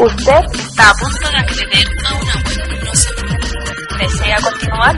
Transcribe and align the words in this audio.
Usted 0.00 0.44
está 0.54 0.88
a 0.88 0.94
punto 0.94 1.28
de 1.28 1.36
acceder 1.36 1.86
a 2.06 2.14
una 2.14 2.34
web. 2.36 2.84
No 2.84 2.94
se 2.94 3.10
¿Desea 3.98 4.40
continuar? 4.40 4.96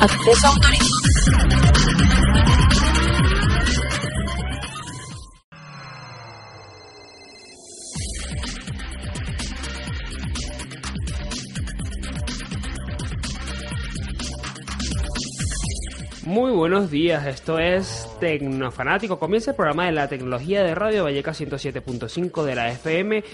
Acceso 0.00 0.46
autorizado. 0.48 1.89
Muy 16.30 16.52
buenos 16.52 16.92
días, 16.92 17.26
esto 17.26 17.58
es 17.58 18.08
Tecnofanático. 18.20 19.18
Comienza 19.18 19.50
el 19.50 19.56
programa 19.56 19.86
de 19.86 19.90
la 19.90 20.06
tecnología 20.06 20.62
de 20.62 20.76
Radio 20.76 21.02
Valleca 21.02 21.32
107.5 21.32 22.44
de 22.44 22.54
la 22.54 22.70
FM. 22.70 23.24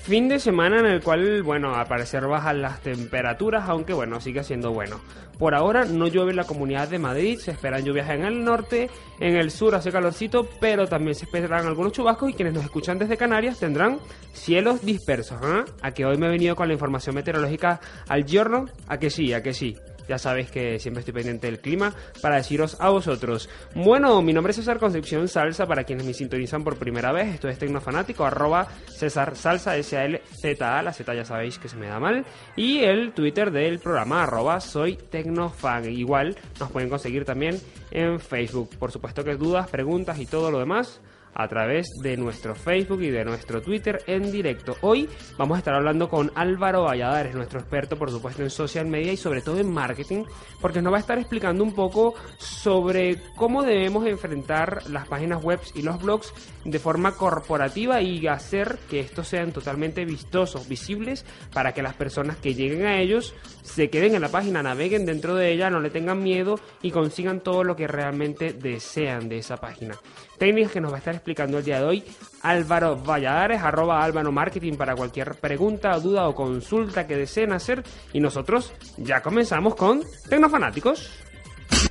Fin 0.00 0.26
de 0.26 0.38
semana 0.38 0.78
en 0.78 0.86
el 0.86 1.02
cual, 1.02 1.42
bueno, 1.42 1.74
al 1.74 1.86
parecer 1.86 2.26
bajan 2.26 2.62
las 2.62 2.80
temperaturas, 2.80 3.68
aunque 3.68 3.92
bueno, 3.92 4.22
sigue 4.22 4.42
siendo 4.42 4.72
bueno. 4.72 5.02
Por 5.38 5.54
ahora 5.54 5.84
no 5.84 6.08
llueve 6.08 6.30
en 6.30 6.38
la 6.38 6.44
comunidad 6.44 6.88
de 6.88 6.98
Madrid, 6.98 7.38
se 7.38 7.50
esperan 7.50 7.84
lluvias 7.84 8.08
en 8.08 8.24
el 8.24 8.42
norte, 8.42 8.88
en 9.20 9.36
el 9.36 9.50
sur 9.50 9.74
hace 9.74 9.92
calorcito, 9.92 10.48
pero 10.58 10.86
también 10.86 11.14
se 11.14 11.26
esperan 11.26 11.66
algunos 11.66 11.92
chubascos 11.92 12.30
y 12.30 12.32
quienes 12.32 12.54
nos 12.54 12.64
escuchan 12.64 12.98
desde 12.98 13.18
Canarias 13.18 13.58
tendrán 13.58 13.98
cielos 14.32 14.82
dispersos. 14.82 15.38
¿eh? 15.42 15.70
A 15.82 15.90
que 15.90 16.06
hoy 16.06 16.16
me 16.16 16.24
he 16.28 16.30
venido 16.30 16.56
con 16.56 16.68
la 16.68 16.72
información 16.72 17.16
meteorológica 17.16 17.80
al 18.08 18.24
giorno, 18.24 18.64
a 18.86 18.96
que 18.96 19.10
sí, 19.10 19.34
a 19.34 19.42
que 19.42 19.52
sí. 19.52 19.76
Ya 20.08 20.18
sabéis 20.18 20.50
que 20.50 20.78
siempre 20.78 21.00
estoy 21.00 21.14
pendiente 21.14 21.46
del 21.46 21.60
clima 21.60 21.94
para 22.22 22.36
deciros 22.36 22.76
a 22.80 22.90
vosotros. 22.90 23.48
Bueno, 23.74 24.22
mi 24.22 24.32
nombre 24.32 24.50
es 24.50 24.56
César 24.56 24.78
Concepción 24.78 25.28
Salsa, 25.28 25.66
para 25.66 25.84
quienes 25.84 26.06
me 26.06 26.14
sintonizan 26.14 26.64
por 26.64 26.76
primera 26.76 27.12
vez. 27.12 27.34
Esto 27.34 27.48
es 27.48 27.58
Tecnofanático, 27.58 28.24
arroba 28.24 28.68
César 28.88 29.36
Salsa, 29.36 29.76
S-A-L-Z-A, 29.76 30.82
la 30.82 30.92
Z 30.92 31.14
ya 31.14 31.24
sabéis 31.24 31.58
que 31.58 31.68
se 31.68 31.76
me 31.76 31.88
da 31.88 31.98
mal. 31.98 32.24
Y 32.56 32.78
el 32.78 33.12
Twitter 33.12 33.50
del 33.50 33.78
programa, 33.78 34.22
arroba 34.22 34.60
Soy 34.60 34.96
Tecnofan. 34.96 35.90
Igual 35.90 36.36
nos 36.60 36.70
pueden 36.70 36.88
conseguir 36.88 37.24
también 37.24 37.60
en 37.90 38.20
Facebook. 38.20 38.70
Por 38.78 38.92
supuesto 38.92 39.24
que 39.24 39.36
dudas, 39.36 39.68
preguntas 39.68 40.18
y 40.18 40.26
todo 40.26 40.50
lo 40.50 40.58
demás 40.58 41.00
a 41.36 41.48
través 41.48 41.88
de 42.02 42.16
nuestro 42.16 42.54
Facebook 42.54 43.02
y 43.02 43.10
de 43.10 43.24
nuestro 43.24 43.60
Twitter 43.60 44.02
en 44.06 44.32
directo. 44.32 44.76
Hoy 44.80 45.08
vamos 45.36 45.56
a 45.56 45.58
estar 45.58 45.74
hablando 45.74 46.08
con 46.08 46.32
Álvaro 46.34 46.84
Valladares, 46.84 47.34
nuestro 47.34 47.60
experto 47.60 47.96
por 47.96 48.10
supuesto 48.10 48.42
en 48.42 48.50
social 48.50 48.86
media 48.86 49.12
y 49.12 49.16
sobre 49.16 49.42
todo 49.42 49.58
en 49.58 49.72
marketing, 49.72 50.24
porque 50.60 50.80
nos 50.80 50.92
va 50.92 50.96
a 50.96 51.00
estar 51.00 51.18
explicando 51.18 51.62
un 51.62 51.74
poco 51.74 52.14
sobre 52.38 53.20
cómo 53.36 53.62
debemos 53.62 54.06
enfrentar 54.06 54.88
las 54.88 55.06
páginas 55.08 55.42
web 55.42 55.60
y 55.74 55.82
los 55.82 56.02
blogs 56.02 56.32
de 56.64 56.78
forma 56.78 57.12
corporativa 57.12 58.00
y 58.00 58.26
hacer 58.26 58.78
que 58.88 59.00
estos 59.00 59.28
sean 59.28 59.52
totalmente 59.52 60.04
vistosos, 60.04 60.68
visibles, 60.68 61.24
para 61.52 61.72
que 61.72 61.82
las 61.82 61.94
personas 61.94 62.36
que 62.38 62.54
lleguen 62.54 62.86
a 62.86 62.98
ellos 62.98 63.34
se 63.62 63.90
queden 63.90 64.14
en 64.14 64.22
la 64.22 64.28
página, 64.30 64.62
naveguen 64.62 65.04
dentro 65.04 65.34
de 65.34 65.52
ella, 65.52 65.68
no 65.68 65.80
le 65.80 65.90
tengan 65.90 66.22
miedo 66.22 66.58
y 66.82 66.90
consigan 66.90 67.40
todo 67.40 67.62
lo 67.62 67.76
que 67.76 67.86
realmente 67.86 68.52
desean 68.52 69.28
de 69.28 69.38
esa 69.38 69.56
página. 69.58 69.96
Técnicas 70.38 70.72
que 70.72 70.80
nos 70.80 70.92
va 70.92 70.96
a 70.96 70.98
estar 70.98 71.14
explicando 71.14 71.58
el 71.58 71.64
día 71.64 71.80
de 71.80 71.84
hoy 71.84 72.04
Álvaro 72.42 72.96
Valladares, 72.96 73.62
arroba 73.62 74.02
Álvaro 74.02 74.30
Marketing 74.30 74.74
para 74.74 74.94
cualquier 74.94 75.34
pregunta, 75.36 75.98
duda 75.98 76.28
o 76.28 76.34
consulta 76.34 77.06
que 77.06 77.16
deseen 77.16 77.52
hacer. 77.52 77.82
Y 78.12 78.20
nosotros 78.20 78.72
ya 78.98 79.20
comenzamos 79.20 79.74
con 79.74 80.02
Tecnofanáticos. 80.28 81.10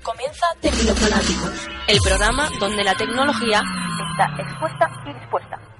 Comienza 0.01 0.45
Tecnofanáticos, 0.61 1.67
el 1.87 1.97
programa 1.99 2.49
donde 2.59 2.83
la 2.83 2.95
tecnología 2.95 3.61
está 4.11 4.41
expuesta 4.41 4.89
y 5.05 5.13
dispuesta. 5.13 5.74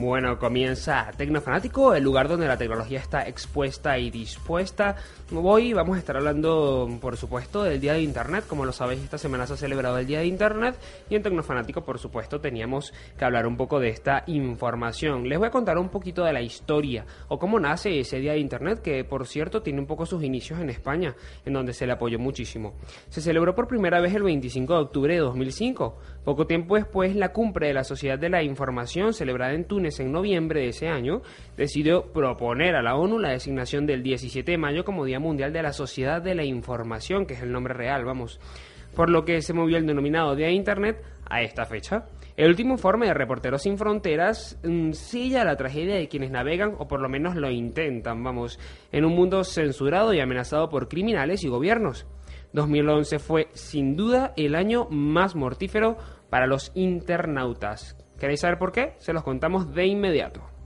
Bueno, 0.00 0.38
comienza 0.38 1.10
Tecnofanático, 1.16 1.92
el 1.92 2.04
lugar 2.04 2.28
donde 2.28 2.46
la 2.46 2.56
tecnología 2.56 3.00
está 3.00 3.26
expuesta 3.26 3.98
y 3.98 4.12
dispuesta. 4.12 4.94
Hoy 5.34 5.72
vamos 5.72 5.96
a 5.96 5.98
estar 5.98 6.16
hablando, 6.16 6.88
por 7.00 7.16
supuesto, 7.16 7.64
del 7.64 7.80
Día 7.80 7.94
de 7.94 8.02
Internet. 8.02 8.44
Como 8.46 8.64
lo 8.64 8.70
sabéis, 8.70 9.02
esta 9.02 9.18
semana 9.18 9.48
se 9.48 9.54
ha 9.54 9.56
celebrado 9.56 9.98
el 9.98 10.06
Día 10.06 10.20
de 10.20 10.26
Internet 10.26 10.76
y 11.10 11.16
en 11.16 11.24
Tecnofanático, 11.24 11.82
por 11.82 11.98
supuesto, 11.98 12.40
teníamos 12.40 12.94
que 13.18 13.24
hablar 13.24 13.44
un 13.48 13.56
poco 13.56 13.80
de 13.80 13.88
esta 13.88 14.22
información. 14.28 15.28
Les 15.28 15.36
voy 15.36 15.48
a 15.48 15.50
contar 15.50 15.78
un 15.78 15.88
poquito 15.88 16.22
de 16.22 16.32
la 16.32 16.42
historia 16.42 17.04
o 17.26 17.40
cómo 17.40 17.58
nace 17.58 17.98
ese 17.98 18.20
Día 18.20 18.34
de 18.34 18.38
Internet, 18.38 18.80
que 18.80 19.02
por 19.02 19.26
cierto 19.26 19.62
tiene 19.62 19.80
un 19.80 19.86
poco 19.88 20.06
sus 20.06 20.22
inicios 20.22 20.60
en 20.60 20.70
España, 20.70 21.16
en 21.44 21.52
donde 21.52 21.72
se 21.72 21.88
le 21.88 21.92
apoyó 21.94 22.20
muchísimo. 22.20 22.74
Se 23.08 23.20
celebró 23.20 23.56
por 23.56 23.66
primera 23.66 24.00
vez 24.00 24.14
el 24.14 24.22
25 24.22 24.74
de 24.74 24.80
octubre 24.80 25.14
de 25.14 25.20
2005. 25.20 25.98
Poco 26.28 26.46
tiempo 26.46 26.74
después, 26.74 27.16
la 27.16 27.32
cumbre 27.32 27.68
de 27.68 27.72
la 27.72 27.84
Sociedad 27.84 28.18
de 28.18 28.28
la 28.28 28.42
Información, 28.42 29.14
celebrada 29.14 29.54
en 29.54 29.64
Túnez 29.64 29.98
en 29.98 30.12
noviembre 30.12 30.60
de 30.60 30.68
ese 30.68 30.86
año, 30.86 31.22
decidió 31.56 32.12
proponer 32.12 32.76
a 32.76 32.82
la 32.82 32.96
ONU 32.96 33.18
la 33.18 33.30
designación 33.30 33.86
del 33.86 34.02
17 34.02 34.50
de 34.50 34.58
mayo 34.58 34.84
como 34.84 35.06
Día 35.06 35.20
Mundial 35.20 35.54
de 35.54 35.62
la 35.62 35.72
Sociedad 35.72 36.20
de 36.20 36.34
la 36.34 36.44
Información, 36.44 37.24
que 37.24 37.32
es 37.32 37.40
el 37.40 37.50
nombre 37.50 37.72
real, 37.72 38.04
vamos. 38.04 38.40
Por 38.94 39.08
lo 39.08 39.24
que 39.24 39.40
se 39.40 39.54
movió 39.54 39.78
el 39.78 39.86
denominado 39.86 40.36
Día 40.36 40.48
de 40.48 40.52
Internet 40.52 41.02
a 41.30 41.40
esta 41.40 41.64
fecha. 41.64 42.04
El 42.36 42.50
último 42.50 42.74
informe 42.74 43.06
de 43.06 43.14
Reporteros 43.14 43.62
Sin 43.62 43.78
Fronteras 43.78 44.58
mm, 44.62 44.92
sella 44.92 45.46
la 45.46 45.56
tragedia 45.56 45.94
de 45.94 46.08
quienes 46.08 46.30
navegan, 46.30 46.74
o 46.76 46.86
por 46.86 47.00
lo 47.00 47.08
menos 47.08 47.36
lo 47.36 47.50
intentan, 47.50 48.22
vamos, 48.22 48.60
en 48.92 49.06
un 49.06 49.14
mundo 49.14 49.44
censurado 49.44 50.12
y 50.12 50.20
amenazado 50.20 50.68
por 50.68 50.88
criminales 50.88 51.42
y 51.42 51.48
gobiernos. 51.48 52.06
2011 52.52 53.18
fue 53.18 53.48
sin 53.52 53.96
duda 53.96 54.32
el 54.36 54.54
año 54.54 54.88
más 54.90 55.36
mortífero 55.36 55.98
para 56.30 56.46
los 56.46 56.72
internautas. 56.74 57.96
¿Queréis 58.18 58.40
saber 58.40 58.58
por 58.58 58.72
qué? 58.72 58.94
Se 58.98 59.12
los 59.12 59.22
contamos 59.22 59.74
de 59.74 59.86
inmediato. 59.86 60.57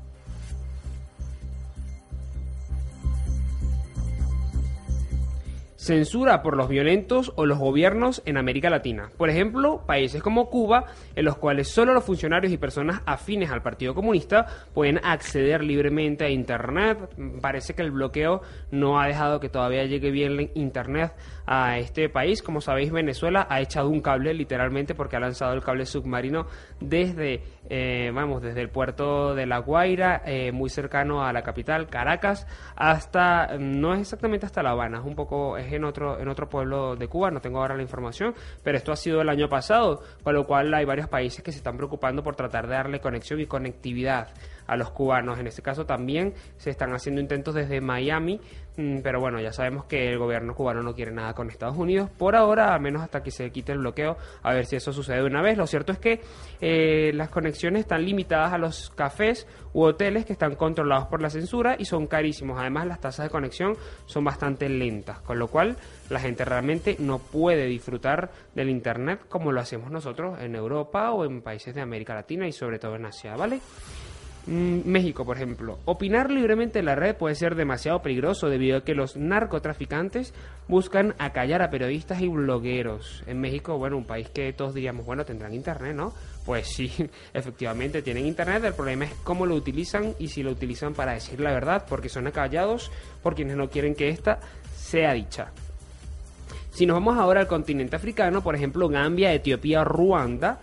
Censura 5.83 6.45
por 6.45 6.57
los 6.57 6.69
violentos 6.69 7.33
o 7.35 7.45
los 7.45 7.59
gobiernos 7.59 8.23
en 8.25 8.37
América 8.37 8.71
Latina. 8.71 9.11
Por 9.17 9.31
ejemplo, 9.31 9.83
países 9.85 10.23
como 10.23 10.49
Cuba, 10.49 10.85
en 11.17 11.25
los 11.25 11.37
cuales 11.37 11.67
solo 11.67 11.93
los 11.93 12.05
funcionarios 12.05 12.53
y 12.53 12.57
personas 12.57 13.03
afines 13.05 13.51
al 13.51 13.63
Partido 13.63 13.93
Comunista 13.93 14.47
pueden 14.75 15.01
acceder 15.03 15.65
libremente 15.65 16.25
a 16.25 16.29
Internet. 16.29 16.99
Parece 17.41 17.75
que 17.75 17.83
el 17.83 17.91
bloqueo 17.91 18.43
no 18.71 19.01
ha 19.01 19.09
dejado 19.09 19.41
que 19.41 19.49
todavía 19.49 19.85
llegue 19.85 20.13
bien 20.13 20.53
Internet 20.55 21.15
a 21.47 21.79
este 21.79 22.09
país. 22.09 22.43
Como 22.43 22.61
sabéis, 22.61 22.93
Venezuela 22.93 23.49
ha 23.51 23.61
echado 23.61 23.89
un 23.89 24.01
cable 24.01 24.35
literalmente 24.35 24.95
porque 24.95 25.17
ha 25.17 25.21
lanzado 25.21 25.53
el 25.53 25.63
cable 25.63 25.85
submarino 25.85 26.47
desde, 26.79 27.43
eh, 27.69 28.13
vamos, 28.15 28.41
desde 28.41 28.61
el 28.61 28.69
puerto 28.69 29.35
de 29.35 29.47
La 29.47 29.59
Guaira, 29.59 30.23
eh, 30.27 30.53
muy 30.53 30.71
cercano 30.71 31.25
a 31.25 31.33
la 31.33 31.43
capital, 31.43 31.89
Caracas, 31.89 32.47
hasta, 32.77 33.59
no 33.59 33.95
es 33.95 34.01
exactamente 34.01 34.47
hasta 34.47 34.63
La 34.63 34.71
Habana, 34.71 34.99
es 34.99 35.05
un 35.05 35.15
poco, 35.17 35.57
en 35.77 35.85
otro, 35.85 36.19
en 36.19 36.29
otro 36.29 36.49
pueblo 36.49 36.97
de 36.97 37.09
Cuba, 37.09 37.31
no 37.31 37.41
tengo 37.41 37.61
ahora 37.61 37.77
la 37.77 37.83
información, 37.83 38.35
pero 38.63 38.79
esto 38.79 38.93
ha 38.93 38.97
sido 38.97 39.21
el 39.21 39.29
año 39.29 39.49
pasado, 39.49 40.03
con 40.23 40.35
lo 40.35 40.45
cual 40.45 40.73
hay 40.75 40.85
varios 40.85 41.09
países 41.09 41.43
que 41.43 41.53
se 41.53 41.59
están 41.59 41.77
preocupando 41.77 42.23
por 42.23 42.37
tratar 42.37 42.67
de 42.67 42.75
darle 42.75 43.01
conexión 43.01 43.41
y 43.41 43.47
conectividad 43.47 44.29
a 44.73 44.77
los 44.77 44.91
cubanos. 44.91 45.39
En 45.39 45.47
este 45.47 45.63
caso 45.63 45.85
también 45.85 46.33
se 46.57 46.71
están 46.71 46.93
haciendo 46.95 47.21
intentos 47.21 47.55
desde 47.55 47.81
Miami, 47.81 48.41
mm, 48.77 48.99
pero 49.03 49.21
bueno, 49.21 49.41
ya 49.41 49.53
sabemos 49.53 49.85
que 49.85 50.09
el 50.09 50.19
gobierno 50.19 50.55
cubano 50.55 50.83
no 50.83 50.95
quiere 50.95 51.13
nada 51.13 51.35
con 51.35 51.51
Estados 51.51 51.77
Unidos 51.77 52.11
por 52.11 52.35
ahora, 52.35 52.75
al 52.75 52.81
menos 52.81 53.03
hasta 53.03 53.23
que 53.23 53.31
se 53.31 53.51
quite 53.51 53.73
el 53.73 53.79
bloqueo, 53.79 54.17
a 54.43 54.55
ver 54.55 54.65
si 54.65 54.77
eso 54.77 54.93
sucede 54.93 55.19
de 55.19 55.25
una 55.25 55.43
vez. 55.43 55.59
Lo 55.59 55.67
cierto 55.67 55.93
es 55.93 55.99
que 55.99 56.21
eh, 56.61 57.13
las 57.15 57.29
conexiones 57.29 57.81
están 57.81 58.05
limitadas 58.05 58.53
a 58.53 58.59
los 58.59 58.91
cafés 58.91 59.47
u 59.75 59.83
hoteles 59.83 60.25
que 60.25 60.33
están 60.33 60.55
controlados 60.55 61.07
por 61.07 61.21
la 61.21 61.29
censura 61.29 61.77
y 61.79 61.85
son 61.85 62.07
carísimos. 62.07 62.59
Además, 62.59 62.87
las 62.87 63.01
tasas 63.01 63.27
de 63.27 63.31
conexión 63.31 63.77
son 64.07 64.25
bastante 64.25 64.69
lentas, 64.69 65.21
con 65.21 65.39
lo 65.39 65.49
cual 65.49 65.77
la 66.09 66.21
gente 66.21 66.45
realmente 66.45 66.97
no 66.99 67.19
puede 67.19 67.67
disfrutar 67.67 68.31
del 68.55 68.71
Internet 68.71 69.27
como 69.29 69.53
lo 69.53 69.61
hacemos 69.61 69.91
nosotros 69.91 70.41
en 70.41 70.55
Europa 70.55 71.11
o 71.13 71.25
en 71.25 71.43
países 71.43 71.75
de 71.75 71.81
América 71.81 72.15
Latina 72.15 72.47
y 72.47 72.53
sobre 72.53 72.79
todo 72.79 72.97
en 72.97 73.07
Asia, 73.07 73.37
¿vale? 73.37 73.61
Mm, 74.47 74.81
México, 74.85 75.25
por 75.25 75.37
ejemplo. 75.37 75.79
Opinar 75.85 76.31
libremente 76.31 76.81
en 76.81 76.87
la 76.87 76.97
red 76.97 77.15
puede 77.15 77.37
ser 77.37 77.55
demasiado 77.55 78.03
peligroso 78.03 78.49
debido 78.49 78.79
a 78.79 78.85
que 78.85 78.95
los 78.95 79.17
narcotraficantes 79.17 80.35
buscan 80.67 81.15
acallar 81.19 81.63
a 81.63 81.71
periodistas 81.71 82.21
y 82.21 82.29
blogueros. 82.29 83.23
En 83.27 83.41
México, 83.41 83.79
bueno, 83.79 83.97
un 83.97 84.05
país 84.05 84.29
que 84.31 84.53
todos 84.53 84.75
diríamos, 84.75 85.07
bueno, 85.07 85.25
tendrán 85.25 85.55
internet, 85.55 85.95
¿no? 85.95 86.13
Pues 86.45 86.67
sí, 86.67 86.93
efectivamente 87.35 88.03
tienen 88.03 88.27
internet. 88.27 88.65
El 88.65 88.75
problema 88.75 89.05
es 89.05 89.15
cómo 89.23 89.47
lo 89.47 89.55
utilizan 89.55 90.15
y 90.19 90.29
si 90.29 90.43
lo 90.43 90.51
utilizan 90.51 90.95
para 90.95 91.13
decir 91.13 91.39
la 91.41 91.53
verdad, 91.53 91.87
porque 91.89 92.09
son 92.09 92.27
acallados 92.27 92.91
por 93.23 93.37
quienes 93.37 93.57
no 93.57 93.71
quieren 93.71 93.95
que 93.95 94.09
ésta 94.09 94.41
sea 94.77 95.13
dicha. 95.13 95.53
Si 96.73 96.87
nos 96.87 96.95
vamos 96.95 97.19
ahora 97.19 97.41
al 97.41 97.47
continente 97.47 97.97
africano, 97.97 98.43
por 98.43 98.57
ejemplo, 98.57 98.89
Gambia, 98.89 99.33
Etiopía, 99.33 99.85
Ruanda, 99.85 100.59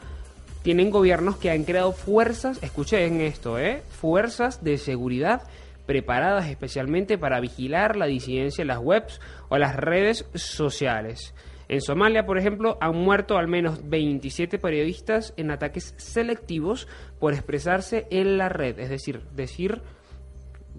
tienen 0.61 0.89
gobiernos 0.89 1.37
que 1.37 1.51
han 1.51 1.63
creado 1.63 1.91
fuerzas, 1.91 2.61
escuchen 2.61 3.21
esto, 3.21 3.57
¿eh? 3.59 3.81
fuerzas 3.89 4.63
de 4.63 4.77
seguridad 4.77 5.43
preparadas 5.85 6.47
especialmente 6.47 7.17
para 7.17 7.39
vigilar 7.39 7.95
la 7.95 8.05
disidencia 8.05 8.61
en 8.61 8.67
las 8.67 8.77
webs 8.77 9.19
o 9.49 9.57
las 9.57 9.75
redes 9.75 10.25
sociales. 10.35 11.33
En 11.67 11.81
Somalia, 11.81 12.25
por 12.25 12.37
ejemplo, 12.37 12.77
han 12.81 12.95
muerto 12.95 13.37
al 13.37 13.47
menos 13.47 13.89
27 13.89 14.59
periodistas 14.59 15.33
en 15.37 15.51
ataques 15.51 15.93
selectivos 15.97 16.87
por 17.19 17.33
expresarse 17.33 18.07
en 18.11 18.37
la 18.37 18.49
red, 18.49 18.79
es 18.79 18.89
decir, 18.89 19.21
decir 19.35 19.81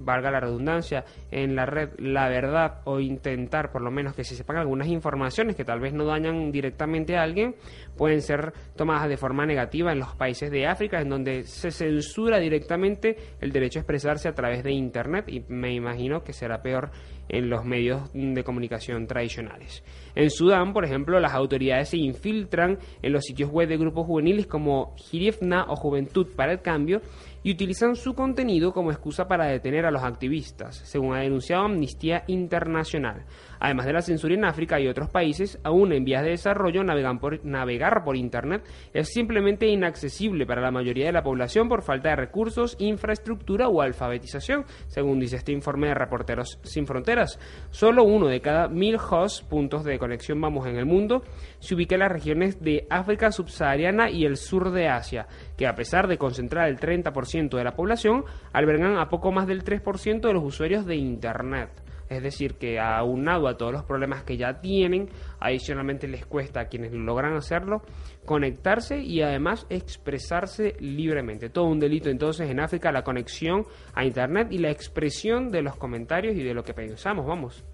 valga 0.01 0.31
la 0.31 0.41
redundancia, 0.41 1.05
en 1.31 1.55
la 1.55 1.67
red 1.67 1.91
la 1.99 2.29
verdad 2.29 2.81
o 2.85 3.01
intentar 3.01 3.71
por 3.71 3.83
lo 3.83 3.91
menos 3.91 4.15
que 4.15 4.25
se 4.25 4.35
sepan 4.35 4.57
algunas 4.57 4.89
informaciones 4.89 5.57
que 5.57 5.65
tal 5.65 5.81
vez 5.81 5.93
no 5.93 6.05
dañan 6.05 6.51
directamente 6.51 7.17
a 7.17 7.23
alguien, 7.23 7.55
pueden 7.97 8.23
ser 8.23 8.53
tomadas 8.77 9.09
de 9.09 9.17
forma 9.17 9.47
negativa 9.47 9.93
en 9.93 10.01
los 10.01 10.15
países 10.15 10.51
de 10.51 10.67
África, 10.67 11.01
en 11.01 11.09
donde 11.09 11.43
se 11.45 11.71
censura 11.71 12.39
directamente 12.39 13.17
el 13.41 13.53
derecho 13.53 13.79
a 13.79 13.83
expresarse 13.83 14.29
a 14.29 14.35
través 14.35 14.63
de 14.63 14.73
Internet 14.73 15.29
y 15.29 15.45
me 15.49 15.73
imagino 15.73 16.23
que 16.23 16.33
será 16.33 16.63
peor 16.63 16.91
en 17.29 17.49
los 17.49 17.65
medios 17.65 18.11
de 18.13 18.43
comunicación 18.43 19.07
tradicionales. 19.07 19.85
En 20.15 20.31
Sudán, 20.31 20.73
por 20.73 20.85
ejemplo, 20.85 21.21
las 21.21 21.33
autoridades 21.33 21.91
se 21.91 21.97
infiltran 21.97 22.79
en 23.03 23.13
los 23.13 23.25
sitios 23.25 23.51
web 23.51 23.69
de 23.69 23.77
grupos 23.77 24.07
juveniles 24.07 24.47
como 24.47 24.95
Girifna 24.97 25.67
o 25.69 25.77
Juventud 25.77 26.27
para 26.35 26.53
el 26.53 26.61
Cambio 26.61 27.01
y 27.43 27.53
utilizan 27.53 27.97
su 27.97 28.15
contenido 28.15 28.73
como 28.73 28.91
excusa 28.91 29.27
para 29.27 29.47
detener 29.47 29.87
a 29.87 29.91
los 29.91 30.03
activistas, 30.03 30.77
según 30.85 31.15
ha 31.15 31.21
denunciado 31.21 31.65
Amnistía 31.65 32.25
Internacional. 32.27 33.25
Además 33.61 33.87
de 33.87 33.93
la 33.93 34.03
censura 34.03 34.35
en 34.35 34.45
África 34.45 34.81
y 34.81 34.89
otros 34.89 35.11
países, 35.11 35.61
aún 35.63 35.93
en 35.93 36.05
vías 36.05 36.25
de 36.25 36.31
desarrollo, 36.31 36.83
por, 37.21 37.45
navegar 37.45 38.03
por 38.05 38.17
Internet 38.17 38.65
es 38.95 39.13
simplemente 39.13 39.67
inaccesible 39.67 40.47
para 40.47 40.63
la 40.63 40.71
mayoría 40.71 41.07
de 41.07 41.13
la 41.13 41.23
población 41.23 41.69
por 41.69 41.83
falta 41.83 42.09
de 42.09 42.17
recursos, 42.17 42.77
infraestructura 42.79 43.69
o 43.69 43.83
alfabetización, 43.83 44.65
según 44.87 45.21
dice 45.21 45.37
este 45.37 45.53
informe 45.53 45.89
de 45.89 45.95
Reporteros 45.95 46.59
Sin 46.63 46.87
Fronteras. 46.87 47.39
Solo 47.71 48.05
uno 48.05 48.29
de 48.29 48.41
cada 48.41 48.69
mil 48.69 48.97
hosts, 48.97 49.43
puntos 49.43 49.85
de 49.85 49.99
conexión 49.99 50.41
vamos 50.41 50.67
en 50.67 50.77
el 50.77 50.87
mundo, 50.87 51.23
se 51.59 51.75
ubica 51.75 51.97
en 51.97 52.01
las 52.01 52.13
regiones 52.13 52.63
de 52.63 52.87
África 52.89 53.31
subsahariana 53.31 54.11
y 54.11 54.25
el 54.25 54.39
sur 54.39 54.71
de 54.71 54.89
Asia, 54.89 55.27
que 55.59 55.67
a 55.67 55.75
pesar 55.75 56.09
de 56.09 56.17
concentrar 56.17 56.69
el 56.69 56.79
30% 56.79 57.57
de 57.57 57.65
la 57.65 57.75
población, 57.75 58.25
albergan 58.53 58.97
a 58.99 59.11
poco 59.11 59.33
más 59.33 59.47
del 59.47 59.65
3% 59.65 60.21
de 60.21 60.33
los 60.33 60.45
usuarios 60.45 60.87
de 60.87 60.97
Internet. 60.97 61.90
Es 62.11 62.25
decir, 62.25 62.57
que 62.57 62.81
aunado 62.81 63.47
a 63.47 63.57
todos 63.57 63.73
los 63.73 63.85
problemas 63.85 64.25
que 64.25 64.37
ya 64.37 64.61
tienen, 64.61 65.09
adicionalmente 65.39 66.09
les 66.09 66.27
cuesta 66.27 66.61
a 66.61 66.65
quienes 66.67 66.93
logran 66.93 67.35
hacerlo 67.35 67.83
conectarse 68.25 68.99
y 68.99 69.23
además 69.23 69.67
expresarse 69.71 70.77
libremente. 70.81 71.49
Todo 71.51 71.67
un 71.67 71.79
delito 71.79 72.11
entonces 72.11 72.51
en 72.51 72.61
África 72.61 72.93
la 72.93 73.05
conexión 73.05 73.65
a 73.95 74.05
Internet 74.05 74.49
y 74.51 74.59
la 74.59 74.71
expresión 74.71 75.51
de 75.51 75.63
los 75.63 75.77
comentarios 75.77 76.35
y 76.35 76.43
de 76.43 76.53
lo 76.53 76.65
que 76.65 76.75
pensamos, 76.75 77.27
vamos. 77.27 77.65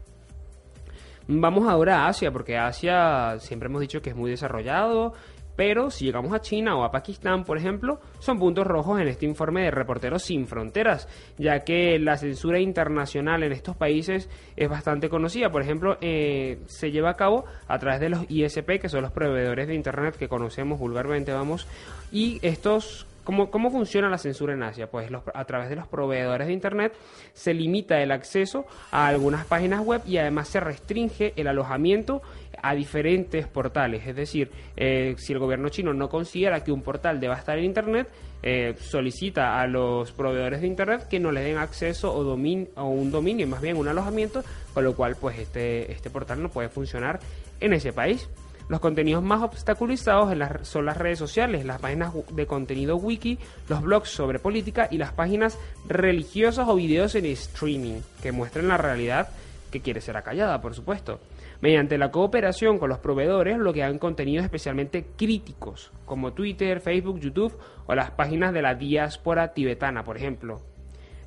Vamos 1.28 1.68
ahora 1.68 2.04
a 2.04 2.08
Asia, 2.08 2.30
porque 2.30 2.56
Asia 2.56 3.38
siempre 3.40 3.68
hemos 3.68 3.80
dicho 3.80 4.00
que 4.00 4.10
es 4.10 4.16
muy 4.16 4.30
desarrollado, 4.30 5.12
pero 5.56 5.90
si 5.90 6.04
llegamos 6.04 6.32
a 6.32 6.40
China 6.40 6.76
o 6.76 6.84
a 6.84 6.90
Pakistán, 6.90 7.44
por 7.44 7.58
ejemplo, 7.58 7.98
son 8.18 8.38
puntos 8.38 8.66
rojos 8.66 9.00
en 9.00 9.08
este 9.08 9.26
informe 9.26 9.62
de 9.62 9.70
Reporteros 9.70 10.22
Sin 10.22 10.46
Fronteras, 10.46 11.08
ya 11.38 11.60
que 11.60 11.98
la 11.98 12.16
censura 12.16 12.60
internacional 12.60 13.42
en 13.42 13.52
estos 13.52 13.76
países 13.76 14.28
es 14.56 14.68
bastante 14.68 15.08
conocida. 15.08 15.50
Por 15.50 15.62
ejemplo, 15.62 15.96
eh, 16.00 16.58
se 16.66 16.90
lleva 16.90 17.10
a 17.10 17.16
cabo 17.16 17.46
a 17.66 17.78
través 17.78 18.00
de 18.00 18.10
los 18.10 18.30
ISP, 18.30 18.78
que 18.78 18.88
son 18.88 19.02
los 19.02 19.12
proveedores 19.12 19.66
de 19.66 19.74
Internet 19.74 20.16
que 20.16 20.28
conocemos 20.28 20.78
vulgarmente, 20.78 21.32
vamos, 21.32 21.66
y 22.12 22.38
estos 22.42 23.06
¿Cómo, 23.26 23.50
¿Cómo, 23.50 23.72
funciona 23.72 24.08
la 24.08 24.18
censura 24.18 24.54
en 24.54 24.62
Asia? 24.62 24.88
Pues 24.88 25.10
a 25.34 25.44
través 25.46 25.68
de 25.68 25.74
los 25.74 25.88
proveedores 25.88 26.46
de 26.46 26.52
Internet 26.52 26.94
se 27.32 27.54
limita 27.54 28.00
el 28.00 28.12
acceso 28.12 28.66
a 28.92 29.08
algunas 29.08 29.44
páginas 29.46 29.84
web 29.84 30.00
y 30.06 30.18
además 30.18 30.46
se 30.46 30.60
restringe 30.60 31.32
el 31.34 31.48
alojamiento 31.48 32.22
a 32.68 32.74
diferentes 32.74 33.46
portales. 33.46 34.06
Es 34.06 34.16
decir, 34.16 34.50
eh, 34.76 35.14
si 35.18 35.32
el 35.32 35.38
gobierno 35.38 35.68
chino 35.68 35.94
no 35.94 36.08
considera 36.08 36.64
que 36.64 36.72
un 36.72 36.82
portal 36.82 37.20
deba 37.20 37.36
estar 37.36 37.56
en 37.58 37.64
Internet, 37.64 38.08
eh, 38.42 38.74
solicita 38.80 39.60
a 39.60 39.66
los 39.68 40.10
proveedores 40.12 40.60
de 40.60 40.66
Internet 40.66 41.06
que 41.08 41.20
no 41.20 41.30
le 41.30 41.42
den 41.42 41.58
acceso 41.58 42.12
o, 42.12 42.24
domin 42.24 42.68
o 42.76 42.86
un 42.86 43.12
dominio, 43.12 43.46
más 43.46 43.60
bien 43.60 43.76
un 43.76 43.86
alojamiento, 43.86 44.42
con 44.74 44.82
lo 44.82 44.96
cual 44.96 45.16
pues 45.16 45.38
este, 45.38 45.92
este 45.92 46.10
portal 46.10 46.42
no 46.42 46.48
puede 46.48 46.68
funcionar 46.68 47.20
en 47.60 47.72
ese 47.72 47.92
país. 47.92 48.28
Los 48.68 48.80
contenidos 48.80 49.22
más 49.22 49.42
obstaculizados 49.42 50.32
en 50.32 50.40
las, 50.40 50.66
son 50.66 50.86
las 50.86 50.96
redes 50.96 51.20
sociales, 51.20 51.64
las 51.64 51.80
páginas 51.80 52.12
de 52.32 52.46
contenido 52.46 52.96
wiki, 52.96 53.38
los 53.68 53.80
blogs 53.80 54.08
sobre 54.08 54.40
política 54.40 54.88
y 54.90 54.98
las 54.98 55.12
páginas 55.12 55.56
religiosas 55.86 56.66
o 56.68 56.74
videos 56.74 57.14
en 57.14 57.26
streaming 57.26 58.00
que 58.20 58.32
muestren 58.32 58.66
la 58.66 58.76
realidad 58.76 59.28
que 59.70 59.80
quiere 59.80 60.00
ser 60.00 60.16
acallada, 60.16 60.60
por 60.60 60.74
supuesto 60.74 61.20
mediante 61.60 61.98
la 61.98 62.10
cooperación 62.10 62.78
con 62.78 62.88
los 62.88 62.98
proveedores 62.98 63.58
lo 63.58 63.72
que 63.72 63.82
han 63.82 63.98
contenidos 63.98 64.44
especialmente 64.44 65.06
críticos, 65.16 65.92
como 66.04 66.32
Twitter, 66.32 66.80
Facebook, 66.80 67.20
YouTube 67.20 67.56
o 67.86 67.94
las 67.94 68.10
páginas 68.10 68.52
de 68.52 68.62
la 68.62 68.74
diáspora 68.74 69.52
tibetana, 69.52 70.04
por 70.04 70.16
ejemplo. 70.16 70.60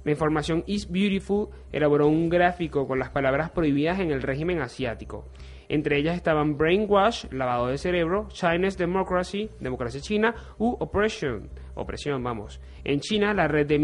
La 0.04 0.12
información 0.12 0.64
Is 0.66 0.90
Beautiful 0.90 1.50
elaboró 1.72 2.08
un 2.08 2.30
gráfico 2.30 2.88
con 2.88 3.00
las 3.00 3.10
palabras 3.10 3.52
prohibidas 3.52 4.00
en 4.00 4.12
el 4.12 4.22
régimen 4.22 4.62
asiático. 4.62 5.26
Entre 5.68 6.00
ellas 6.00 6.16
estaban 6.16 6.58
brainwash, 6.58 7.26
lavado 7.32 7.68
de 7.68 7.78
cerebro, 7.78 8.28
Chinese 8.30 8.78
democracy, 8.78 9.52
democracia 9.60 10.02
china, 10.02 10.34
u 10.58 10.76
oppression, 10.80 11.50
opresión, 11.76 12.24
vamos. 12.24 12.60
En 12.84 13.02
China, 13.02 13.34
la 13.36 13.48
red 13.48 13.68
de, 13.68 13.78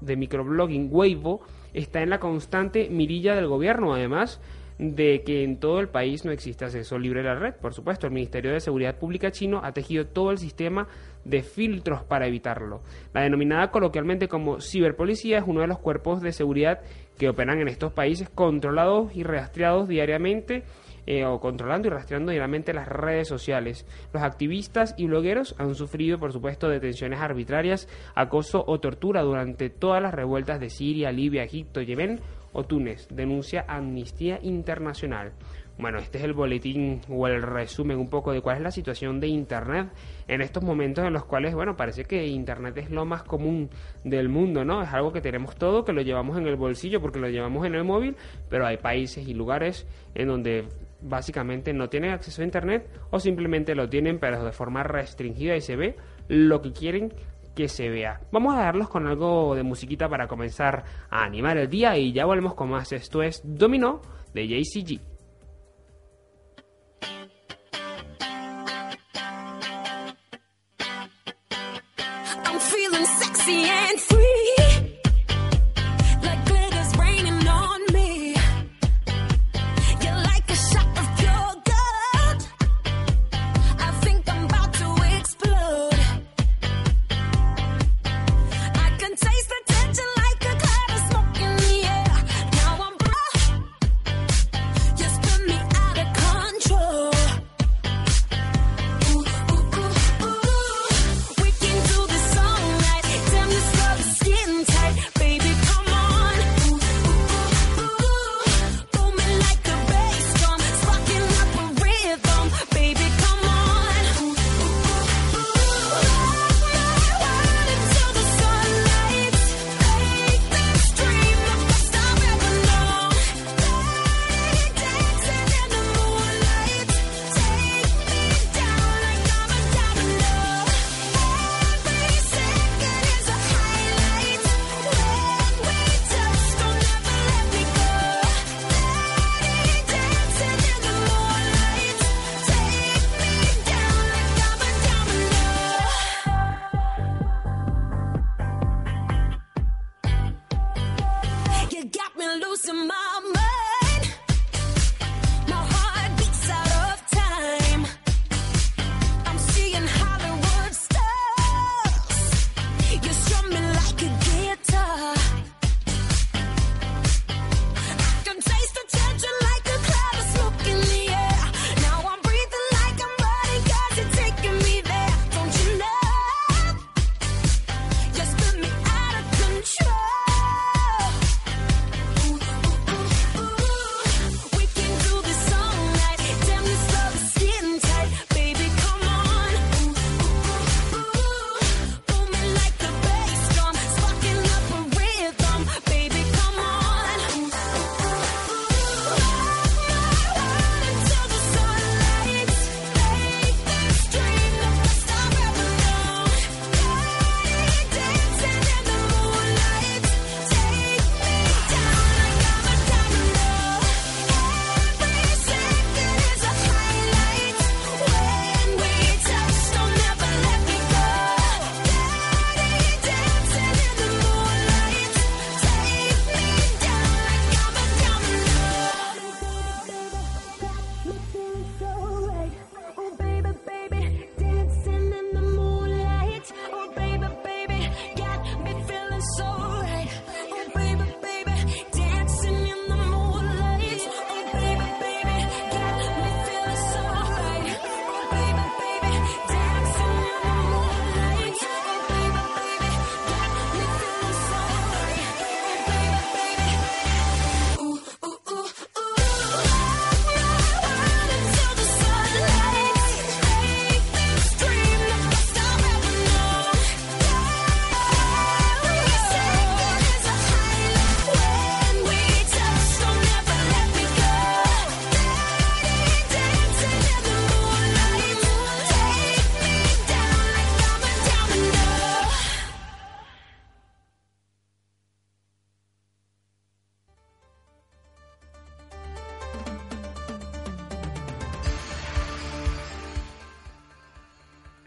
de 0.00 0.16
microblogging 0.16 0.88
Weibo 0.90 1.42
está 1.74 2.00
en 2.00 2.10
la 2.10 2.18
constante 2.18 2.88
mirilla 2.88 3.34
del 3.34 3.46
gobierno, 3.46 3.92
además 3.92 4.40
de 4.78 5.22
que 5.22 5.42
en 5.42 5.58
todo 5.58 5.80
el 5.80 5.88
país 5.88 6.24
no 6.24 6.30
existe 6.30 6.64
acceso 6.64 6.98
libre 6.98 7.20
a 7.20 7.34
la 7.34 7.34
red. 7.34 7.54
Por 7.54 7.74
supuesto, 7.74 8.06
el 8.06 8.12
Ministerio 8.12 8.52
de 8.52 8.60
Seguridad 8.60 8.96
Pública 8.96 9.32
chino 9.32 9.60
ha 9.62 9.72
tejido 9.72 10.06
todo 10.06 10.30
el 10.30 10.38
sistema 10.38 10.86
de 11.24 11.42
filtros 11.42 12.04
para 12.04 12.26
evitarlo. 12.26 12.80
La 13.12 13.22
denominada 13.22 13.70
coloquialmente 13.70 14.28
como 14.28 14.60
ciberpolicía 14.60 15.38
es 15.38 15.44
uno 15.46 15.60
de 15.60 15.66
los 15.66 15.78
cuerpos 15.78 16.22
de 16.22 16.32
seguridad 16.32 16.80
que 17.18 17.28
operan 17.28 17.60
en 17.60 17.68
estos 17.68 17.92
países 17.92 18.28
controlados 18.30 19.14
y 19.14 19.24
rastreados 19.24 19.88
diariamente 19.88 20.62
eh, 21.06 21.24
o 21.24 21.40
controlando 21.40 21.88
y 21.88 21.90
rastreando 21.90 22.30
diariamente 22.30 22.72
las 22.72 22.86
redes 22.86 23.26
sociales. 23.26 23.86
Los 24.12 24.22
activistas 24.22 24.94
y 24.96 25.06
blogueros 25.06 25.54
han 25.58 25.74
sufrido, 25.74 26.18
por 26.18 26.32
supuesto, 26.32 26.68
detenciones 26.68 27.20
arbitrarias, 27.20 27.88
acoso 28.14 28.62
o 28.66 28.78
tortura 28.78 29.22
durante 29.22 29.70
todas 29.70 30.00
las 30.00 30.14
revueltas 30.14 30.60
de 30.60 30.70
Siria, 30.70 31.10
Libia, 31.10 31.42
Egipto, 31.42 31.80
Yemen 31.82 32.20
o 32.52 32.64
Túnez, 32.64 33.08
denuncia 33.10 33.64
Amnistía 33.68 34.38
Internacional. 34.42 35.32
Bueno, 35.78 35.98
este 35.98 36.18
es 36.18 36.24
el 36.24 36.32
boletín 36.32 37.00
o 37.08 37.28
el 37.28 37.40
resumen 37.40 37.98
un 37.98 38.08
poco 38.08 38.32
de 38.32 38.40
cuál 38.40 38.56
es 38.56 38.62
la 38.62 38.72
situación 38.72 39.20
de 39.20 39.28
Internet 39.28 39.88
en 40.26 40.40
estos 40.40 40.64
momentos 40.64 41.04
en 41.04 41.12
los 41.12 41.24
cuales, 41.24 41.54
bueno, 41.54 41.76
parece 41.76 42.04
que 42.04 42.26
Internet 42.26 42.76
es 42.78 42.90
lo 42.90 43.04
más 43.04 43.22
común 43.22 43.70
del 44.02 44.28
mundo, 44.28 44.64
¿no? 44.64 44.82
Es 44.82 44.92
algo 44.92 45.12
que 45.12 45.20
tenemos 45.20 45.54
todo, 45.54 45.84
que 45.84 45.92
lo 45.92 46.02
llevamos 46.02 46.36
en 46.36 46.48
el 46.48 46.56
bolsillo 46.56 47.00
porque 47.00 47.20
lo 47.20 47.28
llevamos 47.28 47.64
en 47.64 47.76
el 47.76 47.84
móvil, 47.84 48.16
pero 48.48 48.66
hay 48.66 48.78
países 48.78 49.28
y 49.28 49.34
lugares 49.34 49.86
en 50.16 50.26
donde 50.26 50.64
básicamente 51.00 51.72
no 51.72 51.88
tienen 51.88 52.10
acceso 52.10 52.42
a 52.42 52.44
Internet 52.44 52.88
o 53.10 53.20
simplemente 53.20 53.76
lo 53.76 53.88
tienen 53.88 54.18
pero 54.18 54.44
de 54.44 54.50
forma 54.50 54.82
restringida 54.82 55.54
y 55.54 55.60
se 55.60 55.76
ve 55.76 55.96
lo 56.26 56.60
que 56.60 56.72
quieren 56.72 57.12
que 57.58 57.66
se 57.66 57.88
vea. 57.88 58.20
Vamos 58.30 58.54
a 58.54 58.60
darlos 58.60 58.88
con 58.88 59.08
algo 59.08 59.56
de 59.56 59.64
musiquita 59.64 60.08
para 60.08 60.28
comenzar 60.28 60.84
a 61.10 61.24
animar 61.24 61.58
el 61.58 61.68
día 61.68 61.98
y 61.98 62.12
ya 62.12 62.24
volvemos 62.24 62.54
con 62.54 62.70
más. 62.70 62.92
Esto 62.92 63.20
es 63.20 63.42
Domino 63.44 64.00
de 64.32 64.46
JCG. 64.46 65.17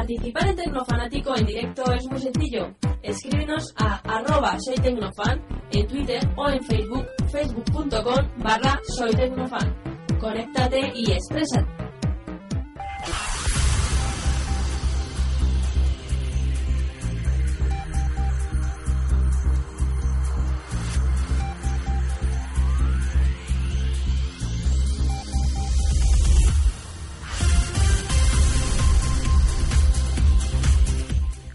Participar 0.05 0.49
en 0.49 0.57
Tecnofanático 0.57 1.35
en 1.35 1.47
directo 1.47 1.83
es 1.91 2.07
muy 2.11 2.21
sencillo. 2.21 2.75
Escríbenos 3.03 3.73
a 3.79 3.95
arroba 4.01 4.55
soy 4.61 4.75
tecnofan 4.75 5.43
en 5.73 5.87
Twitter 5.87 6.21
o 6.37 6.51
en 6.51 6.63
Facebook, 6.63 7.07
facebook.com 7.33 8.29
barra 8.43 8.79
soy 8.99 9.13
tecnofan. 9.13 9.75
Conéctate 10.21 10.93
y 10.95 11.11
exprésate. 11.11 11.84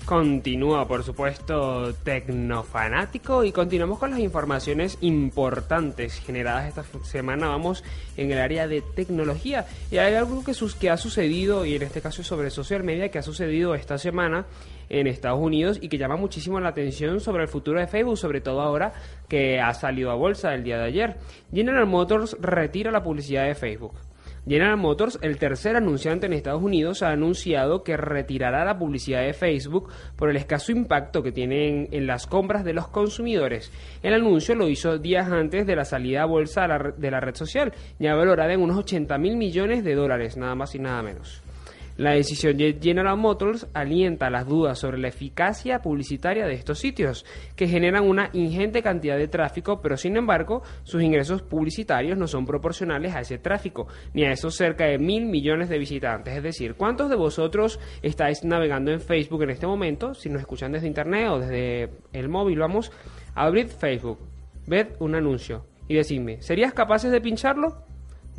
Continúa, 0.09 0.87
por 0.87 1.03
supuesto, 1.03 1.93
Tecnofanático 2.03 3.43
y 3.43 3.51
continuamos 3.51 3.99
con 3.99 4.09
las 4.09 4.19
informaciones 4.19 4.97
importantes 5.01 6.15
generadas 6.15 6.67
esta 6.67 6.83
semana. 7.03 7.49
Vamos 7.49 7.83
en 8.17 8.31
el 8.31 8.39
área 8.39 8.67
de 8.67 8.81
tecnología 8.81 9.67
y 9.91 9.99
hay 9.99 10.15
algo 10.15 10.43
que, 10.43 10.55
sus, 10.55 10.73
que 10.73 10.89
ha 10.89 10.97
sucedido, 10.97 11.63
y 11.63 11.75
en 11.75 11.83
este 11.83 12.01
caso 12.01 12.23
sobre 12.23 12.49
social 12.49 12.83
media, 12.83 13.09
que 13.09 13.19
ha 13.19 13.21
sucedido 13.21 13.75
esta 13.75 13.99
semana 13.99 14.47
en 14.89 15.05
Estados 15.05 15.39
Unidos 15.39 15.77
y 15.79 15.89
que 15.89 15.99
llama 15.99 16.15
muchísimo 16.15 16.59
la 16.59 16.69
atención 16.69 17.19
sobre 17.19 17.43
el 17.43 17.47
futuro 17.47 17.79
de 17.79 17.85
Facebook, 17.85 18.17
sobre 18.17 18.41
todo 18.41 18.61
ahora 18.61 18.93
que 19.27 19.59
ha 19.59 19.75
salido 19.75 20.09
a 20.09 20.15
bolsa 20.15 20.55
el 20.55 20.63
día 20.63 20.79
de 20.79 20.85
ayer. 20.85 21.17
General 21.53 21.85
Motors 21.85 22.35
retira 22.41 22.89
la 22.89 23.03
publicidad 23.03 23.45
de 23.45 23.53
Facebook. 23.53 23.93
General 24.49 24.77
Motors, 24.77 25.19
el 25.21 25.37
tercer 25.37 25.75
anunciante 25.75 26.25
en 26.25 26.33
Estados 26.33 26.63
Unidos, 26.63 27.03
ha 27.03 27.09
anunciado 27.09 27.83
que 27.83 27.95
retirará 27.95 28.65
la 28.65 28.79
publicidad 28.79 29.21
de 29.21 29.33
Facebook 29.33 29.93
por 30.15 30.31
el 30.31 30.37
escaso 30.37 30.71
impacto 30.71 31.21
que 31.21 31.31
tienen 31.31 31.87
en 31.91 32.07
las 32.07 32.25
compras 32.25 32.65
de 32.65 32.73
los 32.73 32.87
consumidores. 32.87 33.71
El 34.01 34.15
anuncio 34.15 34.55
lo 34.55 34.67
hizo 34.67 34.97
días 34.97 35.31
antes 35.31 35.67
de 35.67 35.75
la 35.75 35.85
salida 35.85 36.23
a 36.23 36.25
bolsa 36.25 36.67
de 36.97 37.11
la 37.11 37.19
red 37.19 37.35
social, 37.35 37.73
ya 37.99 38.15
valorada 38.15 38.51
en 38.51 38.61
unos 38.61 38.79
80 38.79 39.19
mil 39.19 39.37
millones 39.37 39.83
de 39.83 39.93
dólares, 39.93 40.35
nada 40.35 40.55
más 40.55 40.73
y 40.73 40.79
nada 40.79 41.03
menos. 41.03 41.43
La 41.99 42.11
decisión 42.11 42.55
de 42.55 42.79
General 42.81 43.17
Motors 43.17 43.67
alienta 43.73 44.29
las 44.29 44.47
dudas 44.47 44.79
sobre 44.79 44.99
la 44.99 45.09
eficacia 45.09 45.81
publicitaria 45.81 46.47
de 46.47 46.53
estos 46.53 46.79
sitios, 46.79 47.25
que 47.57 47.67
generan 47.67 48.07
una 48.07 48.29
ingente 48.31 48.81
cantidad 48.81 49.17
de 49.17 49.27
tráfico, 49.27 49.81
pero 49.81 49.97
sin 49.97 50.15
embargo 50.15 50.63
sus 50.83 51.03
ingresos 51.03 51.41
publicitarios 51.41 52.17
no 52.17 52.25
son 52.25 52.45
proporcionales 52.45 53.13
a 53.13 53.19
ese 53.19 53.37
tráfico, 53.37 53.89
ni 54.13 54.23
a 54.23 54.31
esos 54.31 54.55
cerca 54.55 54.85
de 54.85 54.97
mil 54.97 55.25
millones 55.25 55.67
de 55.67 55.77
visitantes. 55.77 56.37
Es 56.37 56.41
decir, 56.41 56.75
¿cuántos 56.75 57.09
de 57.09 57.17
vosotros 57.17 57.81
estáis 58.01 58.45
navegando 58.45 58.91
en 58.91 59.01
Facebook 59.01 59.43
en 59.43 59.49
este 59.49 59.67
momento? 59.67 60.13
Si 60.13 60.29
nos 60.29 60.39
escuchan 60.39 60.71
desde 60.71 60.87
Internet 60.87 61.27
o 61.29 61.39
desde 61.39 61.89
el 62.13 62.29
móvil, 62.29 62.59
vamos, 62.59 62.93
abrid 63.35 63.67
Facebook, 63.67 64.19
ved 64.67 64.87
un 64.99 65.15
anuncio 65.15 65.65
y 65.89 65.95
decidme, 65.95 66.41
¿serías 66.41 66.71
capaces 66.71 67.11
de 67.11 67.19
pincharlo? 67.19 67.88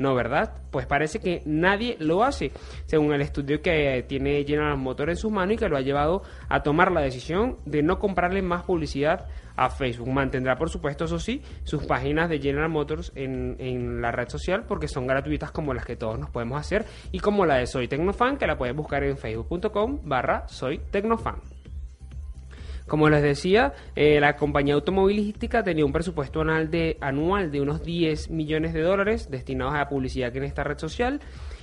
No, 0.01 0.15
¿verdad? 0.15 0.55
Pues 0.71 0.87
parece 0.87 1.19
que 1.21 1.43
nadie 1.45 1.99
lo 2.01 2.25
hace, 2.25 2.53
según 2.87 3.13
el 3.13 3.21
estudio 3.21 3.61
que 3.61 4.03
tiene 4.09 4.43
General 4.45 4.79
Motors 4.79 5.11
en 5.11 5.17
sus 5.17 5.31
manos 5.31 5.57
y 5.57 5.59
que 5.59 5.69
lo 5.69 5.77
ha 5.77 5.83
llevado 5.83 6.23
a 6.49 6.63
tomar 6.63 6.91
la 6.91 7.03
decisión 7.03 7.59
de 7.67 7.83
no 7.83 7.99
comprarle 7.99 8.41
más 8.41 8.63
publicidad 8.63 9.27
a 9.57 9.69
Facebook. 9.69 10.09
Mantendrá, 10.09 10.57
por 10.57 10.71
supuesto, 10.71 11.05
eso 11.05 11.19
sí, 11.19 11.43
sus 11.65 11.85
páginas 11.85 12.31
de 12.31 12.39
General 12.39 12.71
Motors 12.71 13.13
en, 13.15 14.01
la 14.01 14.11
red 14.11 14.31
social 14.31 14.65
porque 14.67 14.89
son 14.89 15.07
gratuitas 15.07 15.51
como 15.51 15.75
las 15.75 15.85
que 15.85 15.97
todos 15.97 16.19
nos 16.19 16.31
podemos 16.31 16.59
hacer 16.59 16.87
y 17.13 17.19
como 17.19 17.45
la 17.45 17.57
de 17.57 17.67
Soy 17.67 17.87
Tecnofan, 17.87 18.39
que 18.39 18.47
la 18.47 18.57
puedes 18.57 18.75
buscar 18.75 19.05
en 19.05 19.19
facebook.com 19.19 20.01
barra 20.05 20.49
Soy 20.49 20.79
Tecnofan. 20.91 21.60
Como 22.91 23.09
les 23.09 23.23
decía, 23.23 23.73
eh, 23.95 24.19
la 24.19 24.35
compañía 24.35 24.75
automovilística 24.75 25.63
tenía 25.63 25.87
un 25.87 25.93
presupuesto 25.93 26.41
anual 26.41 26.73
de, 26.73 26.99
anual 27.01 27.53
de 27.53 27.61
unos 27.61 27.85
10 27.85 28.31
millones 28.31 28.73
de 28.73 28.83
dólares 28.83 29.31
destinados 29.31 29.77
a 29.77 29.89
publicidad 29.89 30.37
en 30.37 30.43
esta 30.43 30.65
red 30.65 30.77
social. 30.77 31.21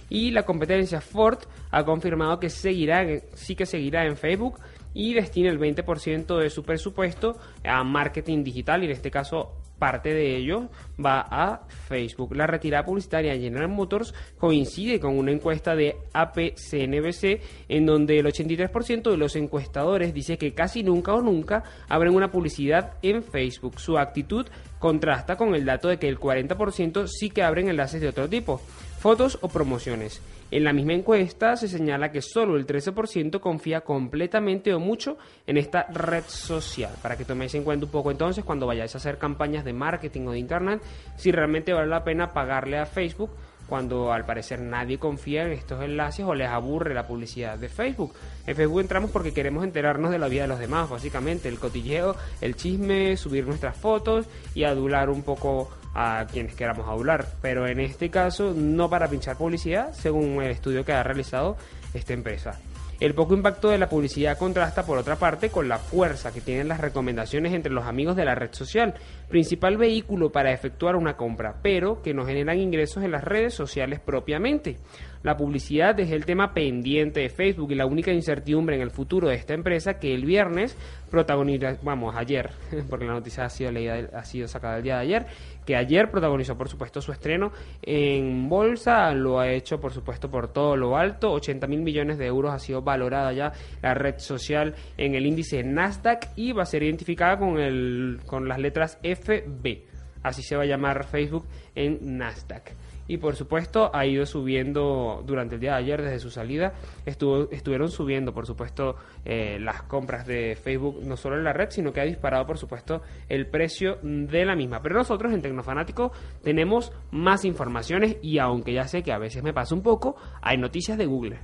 Y 0.08 0.32
la 0.32 0.44
competencia 0.44 1.02
Ford 1.02 1.40
ha 1.70 1.84
confirmado 1.84 2.40
que 2.40 2.50
seguirá, 2.50 3.06
sí 3.34 3.58
que 3.58 3.66
seguirá 3.66 4.06
en 4.06 4.16
Facebook 4.16 4.62
y 4.94 5.16
destina 5.16 5.50
el 5.50 5.60
20% 5.60 6.38
de 6.38 6.50
su 6.50 6.64
presupuesto 6.64 7.38
a 7.66 7.84
marketing 7.84 8.46
digital 8.46 8.84
y 8.84 8.86
en 8.86 8.94
este 8.94 9.12
caso 9.12 9.52
parte 9.78 10.14
de 10.14 10.36
ello 10.36 10.70
va 11.04 11.26
a 11.30 11.68
Facebook. 11.88 12.36
La 12.36 12.48
retirada 12.48 12.86
publicitaria 12.86 13.34
de 13.34 13.40
General 13.40 13.70
Motors 13.70 14.14
coincide 14.38 15.00
con 15.00 15.18
una 15.18 15.32
encuesta 15.32 15.76
de 15.76 15.96
APCNBC 16.14 17.42
en 17.70 17.86
donde 17.86 18.20
el 18.20 18.26
83% 18.26 19.12
de 19.12 19.18
los 19.18 19.36
encuestadores 19.36 20.14
dice 20.14 20.38
que 20.38 20.54
casi 20.54 20.84
nunca 20.84 21.14
o 21.14 21.22
nunca 21.22 21.64
abren 21.88 22.16
una 22.16 22.32
publicidad 22.32 22.94
en 23.02 23.24
Facebook. 23.24 23.80
Su 23.80 23.98
actitud 23.98 24.48
contrasta 24.80 25.36
con 25.36 25.56
el 25.56 25.66
dato 25.66 25.88
de 25.88 25.98
que 25.98 26.08
el 26.08 26.20
40% 26.20 27.08
sí 27.08 27.30
que 27.30 27.44
abren 27.44 27.70
enlaces 27.70 28.02
de 28.02 28.10
otro 28.10 28.28
tipo, 28.28 28.60
fotos 29.00 29.38
o 29.42 29.48
promociones. 29.48 30.22
En 30.50 30.64
la 30.64 30.72
misma 30.72 30.94
encuesta 30.94 31.58
se 31.58 31.68
señala 31.68 32.12
que 32.12 32.22
solo 32.22 32.56
el 32.56 32.66
13% 32.66 33.42
confía 33.42 33.82
completamente 33.82 34.74
o 34.74 34.80
mucho 34.80 35.18
en 35.46 35.58
esta 35.58 35.84
red 35.92 36.24
social. 36.28 36.94
Para 37.02 37.18
que 37.18 37.26
toméis 37.26 37.54
en 37.56 37.64
cuenta 37.64 37.86
un 37.86 37.92
poco 37.92 38.12
entonces 38.12 38.46
cuando 38.46 38.66
vayáis 38.66 38.96
a 38.96 38.98
hacer 38.98 39.18
campañas 39.18 39.66
de 39.66 39.74
marketing 39.74 40.28
o 40.28 40.32
de 40.32 40.40
internet, 40.40 40.82
si 41.18 41.32
realmente 41.32 41.74
vale 41.74 41.88
la 41.88 42.04
pena 42.04 42.32
pagarle 42.32 42.78
a 42.78 42.86
Facebook 42.86 43.32
cuando 43.68 44.14
al 44.14 44.26
parecer 44.26 44.62
nadie 44.62 44.98
confía 44.98 45.44
en 45.44 45.52
estos 45.52 45.84
enlaces 45.84 46.26
o 46.26 46.34
les 46.34 46.48
aburre 46.48 46.94
la 46.94 47.06
publicidad 47.06 47.58
de 47.58 47.70
Facebook. 47.70 48.14
En 48.46 48.56
Facebook 48.56 48.82
entramos 48.82 49.12
porque 49.12 49.34
queremos 49.34 49.64
enterarnos 49.64 50.12
de 50.12 50.20
la 50.20 50.30
vida 50.30 50.44
de 50.44 50.48
los 50.48 50.60
demás, 50.60 50.90
básicamente, 50.90 51.50
el 51.50 51.60
cotilleo, 51.60 52.16
el 52.42 52.56
chisme, 52.56 53.18
subir 53.18 53.46
nuestras 53.46 53.76
fotos 53.78 54.26
y 54.56 54.64
adular 54.64 55.10
un 55.10 55.24
poco 55.24 55.70
a 55.94 56.26
quienes 56.32 56.56
queramos 56.56 56.88
hablar. 56.88 57.28
Pero 57.42 57.68
en 57.68 57.80
este 57.80 58.10
caso, 58.10 58.54
no 58.56 58.90
para 58.90 59.08
pinchar 59.10 59.38
publicidad, 59.38 59.94
según 59.94 60.42
el 60.42 60.52
estudio 60.52 60.86
que 60.86 60.94
ha 60.94 61.04
realizado 61.04 61.58
esta 61.94 62.14
empresa. 62.14 62.60
El 63.00 63.14
poco 63.14 63.36
impacto 63.36 63.70
de 63.70 63.78
la 63.78 63.90
publicidad 63.90 64.40
contrasta, 64.40 64.84
por 64.84 64.98
otra 64.98 65.18
parte, 65.18 65.52
con 65.52 65.70
la 65.70 65.78
fuerza 65.78 66.32
que 66.34 66.42
tienen 66.42 66.68
las 66.68 66.82
recomendaciones 66.82 67.54
entre 67.54 67.72
los 67.72 67.86
amigos 67.86 68.16
de 68.16 68.26
la 68.26 68.34
red 68.34 68.52
social, 68.54 68.96
principal 69.30 69.78
vehículo 69.78 70.32
para 70.32 70.52
efectuar 70.52 70.96
una 70.96 71.16
compra, 71.16 71.58
pero 71.62 72.02
que 72.02 72.16
no 72.16 72.26
generan 72.26 72.58
ingresos 72.58 73.04
en 73.04 73.12
las 73.12 73.24
redes 73.24 73.54
sociales 73.54 74.00
propiamente. 74.00 74.78
La 75.24 75.38
publicidad 75.38 76.00
es 76.00 76.12
el 76.12 76.26
tema 76.26 76.54
pendiente 76.54 77.22
de 77.22 77.30
Facebook 77.30 77.72
y 77.72 77.76
la 77.76 77.86
única 77.86 78.12
incertidumbre 78.12 78.76
en 78.76 78.82
el 78.82 78.92
futuro 78.92 79.28
de 79.28 79.36
esta 79.36 79.54
empresa 79.54 80.00
que 80.00 80.14
el 80.14 80.26
viernes 80.26 80.78
protagoniza, 81.10 81.78
vamos, 81.82 82.16
ayer, 82.16 82.52
porque 82.90 83.06
la 83.06 83.14
noticia 83.14 83.46
ha 83.46 83.50
sido 83.50 83.72
leída, 83.72 84.10
ha 84.14 84.24
sido 84.24 84.48
sacada 84.48 84.78
el 84.78 84.84
día 84.84 84.96
de 84.96 85.02
ayer, 85.02 85.26
que 85.66 85.76
ayer 85.76 86.10
protagonizó 86.12 86.58
por 86.58 86.70
supuesto 86.70 87.02
su 87.02 87.12
estreno 87.12 87.52
en 87.82 88.48
bolsa, 88.50 89.12
lo 89.14 89.40
ha 89.40 89.50
hecho 89.50 89.80
por 89.80 89.94
supuesto 89.94 90.30
por 90.30 90.48
todo 90.50 90.76
lo 90.76 90.98
alto, 90.98 91.32
80 91.32 91.68
mil 91.68 91.82
millones 91.82 92.18
de 92.18 92.26
euros 92.26 92.54
ha 92.54 92.60
sido 92.60 92.82
valorada 92.82 93.34
ya 93.34 93.54
la 93.82 93.94
red 93.94 94.20
social 94.20 94.76
en 94.98 95.16
el 95.16 95.26
índice 95.26 95.64
Nasdaq 95.64 96.30
y 96.36 96.52
va 96.52 96.64
a 96.64 96.66
ser 96.66 96.84
identificada 96.84 97.38
con, 97.38 97.60
el, 97.60 98.20
con 98.26 98.48
las 98.48 98.60
letras 98.60 98.98
FB, 99.04 99.97
así 100.28 100.42
se 100.44 100.56
va 100.56 100.64
a 100.64 100.66
llamar 100.66 101.06
Facebook 101.06 101.46
en 101.76 102.18
Nasdaq. 102.18 102.72
y 103.10 103.18
por 103.18 103.38
supuesto 103.38 103.90
ha 103.94 104.06
ido 104.06 104.26
subiendo 104.26 105.24
durante 105.26 105.56
el 105.56 105.62
día 105.62 105.72
de 105.72 105.78
ayer 105.78 106.02
desde 106.02 106.20
su 106.20 106.30
salida. 106.30 106.74
Estuvo, 107.06 107.50
estuvieron 107.52 107.90
subiendo 107.90 108.34
por 108.34 108.46
supuesto 108.46 108.96
eh, 109.24 109.58
las 109.62 109.84
compras 109.84 110.28
de 110.28 110.58
Facebook 110.62 111.00
no 111.04 111.16
solo 111.16 111.38
en 111.38 111.46
la 111.46 111.54
red 111.54 111.70
sino 111.70 111.94
que 111.94 112.02
ha 112.02 112.06
disparado 112.06 112.46
por 112.46 112.58
supuesto 112.58 113.02
el 113.30 113.48
precio 113.48 113.98
de 114.02 114.46
la 114.46 114.56
misma. 114.56 114.82
Pero 114.82 114.96
nosotros 114.96 115.34
en 115.34 115.42
Tecnofanático 115.42 116.12
tenemos 116.44 116.92
más 117.12 117.46
informaciones 117.46 118.18
y 118.22 118.40
aunque 118.40 118.74
ya 118.74 118.88
sé 118.88 119.04
que 119.04 119.14
a 119.14 119.18
veces 119.18 119.42
me 119.42 119.54
pasa 119.54 119.74
un 119.74 119.84
poco 119.84 120.18
hay 120.42 120.58
noticias 120.58 120.98
de 120.98 121.06
Google. 121.06 121.40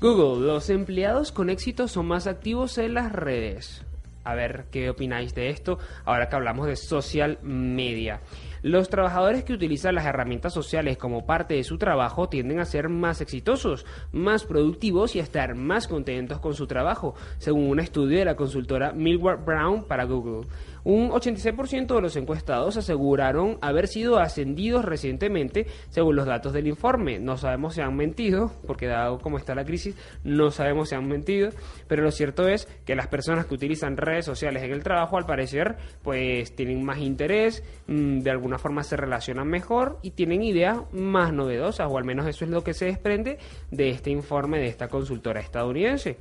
Google, 0.00 0.46
los 0.46 0.68
empleados 0.68 1.32
con 1.32 1.48
éxito 1.48 1.88
son 1.88 2.06
más 2.06 2.26
activos 2.26 2.76
en 2.78 2.94
las 2.94 3.12
redes 3.12 3.85
a 4.26 4.34
ver 4.34 4.66
qué 4.70 4.90
opináis 4.90 5.34
de 5.34 5.50
esto 5.50 5.78
ahora 6.04 6.28
que 6.28 6.36
hablamos 6.36 6.66
de 6.66 6.76
social 6.76 7.38
media. 7.42 8.20
Los 8.62 8.88
trabajadores 8.88 9.44
que 9.44 9.52
utilizan 9.52 9.94
las 9.94 10.06
herramientas 10.06 10.52
sociales 10.52 10.98
como 10.98 11.24
parte 11.24 11.54
de 11.54 11.62
su 11.62 11.78
trabajo 11.78 12.28
tienden 12.28 12.58
a 12.58 12.64
ser 12.64 12.88
más 12.88 13.20
exitosos, 13.20 13.86
más 14.10 14.44
productivos 14.44 15.14
y 15.14 15.20
a 15.20 15.22
estar 15.22 15.54
más 15.54 15.86
contentos 15.86 16.40
con 16.40 16.54
su 16.54 16.66
trabajo, 16.66 17.14
según 17.38 17.70
un 17.70 17.78
estudio 17.78 18.18
de 18.18 18.24
la 18.24 18.34
consultora 18.34 18.92
Millward 18.92 19.44
Brown 19.44 19.84
para 19.84 20.04
Google. 20.04 20.48
Un 20.86 21.10
86% 21.10 21.96
de 21.96 22.00
los 22.00 22.14
encuestados 22.14 22.76
aseguraron 22.76 23.58
haber 23.60 23.88
sido 23.88 24.20
ascendidos 24.20 24.84
recientemente, 24.84 25.66
según 25.88 26.14
los 26.14 26.26
datos 26.26 26.52
del 26.52 26.68
informe. 26.68 27.18
No 27.18 27.36
sabemos 27.36 27.74
si 27.74 27.80
han 27.80 27.96
mentido, 27.96 28.52
porque 28.68 28.86
dado 28.86 29.18
cómo 29.18 29.36
está 29.36 29.56
la 29.56 29.64
crisis, 29.64 29.96
no 30.22 30.52
sabemos 30.52 30.90
si 30.90 30.94
han 30.94 31.08
mentido, 31.08 31.50
pero 31.88 32.04
lo 32.04 32.12
cierto 32.12 32.46
es 32.46 32.66
que 32.84 32.94
las 32.94 33.08
personas 33.08 33.46
que 33.46 33.54
utilizan 33.54 33.96
redes 33.96 34.26
sociales 34.26 34.62
en 34.62 34.70
el 34.70 34.84
trabajo, 34.84 35.16
al 35.18 35.26
parecer, 35.26 35.74
pues 36.04 36.54
tienen 36.54 36.84
más 36.84 36.98
interés, 36.98 37.64
mm, 37.88 38.20
de 38.20 38.30
alguna 38.30 38.58
forma 38.58 38.84
se 38.84 38.96
relacionan 38.96 39.48
mejor 39.48 39.98
y 40.02 40.12
tienen 40.12 40.44
ideas 40.44 40.78
más 40.92 41.32
novedosas, 41.32 41.88
o 41.90 41.98
al 41.98 42.04
menos 42.04 42.28
eso 42.28 42.44
es 42.44 42.50
lo 42.52 42.62
que 42.62 42.74
se 42.74 42.84
desprende 42.84 43.38
de 43.72 43.90
este 43.90 44.10
informe 44.10 44.60
de 44.60 44.68
esta 44.68 44.86
consultora 44.86 45.40
estadounidense. 45.40 46.18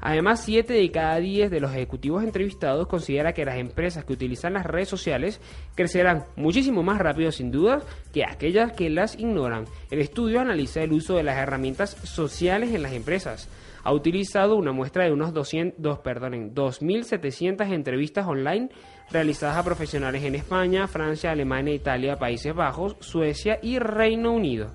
Además, 0.00 0.42
7 0.44 0.72
de 0.72 0.90
cada 0.90 1.18
10 1.18 1.50
de 1.50 1.60
los 1.60 1.72
ejecutivos 1.72 2.22
entrevistados 2.22 2.86
considera 2.86 3.32
que 3.32 3.44
las 3.44 3.56
empresas 3.56 4.04
que 4.04 4.12
utilizan 4.12 4.52
las 4.52 4.64
redes 4.64 4.88
sociales 4.88 5.40
crecerán 5.74 6.24
muchísimo 6.36 6.82
más 6.82 6.98
rápido 6.98 7.32
sin 7.32 7.50
duda 7.50 7.82
que 8.12 8.24
aquellas 8.24 8.72
que 8.72 8.90
las 8.90 9.18
ignoran. 9.18 9.64
El 9.90 10.00
estudio 10.00 10.40
analiza 10.40 10.82
el 10.82 10.92
uso 10.92 11.16
de 11.16 11.24
las 11.24 11.38
herramientas 11.38 11.90
sociales 12.04 12.74
en 12.74 12.82
las 12.82 12.92
empresas. 12.92 13.48
Ha 13.84 13.92
utilizado 13.92 14.56
una 14.56 14.72
muestra 14.72 15.04
de 15.04 15.12
unos 15.12 15.32
200, 15.32 16.00
perdonen, 16.00 16.54
2.700 16.54 17.72
entrevistas 17.72 18.26
online 18.26 18.68
realizadas 19.10 19.56
a 19.56 19.64
profesionales 19.64 20.22
en 20.24 20.34
España, 20.34 20.86
Francia, 20.86 21.30
Alemania, 21.30 21.74
Italia, 21.74 22.16
Países 22.16 22.54
Bajos, 22.54 22.96
Suecia 23.00 23.58
y 23.62 23.78
Reino 23.78 24.32
Unido. 24.32 24.72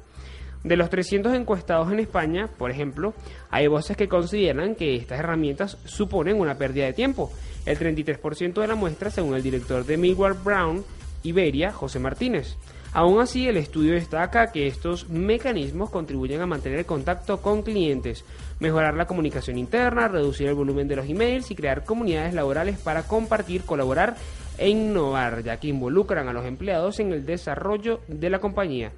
De 0.63 0.77
los 0.77 0.89
300 0.89 1.33
encuestados 1.33 1.91
en 1.91 1.99
España, 1.99 2.49
por 2.57 2.71
ejemplo, 2.71 3.13
hay 3.51 3.67
voces 3.67 3.97
que 3.97 4.07
consideran 4.07 4.75
que 4.75 4.95
estas 4.95 5.19
herramientas 5.19 5.77
suponen 5.83 6.39
una 6.39 6.57
pérdida 6.57 6.85
de 6.85 6.93
tiempo. 6.93 7.31
El 7.65 7.77
33% 7.77 8.61
de 8.61 8.67
la 8.67 8.75
muestra, 8.75 9.09
según 9.09 9.35
el 9.35 9.43
director 9.43 9.85
de 9.85 9.97
Millward 9.97 10.41
Brown 10.41 10.85
Iberia, 11.23 11.71
José 11.71 11.99
Martínez. 11.99 12.55
Aún 12.93 13.19
así, 13.19 13.47
el 13.47 13.57
estudio 13.57 13.93
destaca 13.93 14.51
que 14.51 14.67
estos 14.67 15.09
mecanismos 15.09 15.89
contribuyen 15.89 16.41
a 16.41 16.45
mantener 16.45 16.79
el 16.79 16.85
contacto 16.85 17.41
con 17.41 17.63
clientes, 17.63 18.23
mejorar 18.59 18.93
la 18.93 19.07
comunicación 19.07 19.57
interna, 19.57 20.07
reducir 20.07 20.47
el 20.47 20.53
volumen 20.53 20.87
de 20.87 20.97
los 20.97 21.09
emails 21.09 21.49
y 21.49 21.55
crear 21.55 21.83
comunidades 21.83 22.35
laborales 22.35 22.77
para 22.77 23.03
compartir, 23.03 23.63
colaborar 23.63 24.15
e 24.57 24.69
innovar, 24.69 25.43
ya 25.43 25.57
que 25.57 25.67
involucran 25.67 26.29
a 26.29 26.33
los 26.33 26.45
empleados 26.45 26.99
en 26.99 27.11
el 27.11 27.25
desarrollo 27.25 27.99
de 28.07 28.29
la 28.29 28.39
compañía. 28.39 28.91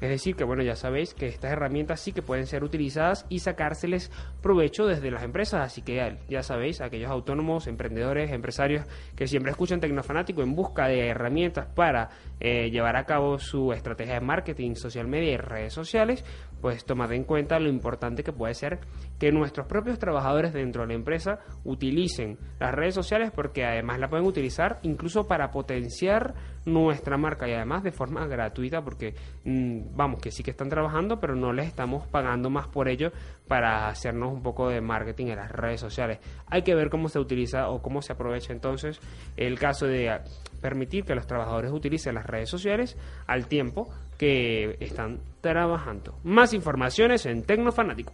Es 0.00 0.10
decir, 0.10 0.36
que 0.36 0.44
bueno, 0.44 0.62
ya 0.62 0.76
sabéis 0.76 1.14
que 1.14 1.26
estas 1.26 1.52
herramientas 1.52 2.00
sí 2.00 2.12
que 2.12 2.22
pueden 2.22 2.46
ser 2.46 2.64
utilizadas 2.64 3.24
y 3.28 3.38
sacárseles 3.38 4.10
provecho 4.42 4.86
desde 4.86 5.10
las 5.10 5.22
empresas. 5.22 5.62
Así 5.64 5.82
que 5.82 6.18
ya 6.28 6.42
sabéis, 6.42 6.80
aquellos 6.80 7.10
autónomos, 7.10 7.66
emprendedores, 7.66 8.30
empresarios 8.30 8.84
que 9.14 9.26
siempre 9.26 9.52
escuchan 9.52 9.80
Tecnofanático 9.80 10.42
en 10.42 10.54
busca 10.54 10.86
de 10.88 11.08
herramientas 11.08 11.66
para 11.74 12.10
eh, 12.40 12.70
llevar 12.70 12.96
a 12.96 13.04
cabo 13.04 13.38
su 13.38 13.72
estrategia 13.72 14.14
de 14.14 14.20
marketing, 14.20 14.74
social 14.74 15.08
media 15.08 15.32
y 15.32 15.36
redes 15.38 15.72
sociales, 15.72 16.24
pues 16.66 16.84
tomad 16.84 17.12
en 17.12 17.22
cuenta 17.22 17.60
lo 17.60 17.68
importante 17.68 18.24
que 18.24 18.32
puede 18.32 18.52
ser 18.52 18.80
que 19.20 19.30
nuestros 19.30 19.68
propios 19.68 20.00
trabajadores 20.00 20.52
dentro 20.52 20.82
de 20.82 20.88
la 20.88 20.94
empresa 20.94 21.38
utilicen 21.62 22.38
las 22.58 22.74
redes 22.74 22.92
sociales 22.92 23.30
porque 23.32 23.64
además 23.64 24.00
la 24.00 24.08
pueden 24.08 24.26
utilizar 24.26 24.80
incluso 24.82 25.28
para 25.28 25.52
potenciar 25.52 26.34
nuestra 26.64 27.18
marca 27.18 27.46
y 27.46 27.52
además 27.52 27.84
de 27.84 27.92
forma 27.92 28.26
gratuita 28.26 28.82
porque 28.82 29.14
mm, 29.44 29.94
vamos 29.94 30.20
que 30.20 30.32
sí 30.32 30.42
que 30.42 30.50
están 30.50 30.68
trabajando 30.68 31.20
pero 31.20 31.36
no 31.36 31.52
les 31.52 31.68
estamos 31.68 32.04
pagando 32.08 32.50
más 32.50 32.66
por 32.66 32.88
ello 32.88 33.12
para 33.46 33.86
hacernos 33.86 34.32
un 34.32 34.42
poco 34.42 34.68
de 34.68 34.80
marketing 34.80 35.26
en 35.26 35.36
las 35.36 35.52
redes 35.52 35.80
sociales. 35.80 36.18
Hay 36.48 36.62
que 36.62 36.74
ver 36.74 36.90
cómo 36.90 37.08
se 37.08 37.20
utiliza 37.20 37.68
o 37.68 37.80
cómo 37.80 38.02
se 38.02 38.12
aprovecha 38.12 38.52
entonces 38.52 38.98
el 39.36 39.56
caso 39.56 39.86
de 39.86 40.20
permitir 40.60 41.04
que 41.04 41.14
los 41.14 41.28
trabajadores 41.28 41.70
utilicen 41.70 42.16
las 42.16 42.26
redes 42.26 42.50
sociales 42.50 42.96
al 43.28 43.46
tiempo 43.46 43.88
que 44.18 44.76
están 44.80 45.20
trabajando 45.40 46.18
más 46.24 46.54
informaciones 46.54 47.26
en 47.26 47.42
Tecnofanático 47.42 48.12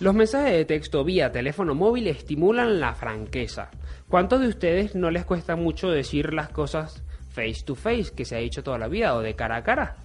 los 0.00 0.12
mensajes 0.12 0.52
de 0.52 0.64
texto 0.64 1.02
vía 1.02 1.32
teléfono 1.32 1.74
móvil 1.74 2.08
estimulan 2.08 2.80
la 2.80 2.94
franqueza. 2.94 3.70
¿Cuántos 4.08 4.40
de 4.40 4.48
ustedes 4.48 4.94
no 4.94 5.10
les 5.10 5.24
cuesta 5.24 5.56
mucho 5.56 5.88
decir 5.88 6.34
las 6.34 6.48
cosas 6.50 7.04
face 7.30 7.62
to 7.64 7.74
face 7.74 8.12
que 8.14 8.24
se 8.24 8.36
ha 8.36 8.40
dicho 8.40 8.62
toda 8.62 8.76
la 8.76 8.88
vida 8.88 9.14
o 9.14 9.20
de 9.20 9.34
cara 9.34 9.56
a 9.56 9.62
cara? 9.62 9.96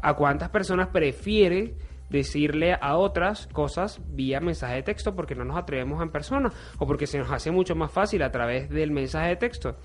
¿A 0.00 0.14
cuántas 0.14 0.48
personas 0.48 0.88
prefiere 0.88 1.74
decirle 2.08 2.78
a 2.80 2.96
otras 2.96 3.46
cosas 3.48 4.00
vía 4.08 4.40
mensaje 4.40 4.76
de 4.76 4.82
texto 4.84 5.14
porque 5.14 5.34
no 5.34 5.44
nos 5.44 5.58
atrevemos 5.58 6.02
en 6.02 6.10
persona 6.10 6.52
o 6.78 6.86
porque 6.86 7.06
se 7.06 7.18
nos 7.18 7.30
hace 7.30 7.50
mucho 7.50 7.74
más 7.74 7.92
fácil 7.92 8.22
a 8.22 8.30
través 8.30 8.70
del 8.70 8.90
mensaje 8.90 9.28
de 9.28 9.36
texto. 9.36 9.76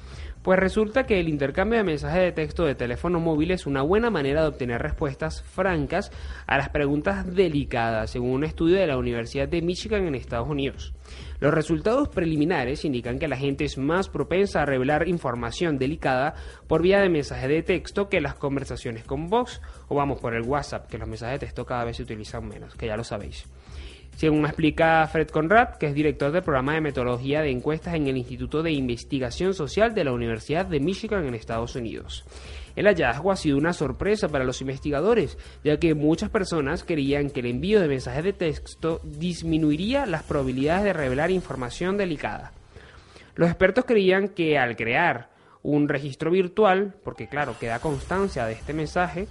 Pues 0.46 0.60
resulta 0.60 1.08
que 1.08 1.20
el 1.20 1.28
intercambio 1.28 1.80
de 1.80 1.84
mensajes 1.84 2.22
de 2.22 2.32
texto 2.32 2.66
de 2.66 2.76
teléfono 2.76 3.20
móvil 3.20 3.50
es 3.50 3.66
una 3.66 3.82
buena 3.82 4.12
manera 4.12 4.44
de 4.44 4.50
obtener 4.50 4.80
respuestas 4.80 5.42
francas 5.42 6.12
a 6.46 6.60
las 6.60 6.70
preguntas 6.70 7.34
delicadas, 7.34 8.12
según 8.12 8.30
un 8.30 8.44
estudio 8.44 8.76
de 8.76 8.86
la 8.86 9.00
Universidad 9.00 9.48
de 9.48 9.64
Michigan 9.64 10.06
en 10.06 10.14
Estados 10.14 10.48
Unidos. 10.48 10.94
Los 11.40 11.52
resultados 11.52 12.10
preliminares 12.10 12.86
indican 12.86 13.18
que 13.18 13.28
la 13.28 13.38
gente 13.38 13.66
es 13.66 13.80
más 13.80 14.08
propensa 14.08 14.62
a 14.62 14.66
revelar 14.68 15.08
información 15.08 15.80
delicada 15.80 16.36
por 16.68 16.84
vía 16.84 17.00
de 17.00 17.10
mensaje 17.10 17.48
de 17.48 17.64
texto 17.64 18.08
que 18.08 18.22
las 18.22 18.36
conversaciones 18.36 19.04
con 19.04 19.30
Vox 19.30 19.62
o 19.88 19.96
vamos 19.96 20.22
por 20.22 20.36
el 20.36 20.44
WhatsApp, 20.44 20.88
que 20.88 21.00
los 21.00 21.08
mensajes 21.08 21.40
de 21.40 21.48
texto 21.48 21.66
cada 21.66 21.86
vez 21.86 21.98
se 21.98 22.04
utilizan 22.04 22.48
menos, 22.48 22.76
que 22.76 22.86
ya 22.86 22.96
lo 22.96 23.04
sabéis. 23.04 23.48
Según 24.16 24.46
explica 24.46 25.06
Fred 25.08 25.28
Conrad, 25.28 25.76
que 25.78 25.88
es 25.88 25.94
director 25.94 26.32
del 26.32 26.42
programa 26.42 26.74
de 26.74 26.82
metodología 26.82 27.42
de 27.42 27.52
encuestas 27.52 27.96
en 27.96 28.08
el 28.08 28.16
Instituto 28.16 28.64
de 28.64 28.72
Investigación 28.72 29.54
Social 29.54 29.94
de 29.94 30.06
la 30.06 30.14
Universidad 30.14 30.66
de 30.66 30.80
Michigan 30.80 31.26
en 31.26 31.36
Estados 31.36 31.76
Unidos. 31.76 32.24
El 32.78 32.88
hallazgo 32.88 33.32
ha 33.32 33.36
sido 33.36 33.58
una 33.58 33.74
sorpresa 33.74 34.30
para 34.30 34.46
los 34.46 34.62
investigadores, 34.62 35.38
ya 35.64 35.78
que 35.78 35.94
muchas 35.96 36.30
personas 36.30 36.84
creían 36.84 37.30
que 37.30 37.42
el 37.42 37.48
envío 37.48 37.82
de 37.82 37.88
mensajes 37.88 38.24
de 38.24 38.34
texto 38.34 39.02
disminuiría 39.04 40.06
las 40.06 40.24
probabilidades 40.24 40.86
de 40.86 40.94
revelar 40.94 41.32
información 41.32 41.98
delicada. 41.98 42.54
Los 43.36 43.50
expertos 43.50 43.84
creían 43.86 44.30
que 44.30 44.58
al 44.58 44.78
crear 44.78 45.30
un 45.62 45.90
registro 45.90 46.32
virtual, 46.32 46.96
porque 47.04 47.28
claro, 47.28 47.56
queda 47.60 47.80
constancia 47.80 48.46
de 48.46 48.54
este 48.54 48.74
mensaje, 48.74 49.28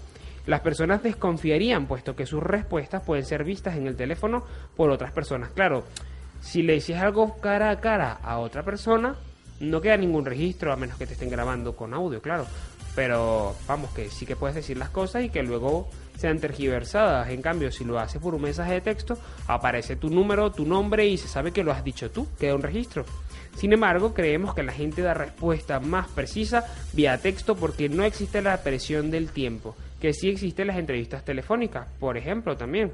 las 0.46 0.60
personas 0.60 1.02
desconfiarían, 1.02 1.86
puesto 1.86 2.14
que 2.16 2.26
sus 2.26 2.42
respuestas 2.42 3.02
pueden 3.02 3.24
ser 3.24 3.44
vistas 3.44 3.76
en 3.76 3.86
el 3.86 3.96
teléfono 3.96 4.44
por 4.76 4.90
otras 4.90 5.12
personas. 5.12 5.50
Claro, 5.50 5.84
si 6.40 6.62
le 6.62 6.74
dices 6.74 6.96
algo 6.96 7.40
cara 7.40 7.70
a 7.70 7.80
cara 7.80 8.12
a 8.22 8.38
otra 8.38 8.62
persona, 8.62 9.16
no 9.60 9.80
queda 9.80 9.96
ningún 9.96 10.26
registro, 10.26 10.72
a 10.72 10.76
menos 10.76 10.98
que 10.98 11.06
te 11.06 11.14
estén 11.14 11.30
grabando 11.30 11.74
con 11.74 11.94
audio, 11.94 12.20
claro 12.20 12.46
pero 12.94 13.56
vamos 13.66 13.90
que 13.90 14.08
sí 14.08 14.26
que 14.26 14.36
puedes 14.36 14.54
decir 14.54 14.76
las 14.76 14.90
cosas 14.90 15.24
y 15.24 15.30
que 15.30 15.42
luego 15.42 15.88
sean 16.16 16.38
tergiversadas. 16.38 17.28
En 17.30 17.42
cambio, 17.42 17.72
si 17.72 17.84
lo 17.84 17.98
haces 17.98 18.20
por 18.20 18.34
un 18.34 18.42
mensaje 18.42 18.74
de 18.74 18.80
texto, 18.80 19.18
aparece 19.46 19.96
tu 19.96 20.10
número, 20.10 20.52
tu 20.52 20.64
nombre 20.64 21.06
y 21.06 21.16
se 21.16 21.28
sabe 21.28 21.52
que 21.52 21.64
lo 21.64 21.72
has 21.72 21.82
dicho 21.82 22.10
tú, 22.10 22.28
queda 22.38 22.54
un 22.54 22.62
registro. 22.62 23.04
Sin 23.56 23.72
embargo, 23.72 24.14
creemos 24.14 24.54
que 24.54 24.62
la 24.62 24.72
gente 24.72 25.02
da 25.02 25.14
respuesta 25.14 25.80
más 25.80 26.08
precisa 26.08 26.64
vía 26.92 27.18
texto 27.18 27.56
porque 27.56 27.88
no 27.88 28.04
existe 28.04 28.42
la 28.42 28.62
presión 28.62 29.10
del 29.10 29.30
tiempo, 29.30 29.76
que 30.04 30.12
sí 30.12 30.28
existe 30.28 30.60
en 30.60 30.68
las 30.68 30.76
entrevistas 30.76 31.24
telefónicas, 31.24 31.88
por 31.98 32.18
ejemplo, 32.18 32.58
también. 32.58 32.92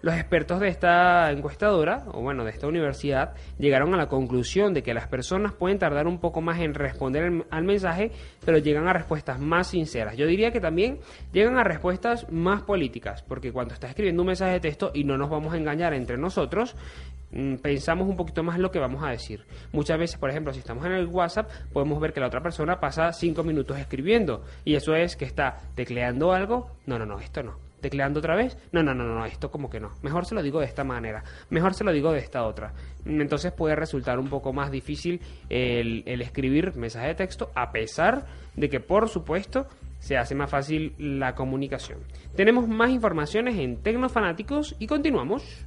Los 0.00 0.14
expertos 0.14 0.58
de 0.58 0.68
esta 0.68 1.30
encuestadora, 1.30 2.04
o 2.12 2.22
bueno, 2.22 2.44
de 2.44 2.50
esta 2.50 2.66
universidad, 2.66 3.34
llegaron 3.58 3.92
a 3.92 3.98
la 3.98 4.06
conclusión 4.06 4.72
de 4.72 4.82
que 4.82 4.94
las 4.94 5.06
personas 5.06 5.52
pueden 5.52 5.78
tardar 5.78 6.06
un 6.06 6.18
poco 6.18 6.40
más 6.40 6.60
en 6.60 6.72
responder 6.72 7.44
al 7.50 7.64
mensaje, 7.64 8.10
pero 8.42 8.56
llegan 8.56 8.88
a 8.88 8.94
respuestas 8.94 9.38
más 9.38 9.66
sinceras. 9.66 10.16
Yo 10.16 10.26
diría 10.26 10.50
que 10.50 10.60
también 10.60 10.98
llegan 11.30 11.58
a 11.58 11.62
respuestas 11.62 12.26
más 12.32 12.62
políticas, 12.62 13.22
porque 13.22 13.52
cuando 13.52 13.74
estás 13.74 13.90
escribiendo 13.90 14.22
un 14.22 14.28
mensaje 14.28 14.52
de 14.52 14.60
texto, 14.60 14.92
y 14.94 15.04
no 15.04 15.18
nos 15.18 15.28
vamos 15.28 15.52
a 15.52 15.58
engañar 15.58 15.92
entre 15.92 16.16
nosotros, 16.16 16.74
pensamos 17.62 18.08
un 18.08 18.16
poquito 18.16 18.42
más 18.42 18.58
lo 18.58 18.70
que 18.70 18.78
vamos 18.78 19.02
a 19.02 19.10
decir. 19.10 19.44
Muchas 19.72 19.98
veces, 19.98 20.18
por 20.18 20.30
ejemplo, 20.30 20.52
si 20.52 20.60
estamos 20.60 20.84
en 20.86 20.92
el 20.92 21.06
WhatsApp, 21.06 21.50
podemos 21.72 22.00
ver 22.00 22.12
que 22.12 22.20
la 22.20 22.26
otra 22.26 22.42
persona 22.42 22.80
pasa 22.80 23.12
cinco 23.12 23.42
minutos 23.42 23.78
escribiendo, 23.78 24.44
y 24.64 24.74
eso 24.74 24.94
es 24.94 25.16
que 25.16 25.24
está 25.24 25.58
tecleando 25.74 26.32
algo. 26.32 26.70
No, 26.86 26.98
no, 26.98 27.06
no, 27.06 27.18
esto 27.20 27.42
no 27.42 27.66
tecleando 27.80 28.18
otra 28.18 28.34
vez. 28.34 28.56
No, 28.72 28.82
no, 28.82 28.94
no, 28.94 29.04
no, 29.04 29.24
esto 29.24 29.50
como 29.50 29.70
que 29.70 29.78
no. 29.78 29.92
Mejor 30.02 30.26
se 30.26 30.34
lo 30.34 30.42
digo 30.42 30.58
de 30.60 30.66
esta 30.66 30.82
manera. 30.82 31.22
Mejor 31.50 31.74
se 31.74 31.84
lo 31.84 31.92
digo 31.92 32.12
de 32.12 32.18
esta 32.18 32.44
otra. 32.44 32.72
Entonces 33.04 33.52
puede 33.52 33.76
resultar 33.76 34.18
un 34.18 34.28
poco 34.28 34.52
más 34.52 34.70
difícil 34.70 35.20
el, 35.48 36.02
escribir 36.20 36.74
mensaje 36.74 37.08
de 37.08 37.14
texto, 37.14 37.50
a 37.54 37.70
pesar 37.70 38.26
de 38.56 38.68
que, 38.68 38.80
por 38.80 39.08
supuesto, 39.08 39.66
se 39.98 40.16
hace 40.16 40.34
más 40.34 40.50
fácil 40.50 40.94
la 40.98 41.34
comunicación. 41.34 42.00
Tenemos 42.34 42.66
más 42.68 42.90
informaciones 42.90 43.56
en 43.56 43.82
Tecnofanáticos 43.82 44.74
y 44.78 44.86
continuamos. 44.86 45.66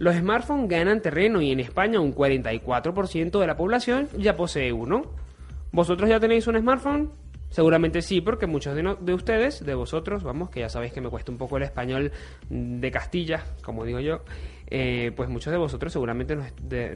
Los 0.00 0.16
smartphones 0.16 0.66
ganan 0.66 1.02
terreno 1.02 1.42
y 1.42 1.52
en 1.52 1.60
España 1.60 2.00
un 2.00 2.14
44% 2.14 3.38
de 3.38 3.46
la 3.46 3.54
población 3.54 4.08
ya 4.16 4.34
posee 4.34 4.72
uno. 4.72 5.02
¿Vosotros 5.72 6.08
ya 6.08 6.18
tenéis 6.18 6.46
un 6.46 6.58
smartphone? 6.58 7.10
Seguramente 7.50 8.00
sí, 8.00 8.22
porque 8.22 8.46
muchos 8.46 8.74
de, 8.74 8.96
de, 8.98 9.12
ustedes, 9.12 9.62
de 9.62 9.74
vosotros, 9.74 10.22
vamos, 10.22 10.48
que 10.48 10.60
ya 10.60 10.70
sabéis 10.70 10.94
que 10.94 11.02
me 11.02 11.10
cuesta 11.10 11.30
un 11.30 11.36
poco 11.36 11.58
el 11.58 11.64
español 11.64 12.12
de 12.48 12.90
Castilla, 12.90 13.44
como 13.62 13.84
digo 13.84 14.00
yo, 14.00 14.22
eh, 14.68 15.12
pues 15.14 15.28
muchos 15.28 15.50
de 15.50 15.58
vosotros 15.58 15.92
seguramente 15.92 16.34
nos, 16.34 16.46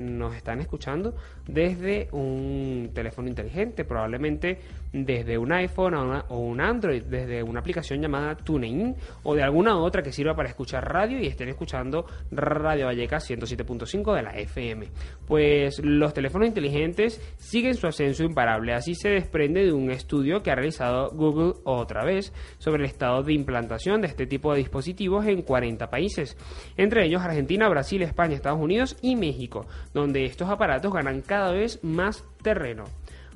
nos, 0.01 0.35
están 0.35 0.61
escuchando 0.61 1.14
desde 1.47 2.09
un 2.12 2.90
teléfono 2.95 3.29
inteligente, 3.29 3.85
probablemente 3.85 4.61
desde 4.94 5.37
un 5.37 5.52
iPhone 5.52 5.94
o, 6.28 6.38
un 6.38 6.61
Android, 6.61 7.02
desde 7.02 7.42
una 7.42 7.61
aplicación 7.61 8.00
llamada 8.00 8.37
TuneIn 8.37 8.94
o 9.24 9.35
de 9.35 9.42
alguna 9.42 9.76
otra 9.76 10.02
que 10.02 10.12
sirva 10.12 10.37
para 10.37 10.48
escuchar 10.48 10.85
radio 10.85 11.18
y 11.18 11.26
estén 11.26 11.48
escuchando 11.48 12.07
Radio 12.30 12.87
Valleca 12.87 13.16
107.5 13.16 14.14
de 14.14 14.22
la 14.22 14.30
FM. 14.30 14.87
Pues 15.26 15.80
los 15.85 16.14
teléfonos 16.14 16.46
inteligentes 16.46 17.20
siguen 17.38 17.74
su 17.74 17.88
ascenso 17.88 18.22
imparable, 18.22 18.72
así 18.72 18.94
se 18.94 19.09
desprende 19.09 19.64
de 19.64 19.72
un 19.72 19.90
estudio 19.90 20.42
que 20.42 20.52
ha 20.52 20.54
realizado 20.54 21.11
Google 21.11 21.54
otra 21.64 22.04
vez 22.04 22.33
sobre 22.59 22.85
el 22.85 22.90
estado 22.90 23.24
de 23.24 23.33
implantación 23.33 24.00
de 24.00 24.07
este 24.07 24.26
tipo 24.26 24.52
de 24.52 24.59
dispositivos 24.59 25.26
en 25.26 25.42
40 25.42 25.90
países, 25.90 26.37
entre 26.76 27.04
ellos 27.04 27.22
Argentina, 27.22 27.68
Brasil, 27.68 28.02
España, 28.02 28.37
Estados 28.37 28.61
Unidos 28.61 28.96
y 29.02 29.16
México, 29.16 29.66
donde 29.92 30.24
estos 30.24 30.48
aparatos 30.48 30.92
ganan 30.92 31.20
cada 31.20 31.50
vez 31.50 31.83
más 31.83 32.24
terreno. 32.42 32.85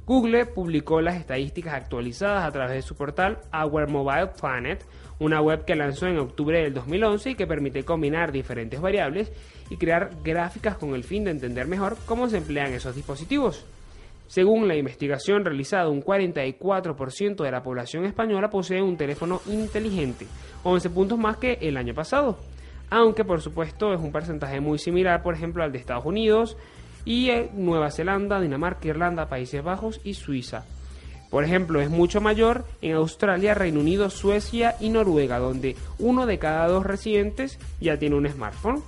Google 0.09 0.47
publicó 0.47 1.03
las 1.03 1.17
estadísticas 1.17 1.75
actualizadas 1.75 2.47
a 2.47 2.51
través 2.51 2.77
de 2.77 2.81
su 2.81 2.95
portal 2.95 3.41
Our 3.53 3.91
Mobile 3.91 4.29
Planet, 4.41 4.83
una 5.19 5.43
web 5.43 5.67
que 5.67 5.77
lanzó 5.77 6.07
en 6.07 6.19
octubre 6.19 6.63
del 6.63 6.73
2011 6.73 7.33
y 7.33 7.35
que 7.35 7.47
permite 7.47 7.85
combinar 7.85 8.33
diferentes 8.33 8.81
variables 8.81 9.31
y 9.69 9.77
crear 9.77 10.13
gráficas 10.25 10.79
con 10.79 10.95
el 10.95 11.05
fin 11.05 11.25
de 11.25 11.33
entender 11.33 11.69
mejor 11.69 11.99
cómo 12.07 12.27
se 12.27 12.39
emplean 12.39 12.73
esos 12.73 12.97
dispositivos. 12.97 13.67
Según 14.29 14.67
la 14.67 14.77
investigación 14.77 15.45
realizada, 15.45 15.91
un 15.91 16.03
44% 16.03 17.45
de 17.45 17.51
la 17.51 17.63
población 17.63 18.07
española 18.07 18.49
posee 18.49 18.81
un 18.81 18.97
teléfono 18.97 19.43
inteligente, 19.47 20.27
11 20.65 20.89
puntos 20.89 21.19
más 21.19 21.37
que 21.37 21.59
el 21.61 21.77
año 21.77 21.93
pasado 21.93 22.39
aunque 22.91 23.25
por 23.25 23.41
supuesto 23.41 23.93
es 23.93 24.01
un 24.01 24.13
porcentaje 24.13 24.61
muy 24.61 24.79
similar, 24.79 25.23
por 25.23 25.35
ejemplo, 25.35 25.63
al 25.63 25.73
de 25.73 25.79
Estados 25.79 26.05
Unidos 26.07 26.57
y 27.05 27.31
Nueva 27.55 27.91
Zelanda, 27.91 28.41
Dinamarca, 28.41 28.89
Irlanda, 28.89 29.29
Países 29.29 29.63
Bajos 29.63 30.01
y 30.05 30.15
Suiza. 30.15 30.65
Por 31.31 31.45
ejemplo, 31.45 31.81
es 31.81 31.91
mucho 31.91 32.21
mayor 32.21 32.65
en 32.81 32.95
Australia, 32.95 33.55
Reino 33.55 33.81
Unido, 33.81 34.09
Suecia 34.09 34.77
y 34.81 34.89
Noruega, 34.89 35.39
donde 35.39 35.77
uno 35.99 36.27
de 36.27 36.39
cada 36.39 36.67
dos 36.69 36.87
residentes 36.87 37.59
ya 37.81 37.99
tiene 37.99 38.17
un 38.17 38.29
smartphone. 38.29 38.83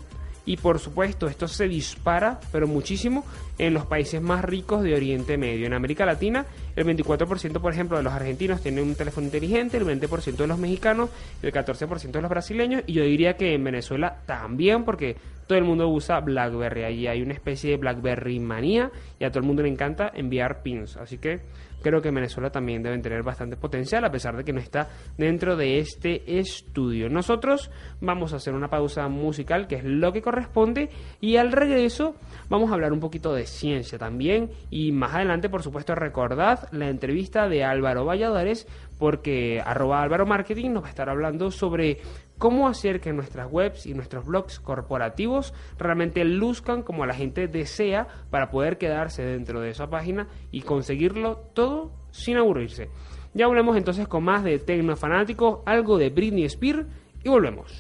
Y 0.50 0.56
por 0.56 0.80
supuesto, 0.80 1.28
esto 1.28 1.46
se 1.46 1.68
dispara, 1.68 2.40
pero 2.50 2.66
muchísimo, 2.66 3.24
en 3.56 3.72
los 3.72 3.86
países 3.86 4.20
más 4.20 4.44
ricos 4.44 4.82
de 4.82 4.96
Oriente 4.96 5.38
Medio. 5.38 5.64
En 5.64 5.74
América 5.74 6.04
Latina, 6.04 6.44
el 6.74 6.84
24% 6.84 7.60
por 7.60 7.72
ejemplo 7.72 7.96
de 7.96 8.02
los 8.02 8.12
argentinos 8.12 8.60
tienen 8.60 8.82
un 8.82 8.96
teléfono 8.96 9.26
inteligente, 9.26 9.76
el 9.76 9.84
20% 9.84 10.34
de 10.34 10.46
los 10.48 10.58
mexicanos, 10.58 11.10
el 11.40 11.52
14% 11.52 12.10
de 12.10 12.20
los 12.20 12.28
brasileños 12.28 12.82
y 12.88 12.94
yo 12.94 13.04
diría 13.04 13.36
que 13.36 13.54
en 13.54 13.62
Venezuela 13.62 14.16
también 14.26 14.84
porque 14.84 15.16
todo 15.46 15.56
el 15.56 15.62
mundo 15.62 15.88
usa 15.88 16.18
BlackBerry. 16.18 16.82
Ahí 16.82 17.06
hay 17.06 17.22
una 17.22 17.34
especie 17.34 17.70
de 17.70 17.76
BlackBerry 17.76 18.40
manía 18.40 18.90
y 19.20 19.24
a 19.24 19.30
todo 19.30 19.38
el 19.38 19.46
mundo 19.46 19.62
le 19.62 19.68
encanta 19.68 20.10
enviar 20.12 20.64
pins. 20.64 20.96
Así 20.96 21.18
que 21.18 21.42
creo 21.82 22.00
que 22.00 22.08
en 22.08 22.14
Venezuela 22.14 22.50
también 22.50 22.82
deben 22.82 23.02
tener 23.02 23.22
bastante 23.22 23.56
potencial 23.56 24.04
a 24.04 24.10
pesar 24.10 24.36
de 24.36 24.44
que 24.44 24.52
no 24.52 24.60
está 24.60 24.88
dentro 25.16 25.56
de 25.56 25.78
este 25.78 26.38
estudio. 26.38 27.08
Nosotros 27.08 27.70
vamos 28.00 28.32
a 28.32 28.36
hacer 28.36 28.54
una 28.54 28.68
pausa 28.68 29.08
musical 29.08 29.66
que 29.66 29.76
es 29.76 29.84
lo 29.84 30.12
que 30.12 30.22
corresponde 30.22 30.90
y 31.20 31.36
al 31.36 31.52
regreso 31.52 32.14
vamos 32.48 32.70
a 32.70 32.74
hablar 32.74 32.92
un 32.92 33.00
poquito 33.00 33.34
de 33.34 33.46
ciencia 33.46 33.98
también 33.98 34.50
y 34.70 34.92
más 34.92 35.14
adelante 35.14 35.48
por 35.48 35.62
supuesto 35.62 35.94
recordad 35.94 36.68
la 36.72 36.88
entrevista 36.88 37.48
de 37.48 37.64
Álvaro 37.64 38.04
Valladares 38.04 38.66
porque 38.98 39.62
arroba 39.64 40.02
Álvaro 40.02 40.26
Marketing 40.26 40.70
nos 40.70 40.82
va 40.82 40.88
a 40.88 40.90
estar 40.90 41.08
hablando 41.08 41.50
sobre 41.50 41.98
cómo 42.40 42.68
hacer 42.68 43.02
que 43.02 43.12
nuestras 43.12 43.52
webs 43.52 43.84
y 43.84 43.92
nuestros 43.92 44.24
blogs 44.24 44.60
corporativos 44.60 45.52
realmente 45.78 46.24
luzcan 46.24 46.82
como 46.82 47.04
la 47.04 47.12
gente 47.12 47.48
desea 47.48 48.08
para 48.30 48.50
poder 48.50 48.78
quedarse 48.78 49.22
dentro 49.22 49.60
de 49.60 49.68
esa 49.68 49.90
página 49.90 50.26
y 50.50 50.62
conseguirlo 50.62 51.36
todo 51.52 51.92
sin 52.10 52.38
aburrirse. 52.38 52.88
Ya 53.34 53.46
volvemos 53.46 53.76
entonces 53.76 54.08
con 54.08 54.24
más 54.24 54.42
de 54.42 54.58
Tecnofanático, 54.58 55.62
algo 55.66 55.98
de 55.98 56.08
Britney 56.08 56.44
Spears 56.44 56.86
y 57.22 57.28
volvemos. 57.28 57.70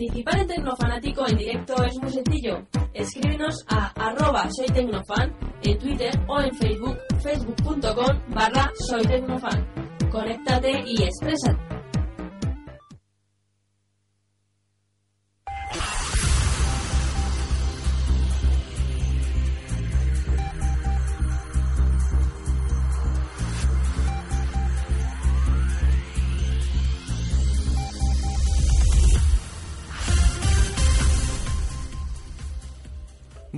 Participar 0.00 0.38
en 0.38 0.46
Tecnofanático 0.46 1.28
en 1.28 1.36
directo 1.36 1.84
es 1.84 1.98
muy 1.98 2.10
sencillo. 2.10 2.66
Escríbenos 2.94 3.66
a 3.68 3.88
arroba 3.88 4.48
soytecnofan 4.50 5.30
en 5.62 5.78
Twitter 5.78 6.10
o 6.26 6.40
en 6.40 6.54
Facebook, 6.54 6.96
facebook.com 7.22 8.18
barra 8.28 8.72
soytecnofan. 8.88 9.62
Conéctate 10.10 10.84
y 10.86 11.02
exprésate. 11.02 11.69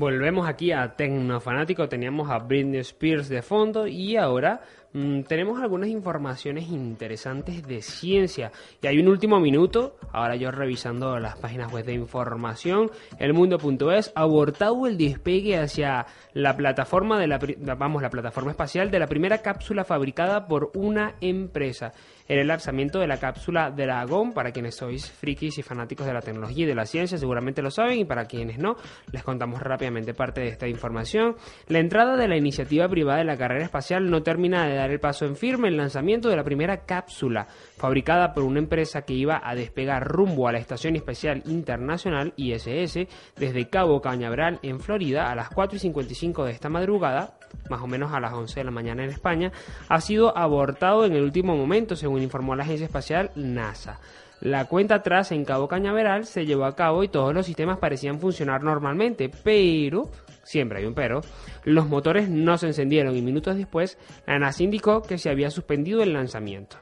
Bueno, 0.02 0.21
Volvemos 0.22 0.48
aquí 0.48 0.70
a 0.70 0.94
Tecnofanático, 0.94 1.88
teníamos 1.88 2.30
a 2.30 2.38
Britney 2.38 2.78
Spears 2.78 3.28
de 3.28 3.42
fondo 3.42 3.88
y 3.88 4.16
ahora 4.16 4.60
mm, 4.92 5.22
tenemos 5.22 5.60
algunas 5.60 5.88
informaciones 5.88 6.68
interesantes 6.68 7.66
de 7.66 7.82
ciencia. 7.82 8.52
Y 8.80 8.86
hay 8.86 9.00
un 9.00 9.08
último 9.08 9.40
minuto, 9.40 9.96
ahora 10.12 10.36
yo 10.36 10.52
revisando 10.52 11.18
las 11.18 11.36
páginas 11.38 11.72
web 11.72 11.84
de 11.84 11.94
información, 11.94 12.88
elmundo.es, 13.18 14.12
abortado 14.14 14.86
el 14.86 14.96
despegue 14.96 15.58
hacia 15.58 16.06
la 16.34 16.56
plataforma 16.56 17.18
de 17.18 17.26
la, 17.26 17.40
vamos, 17.76 18.00
la 18.00 18.10
plataforma 18.10 18.52
espacial 18.52 18.92
de 18.92 19.00
la 19.00 19.08
primera 19.08 19.38
cápsula 19.38 19.82
fabricada 19.82 20.46
por 20.46 20.70
una 20.76 21.16
empresa 21.20 21.92
el 22.40 22.46
lanzamiento 22.46 22.98
de 22.98 23.06
la 23.06 23.18
cápsula 23.18 23.70
Dragón. 23.70 24.32
Para 24.32 24.52
quienes 24.52 24.76
sois 24.76 25.10
frikis 25.10 25.58
y 25.58 25.62
fanáticos 25.62 26.06
de 26.06 26.14
la 26.14 26.20
tecnología 26.20 26.64
y 26.64 26.68
de 26.68 26.74
la 26.74 26.86
ciencia, 26.86 27.18
seguramente 27.18 27.62
lo 27.62 27.70
saben, 27.70 27.98
y 27.98 28.04
para 28.04 28.24
quienes 28.24 28.58
no, 28.58 28.76
les 29.10 29.22
contamos 29.22 29.60
rápidamente 29.60 30.11
parte 30.14 30.40
de 30.40 30.48
esta 30.48 30.68
información. 30.68 31.36
La 31.68 31.78
entrada 31.78 32.16
de 32.16 32.28
la 32.28 32.36
iniciativa 32.36 32.88
privada 32.88 33.18
de 33.18 33.24
la 33.24 33.36
carrera 33.36 33.64
espacial 33.64 34.10
no 34.10 34.22
termina 34.22 34.66
de 34.66 34.74
dar 34.74 34.90
el 34.90 35.00
paso 35.00 35.26
en 35.26 35.36
firme. 35.36 35.68
El 35.68 35.76
lanzamiento 35.76 36.28
de 36.28 36.36
la 36.36 36.44
primera 36.44 36.84
cápsula, 36.84 37.46
fabricada 37.76 38.32
por 38.32 38.44
una 38.44 38.58
empresa 38.58 39.02
que 39.02 39.14
iba 39.14 39.40
a 39.42 39.54
despegar 39.54 40.06
rumbo 40.06 40.48
a 40.48 40.52
la 40.52 40.58
Estación 40.58 40.96
Espacial 40.96 41.42
Internacional 41.46 42.32
ISS 42.36 43.06
desde 43.36 43.68
Cabo 43.68 44.00
Cañaveral 44.00 44.58
en 44.62 44.80
Florida 44.80 45.30
a 45.30 45.34
las 45.34 45.50
4 45.50 45.76
y 45.76 45.80
55 45.80 46.44
de 46.44 46.52
esta 46.52 46.68
madrugada, 46.68 47.38
más 47.68 47.80
o 47.80 47.86
menos 47.86 48.12
a 48.12 48.20
las 48.20 48.32
11 48.32 48.60
de 48.60 48.64
la 48.64 48.70
mañana 48.70 49.04
en 49.04 49.10
España, 49.10 49.52
ha 49.88 50.00
sido 50.00 50.36
abortado 50.36 51.04
en 51.04 51.14
el 51.14 51.22
último 51.22 51.56
momento, 51.56 51.96
según 51.96 52.22
informó 52.22 52.54
la 52.54 52.64
agencia 52.64 52.86
espacial 52.86 53.30
NASA. 53.34 54.00
La 54.42 54.64
cuenta 54.64 54.96
atrás 54.96 55.30
en 55.30 55.44
Cabo 55.44 55.68
Cañaveral 55.68 56.26
se 56.26 56.44
llevó 56.44 56.64
a 56.64 56.74
cabo 56.74 57.04
y 57.04 57.08
todos 57.08 57.32
los 57.32 57.46
sistemas 57.46 57.78
parecían 57.78 58.18
funcionar 58.18 58.64
normalmente, 58.64 59.30
pero 59.44 60.10
siempre 60.42 60.80
hay 60.80 60.86
un 60.86 60.94
pero, 60.94 61.20
los 61.64 61.88
motores 61.88 62.28
no 62.28 62.58
se 62.58 62.66
encendieron 62.66 63.16
y 63.16 63.22
minutos 63.22 63.56
después 63.56 63.98
la 64.26 64.38
NASA 64.38 64.62
indicó 64.62 65.02
que 65.02 65.18
se 65.18 65.30
había 65.30 65.50
suspendido 65.50 66.02
el 66.02 66.12
lanzamiento. 66.12 66.78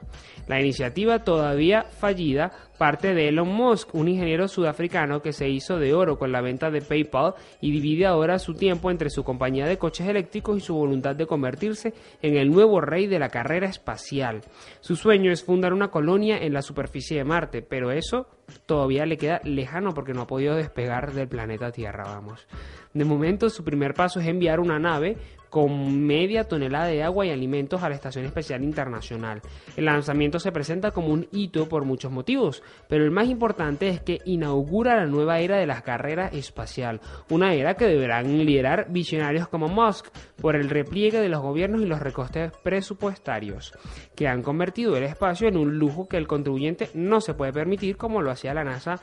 La 0.47 0.59
iniciativa 0.59 1.23
todavía 1.23 1.83
fallida 1.83 2.51
parte 2.77 3.13
de 3.13 3.27
Elon 3.27 3.47
Musk, 3.47 3.93
un 3.93 4.07
ingeniero 4.07 4.47
sudafricano 4.47 5.21
que 5.21 5.33
se 5.33 5.47
hizo 5.47 5.77
de 5.77 5.93
oro 5.93 6.17
con 6.17 6.31
la 6.31 6.41
venta 6.41 6.71
de 6.71 6.81
PayPal 6.81 7.35
y 7.61 7.71
divide 7.71 8.07
ahora 8.07 8.39
su 8.39 8.55
tiempo 8.55 8.89
entre 8.89 9.11
su 9.11 9.23
compañía 9.23 9.67
de 9.67 9.77
coches 9.77 10.07
eléctricos 10.07 10.57
y 10.57 10.61
su 10.61 10.73
voluntad 10.73 11.15
de 11.15 11.27
convertirse 11.27 11.93
en 12.23 12.37
el 12.37 12.49
nuevo 12.49 12.81
rey 12.81 13.05
de 13.05 13.19
la 13.19 13.29
carrera 13.29 13.67
espacial. 13.67 14.41
Su 14.79 14.95
sueño 14.95 15.31
es 15.31 15.43
fundar 15.43 15.73
una 15.73 15.91
colonia 15.91 16.39
en 16.39 16.53
la 16.53 16.63
superficie 16.63 17.17
de 17.17 17.23
Marte, 17.23 17.61
pero 17.61 17.91
eso 17.91 18.27
todavía 18.65 19.05
le 19.05 19.17
queda 19.17 19.41
lejano 19.43 19.93
porque 19.93 20.13
no 20.13 20.21
ha 20.21 20.27
podido 20.27 20.55
despegar 20.55 21.13
del 21.13 21.27
planeta 21.27 21.71
Tierra, 21.71 22.03
vamos. 22.03 22.47
De 22.93 23.05
momento, 23.05 23.49
su 23.49 23.63
primer 23.63 23.93
paso 23.93 24.19
es 24.19 24.27
enviar 24.27 24.59
una 24.59 24.79
nave 24.79 25.17
con 25.51 26.01
media 26.01 26.45
tonelada 26.45 26.85
de 26.85 27.03
agua 27.03 27.25
y 27.25 27.29
alimentos 27.29 27.83
a 27.83 27.89
la 27.89 27.95
Estación 27.95 28.23
Espacial 28.23 28.63
Internacional. 28.63 29.41
El 29.75 29.83
lanzamiento 29.83 30.39
se 30.39 30.53
presenta 30.53 30.91
como 30.91 31.09
un 31.09 31.27
hito 31.33 31.67
por 31.67 31.83
muchos 31.83 32.09
motivos, 32.09 32.63
pero 32.87 33.03
el 33.03 33.11
más 33.11 33.27
importante 33.27 33.89
es 33.89 33.99
que 33.99 34.19
inaugura 34.23 34.95
la 34.95 35.05
nueva 35.05 35.39
era 35.39 35.57
de 35.57 35.67
la 35.67 35.81
carrera 35.81 36.29
espacial, 36.29 37.01
una 37.29 37.53
era 37.53 37.75
que 37.75 37.85
deberán 37.85 38.45
liderar 38.45 38.87
visionarios 38.89 39.49
como 39.49 39.67
Musk 39.67 40.07
por 40.41 40.55
el 40.55 40.69
repliegue 40.69 41.19
de 41.19 41.27
los 41.27 41.41
gobiernos 41.41 41.81
y 41.81 41.85
los 41.85 41.99
recostes 41.99 42.53
presupuestarios, 42.63 43.73
que 44.15 44.29
han 44.29 44.43
convertido 44.43 44.95
el 44.95 45.03
espacio 45.03 45.49
en 45.49 45.57
un 45.57 45.77
lujo 45.77 46.07
que 46.07 46.15
el 46.15 46.27
contribuyente 46.27 46.89
no 46.93 47.19
se 47.19 47.33
puede 47.33 47.51
permitir 47.51 47.97
como 47.97 48.21
lo 48.21 48.31
hacía 48.31 48.53
la 48.53 48.63
NASA 48.63 49.01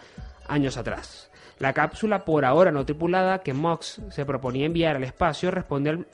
años 0.48 0.78
atrás. 0.78 1.30
La 1.58 1.72
cápsula 1.72 2.24
por 2.24 2.44
ahora 2.44 2.70
no 2.70 2.84
tripulada 2.84 3.40
que 3.40 3.52
Mox 3.52 4.00
se 4.10 4.24
proponía 4.24 4.66
enviar 4.66 4.96
al 4.96 5.04
espacio 5.04 5.50
responde 5.50 6.06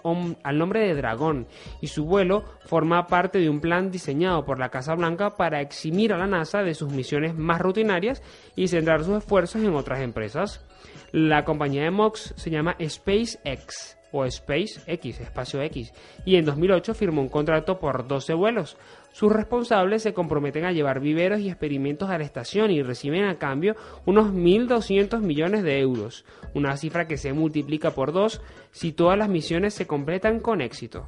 al, 0.42 0.59
nombre 0.59 0.80
de 0.80 0.94
Dragón 0.94 1.46
y 1.80 1.88
su 1.88 2.07
vuelo 2.07 2.44
forma 2.64 3.07
parte 3.07 3.38
de 3.38 3.50
un 3.50 3.61
plan 3.61 3.90
diseñado 3.90 4.44
por 4.44 4.59
la 4.59 4.70
Casa 4.70 4.94
Blanca 4.94 5.37
para 5.37 5.61
eximir 5.61 6.12
a 6.12 6.18
la 6.18 6.26
NASA 6.26 6.62
de 6.62 6.74
sus 6.74 6.92
misiones 6.92 7.35
más 7.35 7.61
rutinarias 7.61 8.22
y 8.57 8.68
centrar 8.68 9.04
sus 9.04 9.18
esfuerzos 9.18 9.62
en 9.62 9.74
otras 9.74 10.00
empresas. 10.00 10.64
La 11.12 11.44
compañía 11.44 11.83
de 11.83 11.90
Mox 11.90 12.35
se 12.37 12.50
llama 12.50 12.76
SpaceX 12.83 13.98
o 14.14 14.30
SpaceX, 14.30 15.20
Espacio 15.20 15.61
X, 15.62 15.92
y 16.24 16.37
en 16.37 16.44
2008 16.44 16.94
firmó 16.94 17.20
un 17.20 17.28
contrato 17.28 17.80
por 17.80 18.07
12 18.07 18.33
vuelos, 18.35 18.76
sus 19.14 19.31
responsables 19.31 20.03
se 20.03 20.12
comprometen 20.12 20.64
a 20.64 20.72
llevar 20.72 20.98
viveros 20.98 21.38
y 21.38 21.48
experimentos 21.48 22.11
a 22.11 22.18
la 22.18 22.24
estación 22.24 22.72
y 22.72 22.83
reciben 22.83 23.27
a 23.27 23.38
cambio 23.38 23.77
unos 24.07 24.33
1.200 24.33 25.20
millones 25.20 25.62
de 25.62 25.79
euros, 25.79 26.24
una 26.53 26.77
cifra 26.77 27.07
que 27.07 27.16
se 27.16 27.33
multiplica 27.33 27.92
por 27.92 28.11
dos 28.11 28.42
si 28.72 28.90
todas 28.90 29.16
las 29.16 29.29
misiones 29.29 29.72
se 29.72 29.87
completan 29.87 30.40
con 30.40 30.61
éxito. 30.61 31.07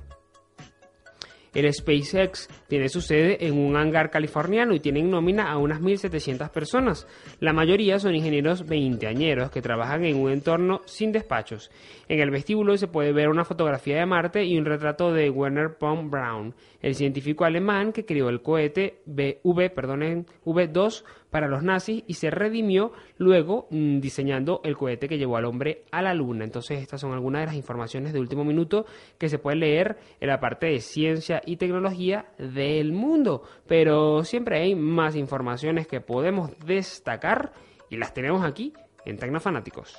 El 1.57 1.73
SpaceX 1.73 2.51
tiene 2.69 2.91
su 2.91 3.01
sede 3.01 3.47
en 3.47 3.57
un 3.57 3.79
hangar 3.79 4.11
californiano 4.11 4.75
y 4.75 4.81
tiene 4.81 5.01
en 5.01 5.09
nómina 5.09 5.51
a 5.51 5.57
unas 5.57 5.81
1.700 5.81 6.51
personas. 6.51 7.09
La 7.41 7.55
mayoría 7.55 7.99
son 7.99 8.15
ingenieros 8.15 8.67
veinteañeros 8.67 9.51
que 9.51 9.63
trabajan 9.63 10.05
en 10.05 10.19
un 10.19 10.31
entorno 10.31 10.83
sin 10.85 11.13
despachos. 11.13 11.71
En 12.09 12.21
el 12.21 12.31
vestíbulo 12.31 12.77
se 12.77 12.89
puede 12.89 13.15
ver 13.15 13.31
una 13.31 13.47
fotografía 13.47 13.97
de 13.97 14.05
Marte 14.05 14.45
y 14.45 14.59
un 14.59 14.67
retrato 14.67 15.15
de 15.15 15.31
Werner 15.31 15.79
von 15.81 16.11
Braun, 16.11 16.55
el 16.83 16.95
científico 16.95 17.47
alemán 17.47 17.95
que 17.95 18.05
creó 18.05 18.29
el 18.29 18.43
cohete 18.43 19.01
v, 19.07 19.71
perdonen, 19.71 20.27
V2 20.45 21.05
para 21.37 21.49
los 21.49 21.63
nazis 21.63 22.03
y 22.07 22.15
se 22.15 22.31
redimió 22.31 22.93
luego 23.19 23.67
mm, 23.69 24.01
diseñando 24.01 24.63
el 24.65 24.75
cohete 24.75 25.07
que 25.07 25.19
llevó 25.19 25.37
al 25.37 25.45
hombre 25.45 25.85
a 25.93 26.01
la 26.01 26.15
luna. 26.15 26.45
Entonces 26.45 26.81
estas 26.81 27.03
son 27.03 27.13
algunas 27.13 27.43
de 27.43 27.47
las 27.49 27.57
informaciones 27.57 28.15
de 28.15 28.21
último 28.21 28.43
minuto 28.43 28.87
que 29.19 29.29
se 29.29 29.39
pueden 29.39 29.61
leer 29.61 29.99
en 30.19 30.29
la 30.29 30.41
parte 30.41 30.69
de 30.69 30.81
ciencia 30.81 31.43
y 31.45 31.57
tecnología 31.57 32.25
del 32.39 32.95
mundo. 32.95 33.43
Pero 33.67 34.25
siempre 34.25 34.63
hay 34.63 34.75
más 34.75 35.15
informaciones 35.15 35.87
que 35.87 36.01
podemos 36.01 36.59
destacar 36.65 37.53
y 37.91 37.99
las 37.99 38.15
tenemos 38.15 38.43
aquí 38.43 38.73
en 39.05 39.19
Tecnofanáticos. 39.19 39.95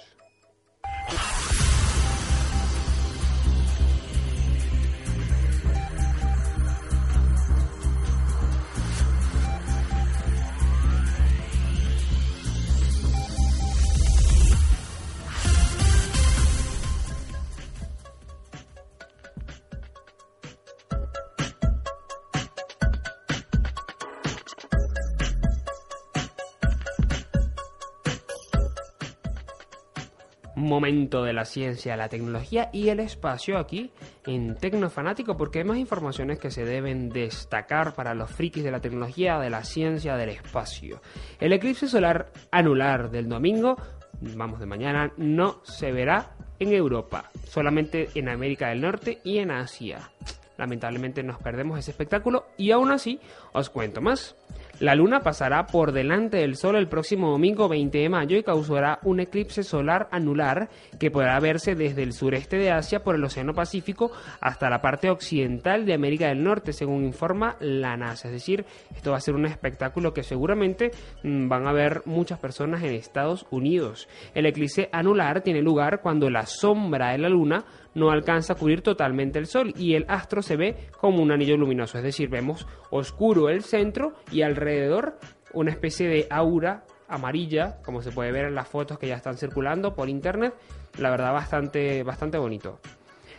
De 30.87 31.33
la 31.33 31.43
ciencia, 31.43 31.97
la 31.97 32.07
tecnología 32.07 32.69
y 32.71 32.87
el 32.87 33.01
espacio 33.01 33.57
aquí 33.57 33.91
en 34.25 34.55
Tecnofanático 34.55 35.35
porque 35.35 35.59
hay 35.59 35.65
más 35.65 35.77
informaciones 35.77 36.39
que 36.39 36.49
se 36.49 36.63
deben 36.63 37.09
destacar 37.09 37.93
para 37.93 38.13
los 38.13 38.31
frikis 38.31 38.63
de 38.63 38.71
la 38.71 38.79
tecnología, 38.79 39.37
de 39.37 39.49
la 39.49 39.65
ciencia, 39.65 40.15
del 40.15 40.29
espacio. 40.29 41.01
El 41.41 41.51
eclipse 41.51 41.89
solar 41.89 42.31
anular 42.51 43.11
del 43.11 43.27
domingo, 43.27 43.75
vamos 44.21 44.61
de 44.61 44.65
mañana, 44.65 45.11
no 45.17 45.59
se 45.63 45.91
verá 45.91 46.31
en 46.57 46.71
Europa, 46.71 47.31
solamente 47.43 48.07
en 48.15 48.29
América 48.29 48.69
del 48.69 48.79
Norte 48.79 49.19
y 49.25 49.39
en 49.39 49.51
Asia. 49.51 50.09
Lamentablemente 50.57 51.21
nos 51.21 51.37
perdemos 51.39 51.77
ese 51.77 51.91
espectáculo 51.91 52.45
y 52.55 52.71
aún 52.71 52.91
así 52.91 53.19
os 53.51 53.69
cuento 53.69 53.99
más. 53.99 54.37
La 54.79 54.93
luna 54.93 55.21
pasará 55.21 55.65
por 55.65 55.91
delante 55.91 56.37
del 56.37 56.55
sol 56.55 56.75
el 56.75 56.87
próximo 56.87 57.31
domingo 57.31 57.67
20 57.67 57.97
de 57.97 58.09
mayo 58.09 58.37
y 58.37 58.43
causará 58.43 58.99
un 59.01 59.19
eclipse 59.19 59.63
solar 59.63 60.07
anular 60.11 60.69
que 60.99 61.09
podrá 61.09 61.39
verse 61.39 61.73
desde 61.73 62.03
el 62.03 62.13
sureste 62.13 62.57
de 62.57 62.69
Asia 62.69 63.03
por 63.03 63.15
el 63.15 63.23
Océano 63.23 63.55
Pacífico 63.55 64.11
hasta 64.39 64.69
la 64.69 64.79
parte 64.79 65.09
occidental 65.09 65.83
de 65.87 65.95
América 65.95 66.27
del 66.27 66.43
Norte, 66.43 66.73
según 66.73 67.05
informa 67.05 67.57
la 67.59 67.97
NASA. 67.97 68.27
Es 68.27 68.35
decir, 68.35 68.65
esto 68.95 69.09
va 69.09 69.17
a 69.17 69.21
ser 69.21 69.33
un 69.33 69.47
espectáculo 69.47 70.13
que 70.13 70.21
seguramente 70.21 70.91
mm, 71.23 71.47
van 71.47 71.65
a 71.65 71.73
ver 71.73 72.03
muchas 72.05 72.37
personas 72.37 72.83
en 72.83 72.93
Estados 72.93 73.47
Unidos. 73.49 74.07
El 74.35 74.45
eclipse 74.45 74.89
anular 74.91 75.41
tiene 75.41 75.63
lugar 75.63 76.01
cuando 76.01 76.29
la 76.29 76.45
sombra 76.45 77.13
de 77.13 77.17
la 77.17 77.29
luna 77.29 77.65
no 77.97 78.11
alcanza 78.11 78.53
a 78.53 78.55
cubrir 78.55 78.81
totalmente 78.81 79.39
el 79.39 79.47
Sol 79.47 79.73
y 79.75 79.95
el 79.95 80.05
astro 80.07 80.43
se 80.43 80.55
ve 80.55 80.75
como 80.99 81.21
un 81.21 81.31
anillo 81.31 81.57
luminoso, 81.57 81.97
es 81.97 82.03
decir, 82.03 82.29
vemos 82.29 82.67
oscuro 82.91 83.49
el 83.49 83.63
centro 83.63 84.13
y 84.31 84.43
alrededor 84.43 85.17
una 85.53 85.71
especie 85.71 86.07
de 86.07 86.27
aura 86.29 86.83
amarilla, 87.07 87.77
como 87.83 88.03
se 88.03 88.11
puede 88.11 88.31
ver 88.31 88.45
en 88.45 88.55
las 88.55 88.67
fotos 88.67 88.99
que 88.99 89.07
ya 89.07 89.15
están 89.15 89.37
circulando 89.37 89.95
por 89.95 90.09
internet, 90.09 90.53
la 90.99 91.09
verdad 91.09 91.33
bastante, 91.33 92.03
bastante 92.03 92.37
bonito. 92.37 92.79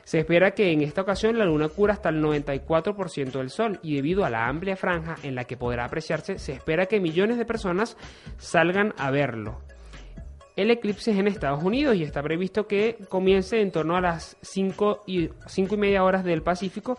Se 0.02 0.18
espera 0.18 0.52
que 0.52 0.72
en 0.72 0.80
esta 0.80 1.02
ocasión 1.02 1.38
la 1.38 1.44
luna 1.44 1.68
cura 1.68 1.92
hasta 1.92 2.08
el 2.08 2.20
94% 2.20 3.30
del 3.30 3.50
sol 3.50 3.78
y 3.82 3.94
debido 3.94 4.24
a 4.24 4.30
la 4.30 4.48
amplia 4.48 4.74
franja 4.74 5.16
en 5.22 5.36
la 5.36 5.44
que 5.44 5.56
podrá 5.56 5.84
apreciarse, 5.84 6.38
se 6.38 6.52
espera 6.52 6.86
que 6.86 6.98
millones 6.98 7.38
de 7.38 7.44
personas 7.44 7.96
salgan 8.38 8.92
a 8.96 9.10
verlo 9.12 9.67
el 10.58 10.72
eclipse 10.72 11.12
es 11.12 11.18
en 11.18 11.28
Estados 11.28 11.62
Unidos 11.62 11.94
y 11.94 12.02
está 12.02 12.20
previsto 12.20 12.66
que 12.66 12.96
comience 13.08 13.60
en 13.60 13.70
torno 13.70 13.96
a 13.96 14.00
las 14.00 14.36
5 14.42 15.04
y, 15.06 15.30
5 15.46 15.76
y 15.76 15.78
media 15.78 16.02
horas 16.02 16.24
del 16.24 16.42
Pacífico, 16.42 16.98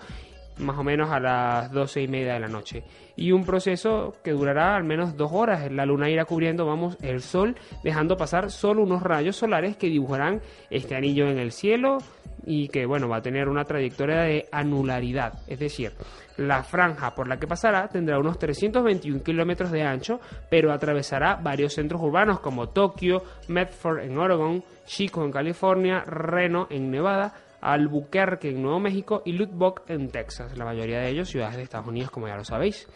más 0.59 0.77
o 0.77 0.83
menos 0.83 1.09
a 1.11 1.19
las 1.19 1.71
12 1.71 2.01
y 2.01 2.07
media 2.07 2.33
de 2.33 2.39
la 2.39 2.47
noche. 2.47 2.83
Y 3.15 3.31
un 3.31 3.45
proceso 3.45 4.15
que 4.23 4.31
durará 4.31 4.75
al 4.75 4.83
menos 4.83 5.17
dos 5.17 5.31
horas. 5.33 5.71
La 5.71 5.85
luna 5.85 6.09
irá 6.09 6.25
cubriendo, 6.25 6.65
vamos, 6.65 6.97
el 7.01 7.21
sol, 7.21 7.55
dejando 7.83 8.17
pasar 8.17 8.51
solo 8.51 8.83
unos 8.83 9.01
rayos 9.01 9.35
solares 9.35 9.77
que 9.77 9.87
dibujarán 9.87 10.41
este 10.69 10.95
anillo 10.95 11.27
en 11.27 11.39
el 11.39 11.51
cielo 11.51 11.97
y 12.45 12.67
que, 12.69 12.85
bueno, 12.85 13.09
va 13.09 13.17
a 13.17 13.21
tener 13.21 13.47
una 13.49 13.63
trayectoria 13.63 14.21
de 14.21 14.45
anularidad. 14.51 15.33
Es 15.47 15.59
decir, 15.59 15.91
la 16.37 16.63
franja 16.63 17.13
por 17.13 17.27
la 17.27 17.37
que 17.37 17.47
pasará 17.47 17.87
tendrá 17.89 18.17
unos 18.17 18.39
321 18.39 19.23
kilómetros 19.23 19.71
de 19.71 19.83
ancho, 19.83 20.19
pero 20.49 20.71
atravesará 20.71 21.35
varios 21.35 21.73
centros 21.73 22.01
urbanos 22.01 22.39
como 22.39 22.69
Tokio, 22.69 23.23
Medford 23.49 23.99
en 23.99 24.17
Oregon, 24.17 24.63
Chico 24.85 25.23
en 25.23 25.31
California, 25.31 26.03
Reno 26.05 26.67
en 26.69 26.89
Nevada, 26.89 27.33
Albuquerque 27.61 28.49
en 28.49 28.61
Nuevo 28.61 28.79
México 28.79 29.21
y 29.25 29.33
Lubbock 29.33 29.89
en 29.89 30.09
Texas, 30.09 30.57
la 30.57 30.65
mayoría 30.65 30.99
de 30.99 31.09
ellos 31.09 31.29
ciudades 31.29 31.57
de 31.57 31.63
Estados 31.63 31.87
Unidos 31.87 32.11
como 32.11 32.27
ya 32.27 32.35
lo 32.35 32.43
sabéis. 32.43 32.87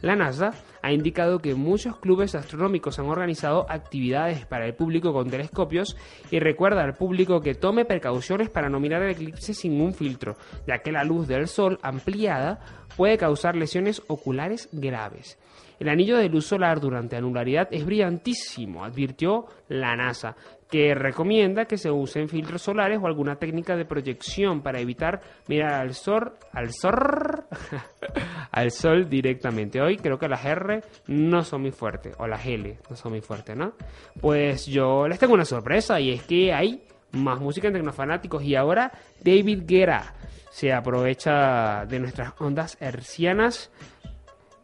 La 0.00 0.16
NASA 0.16 0.52
ha 0.82 0.92
indicado 0.92 1.38
que 1.38 1.54
muchos 1.54 1.98
clubes 1.98 2.34
astronómicos 2.34 2.98
han 2.98 3.06
organizado 3.06 3.66
actividades 3.68 4.46
para 4.46 4.66
el 4.66 4.74
público 4.74 5.12
con 5.12 5.30
telescopios 5.30 5.96
y 6.30 6.38
recuerda 6.38 6.82
al 6.82 6.94
público 6.94 7.40
que 7.40 7.54
tome 7.54 7.84
precauciones 7.84 8.50
para 8.50 8.68
no 8.68 8.80
mirar 8.80 9.02
el 9.02 9.10
eclipse 9.10 9.54
sin 9.54 9.80
un 9.80 9.94
filtro, 9.94 10.36
ya 10.66 10.78
que 10.78 10.92
la 10.92 11.04
luz 11.04 11.28
del 11.28 11.48
sol 11.48 11.78
ampliada 11.82 12.60
puede 12.96 13.18
causar 13.18 13.56
lesiones 13.56 14.02
oculares 14.08 14.68
graves. 14.72 15.38
El 15.78 15.88
anillo 15.88 16.18
de 16.18 16.28
luz 16.28 16.46
solar 16.46 16.78
durante 16.78 17.16
anularidad 17.16 17.68
es 17.70 17.86
brillantísimo, 17.86 18.84
advirtió 18.84 19.46
la 19.68 19.96
NASA, 19.96 20.36
que 20.70 20.94
recomienda 20.94 21.64
que 21.64 21.76
se 21.76 21.90
usen 21.90 22.28
filtros 22.28 22.62
solares 22.62 22.98
o 23.02 23.06
alguna 23.06 23.36
técnica 23.36 23.76
de 23.76 23.84
proyección 23.84 24.62
para 24.62 24.80
evitar 24.80 25.20
mirar 25.48 25.74
al 25.74 25.94
sol, 25.94 26.34
al 26.52 26.72
sol, 26.72 27.44
al 28.52 28.70
sol 28.70 29.08
directamente. 29.08 29.80
Hoy 29.80 29.96
creo 29.96 30.18
que 30.18 30.28
las 30.28 30.44
R 30.44 30.82
no 31.08 31.42
son 31.42 31.62
muy 31.62 31.72
fuertes, 31.72 32.14
o 32.18 32.26
las 32.26 32.46
L 32.46 32.78
no 32.88 32.96
son 32.96 33.12
muy 33.12 33.20
fuertes, 33.20 33.56
¿no? 33.56 33.72
Pues 34.20 34.66
yo 34.66 35.08
les 35.08 35.18
tengo 35.18 35.34
una 35.34 35.44
sorpresa 35.44 35.98
y 36.00 36.10
es 36.10 36.22
que 36.22 36.52
hay 36.52 36.82
más 37.12 37.40
música 37.40 37.68
en 37.68 37.74
Tecnofanáticos 37.74 38.42
y 38.44 38.54
ahora 38.54 38.92
David 39.22 39.62
Guerra 39.66 40.14
se 40.50 40.72
aprovecha 40.72 41.84
de 41.86 41.98
nuestras 41.98 42.32
ondas 42.38 42.76
hercianas 42.80 43.70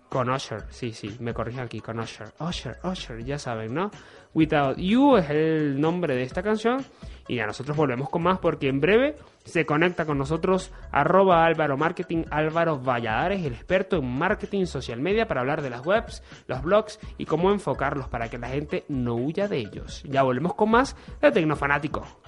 con 0.08 0.30
Usher, 0.30 0.64
sí, 0.70 0.92
sí, 0.92 1.16
me 1.20 1.34
corrijo 1.34 1.60
aquí, 1.60 1.80
con 1.80 1.98
Usher, 1.98 2.28
Usher, 2.38 2.78
Usher, 2.84 3.24
ya 3.24 3.38
saben, 3.38 3.74
¿no? 3.74 3.90
Without 4.34 4.76
You 4.76 5.16
es 5.16 5.30
el 5.30 5.80
nombre 5.80 6.14
de 6.14 6.22
esta 6.22 6.42
canción 6.42 6.84
y 7.26 7.38
a 7.40 7.46
nosotros 7.46 7.76
volvemos 7.76 8.10
con 8.10 8.22
más 8.22 8.38
porque 8.38 8.68
en 8.68 8.80
breve 8.80 9.16
se 9.44 9.64
conecta 9.64 10.04
con 10.04 10.18
nosotros 10.18 10.72
arroba 10.92 11.44
Álvaro 11.44 11.76
Marketing, 11.76 12.24
Álvaro 12.30 12.78
Valladares, 12.78 13.44
el 13.44 13.54
experto 13.54 13.96
en 13.96 14.06
marketing 14.06 14.66
social 14.66 15.00
media 15.00 15.26
para 15.26 15.40
hablar 15.40 15.62
de 15.62 15.70
las 15.70 15.84
webs, 15.84 16.22
los 16.46 16.62
blogs 16.62 17.00
y 17.16 17.24
cómo 17.24 17.50
enfocarlos 17.50 18.08
para 18.08 18.28
que 18.28 18.38
la 18.38 18.48
gente 18.48 18.84
no 18.88 19.14
huya 19.14 19.48
de 19.48 19.58
ellos. 19.58 20.02
Ya 20.04 20.22
volvemos 20.22 20.54
con 20.54 20.70
más 20.70 20.96
de 21.20 21.32
Tecnofanático. 21.32 22.25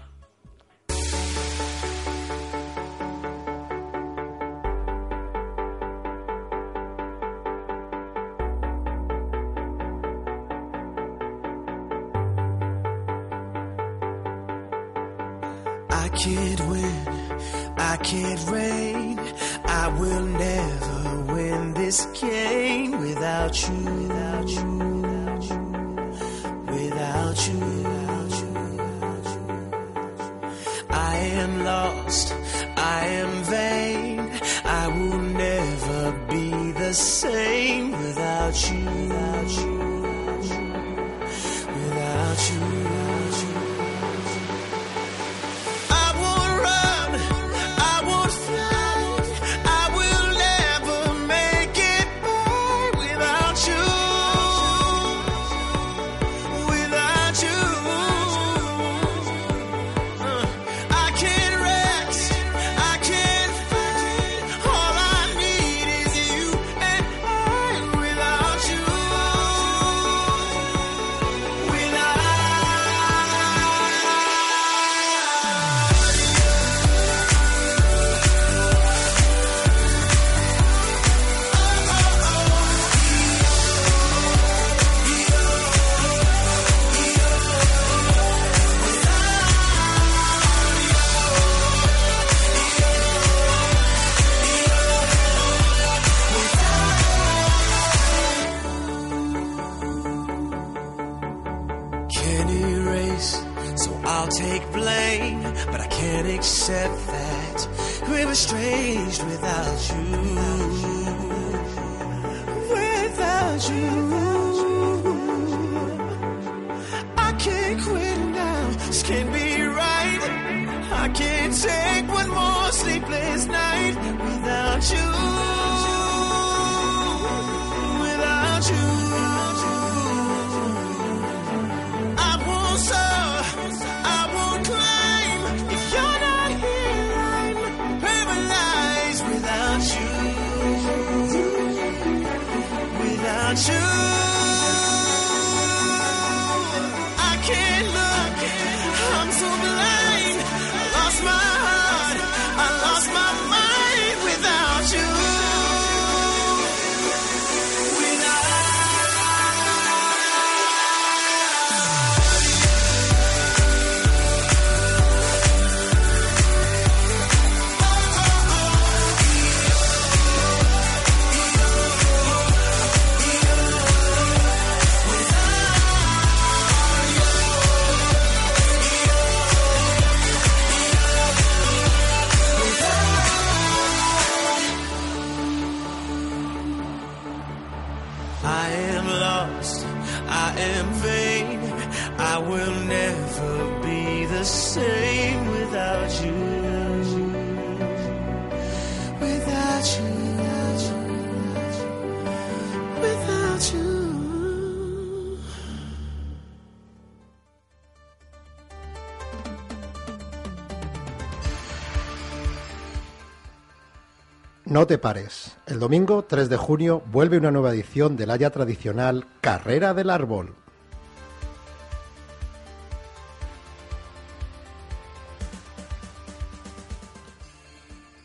No 214.78 214.86
te 214.86 214.96
pares. 214.96 215.56
El 215.66 215.80
domingo 215.80 216.22
3 216.22 216.48
de 216.48 216.56
junio 216.56 217.02
vuelve 217.10 217.36
una 217.36 217.50
nueva 217.50 217.72
edición 217.72 218.16
de 218.16 218.26
la 218.26 218.36
ya 218.36 218.50
tradicional 218.50 219.26
Carrera 219.40 219.92
del 219.92 220.08
Árbol. 220.08 220.54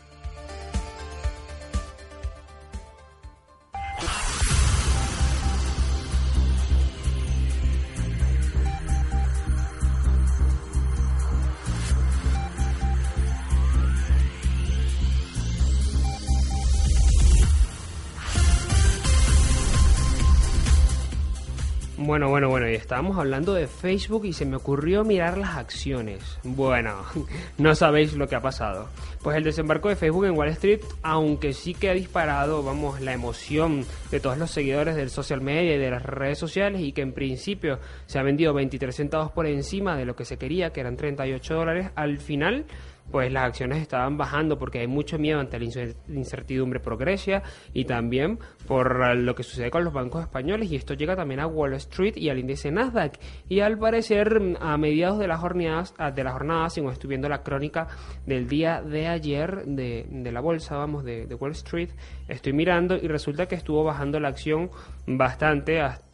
estábamos 22.96 23.20
hablando 23.20 23.54
de 23.54 23.68
Facebook 23.68 24.24
y 24.24 24.32
se 24.32 24.46
me 24.46 24.56
ocurrió 24.56 25.04
mirar 25.04 25.38
las 25.38 25.58
acciones. 25.58 26.39
Bueno, 26.46 26.96
no 27.58 27.76
sabéis 27.76 28.14
lo 28.14 28.30
que 28.30 28.38
ha 28.38 28.41
pasado. 28.41 28.88
Pues 29.22 29.36
el 29.36 29.43
desembarco 29.43 29.89
de 29.89 29.98
Facebook 29.98 30.24
en 30.24 30.38
Wall 30.38 30.48
Street, 30.52 30.80
aunque 31.04 31.52
sí 31.52 31.74
que 31.74 31.89
ha 31.89 31.93
disparado, 31.93 32.64
vamos, 32.64 33.02
la 33.02 33.12
emoción 33.12 33.84
de 34.12 34.22
todos 34.22 34.38
los 34.38 34.50
seguidores 34.50 34.96
del 34.96 35.10
social 35.10 35.41
media 35.41 35.76
y 35.76 35.78
de 35.78 35.91
las 35.91 36.04
redes 36.04 36.38
sociales 36.38 36.80
y 36.80 36.93
que 36.93 37.02
en 37.02 37.12
principio 37.12 37.80
se 38.06 38.18
ha 38.18 38.24
vendido 38.24 38.54
23 38.54 38.96
centavos 38.96 39.30
por 39.34 39.46
encima 39.46 39.98
de 39.98 40.06
lo 40.06 40.16
que 40.16 40.24
se 40.24 40.38
quería, 40.38 40.70
que 40.70 40.80
eran 40.80 40.96
38 40.96 41.54
dólares, 41.54 41.89
al 41.96 42.18
final 42.18 42.64
pues 43.12 43.32
las 43.32 43.45
acciones 43.45 43.82
estaban 43.82 44.18
bajando 44.18 44.58
porque 44.58 44.80
hay 44.80 44.88
mucho 44.88 45.18
miedo 45.18 45.39
ante 45.39 45.60
la 45.60 45.66
incer- 45.66 45.95
incertidumbre 46.10 46.80
por 46.80 46.97
Grecia 46.97 47.43
y 47.74 47.86
también 47.86 48.39
por 48.68 49.16
lo 49.18 49.36
que 49.36 49.43
sucede 49.43 49.70
con 49.72 49.84
los 49.84 49.93
bancos 49.93 50.22
españoles. 50.24 50.72
Y 50.72 50.76
esto 50.76 50.93
llega 50.95 51.16
también 51.16 51.39
a 51.39 51.47
Wall 51.47 51.74
Street 51.74 52.18
y 52.18 52.30
al 52.30 52.39
índice 52.39 52.72
Nasdaq. 52.72 53.20
Y 53.47 53.60
al 53.62 53.78
parecer 53.78 54.58
a 54.60 54.78
mediados 54.78 55.20
de 55.20 55.28
la 55.28 55.38
jornada 55.38 55.84
de 56.14 56.24
la 56.24 56.32
jornada 56.32 56.70
según 56.70 56.91
estoy 56.91 57.10
viendo 57.10 57.30
la 57.30 57.43
crónica 57.43 57.88
del 58.26 58.47
día 58.47 58.82
de 58.82 59.08
ayer 59.08 59.64
de, 59.66 60.06
de 60.10 60.32
la 60.32 60.41
bolsa 60.41 60.76
vamos 60.78 61.03
de, 61.03 61.26
de 61.28 61.36
Wall 61.36 61.51
Street 61.51 61.89
estoy 62.28 62.53
mirando 62.53 62.95
y 62.95 63.08
resulta 63.08 63.47
que 63.47 63.56
estuvo 63.56 63.84
bajando 63.84 64.20
la 64.20 64.30
acción 64.30 64.70
bastante 65.08 65.80
hasta 65.82 66.05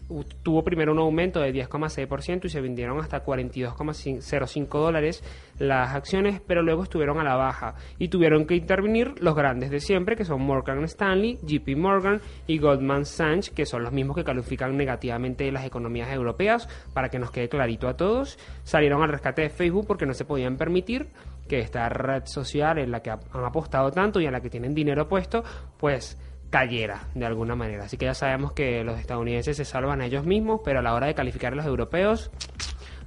tuvo 0.44 0.64
primero 0.64 0.92
un 0.92 1.00
aumento 1.00 1.40
de 1.40 1.54
10,6% 1.54 2.46
y 2.46 2.50
se 2.50 2.62
vendieron 2.62 3.00
hasta 3.00 3.24
42,05 3.24 4.68
dólares 4.80 5.24
las 5.60 5.94
acciones, 5.94 6.42
pero 6.46 6.62
luego 6.64 6.84
estuvieron 6.84 7.20
a 7.20 7.24
la 7.24 7.36
baja 7.36 7.76
y 8.00 8.08
tuvieron 8.08 8.46
que 8.46 8.56
intervenir 8.56 9.14
los 9.22 9.36
grandes 9.36 9.70
de 9.70 9.80
siempre, 9.80 10.16
que 10.16 10.26
son 10.26 10.42
Morgan 10.42 10.84
Stanley, 10.86 11.38
JP 11.44 11.78
Morgan 11.78 12.22
y 12.48 12.58
Goldman 12.58 13.06
Sachs, 13.06 13.50
que 13.52 13.66
son 13.66 13.84
los 13.84 13.92
mismos 13.94 14.16
que 14.16 14.24
califican 14.24 14.76
negativamente 14.76 15.52
las 15.52 15.66
economías 15.66 16.12
europeas, 16.12 16.68
para 16.94 17.10
que 17.10 17.20
nos 17.20 17.32
quede 17.32 17.50
clarito 17.50 17.88
a 17.88 17.96
todos. 17.96 18.40
Salieron 18.64 19.04
al 19.04 19.10
rescate 19.10 19.44
de 19.44 19.50
Facebook 19.50 19.86
porque 19.88 20.06
no 20.06 20.14
se 20.14 20.26
podían 20.26 20.58
permitir 20.58 21.08
que 21.48 21.60
esta 21.60 21.88
red 21.90 22.24
social 22.26 22.78
en 22.80 22.92
la 22.92 23.02
que 23.02 23.10
ha- 23.12 23.20
han 23.34 23.44
apostado 23.46 23.92
tanto 23.92 24.20
y 24.22 24.26
en 24.26 24.32
la 24.32 24.42
que 24.42 24.50
tienen 24.50 24.74
dinero 24.74 25.08
puesto, 25.08 25.44
pues 25.80 26.18
cayera 26.52 27.08
de 27.16 27.26
alguna 27.26 27.56
manera. 27.56 27.86
Así 27.86 27.98
que 27.98 28.06
ya 28.06 28.14
sabemos 28.14 28.54
que 28.54 28.84
los 28.84 29.00
estadounidenses 29.00 29.58
se 29.58 29.66
salvan 29.66 30.02
a 30.02 30.06
ellos 30.06 30.26
mismos, 30.26 30.62
pero 30.64 30.80
a 30.80 30.82
la 30.84 30.94
hora 30.94 31.08
de 31.08 31.16
calificar 31.16 31.54
a 31.54 31.56
los 31.56 31.66
europeos, 31.66 32.30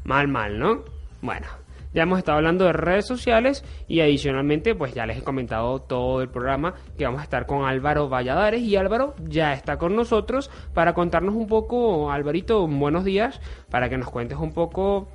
mal, 0.03 0.27
mal, 0.27 0.59
¿no? 0.59 0.83
Bueno, 1.23 1.47
ya 1.95 2.03
hemos 2.03 2.19
estado 2.19 2.39
hablando 2.39 2.65
de 2.65 2.73
redes 2.73 3.07
sociales 3.07 3.65
y 3.87 4.01
adicionalmente, 4.01 4.75
pues 4.75 4.95
ya 4.95 5.07
les 5.07 5.19
he 5.19 5.23
comentado 5.23 5.79
todo 5.81 6.23
el 6.23 6.29
programa 6.29 6.75
que 6.99 7.05
vamos 7.05 7.21
a 7.21 7.25
estar 7.25 7.47
con 7.47 7.65
Álvaro 7.65 8.09
Valladares 8.09 8.63
y 8.63 8.75
Álvaro 8.75 9.15
ya 9.29 9.53
está 9.53 9.77
con 9.77 9.95
nosotros 9.95 10.51
para 10.75 10.93
contarnos 10.93 11.37
un 11.37 11.47
poco, 11.47 12.11
Alvarito, 12.11 12.67
buenos 12.67 13.05
días, 13.05 13.41
para 13.71 13.89
que 13.89 13.97
nos 13.97 14.11
cuentes 14.11 14.39
un 14.39 14.53
poco 14.53 15.09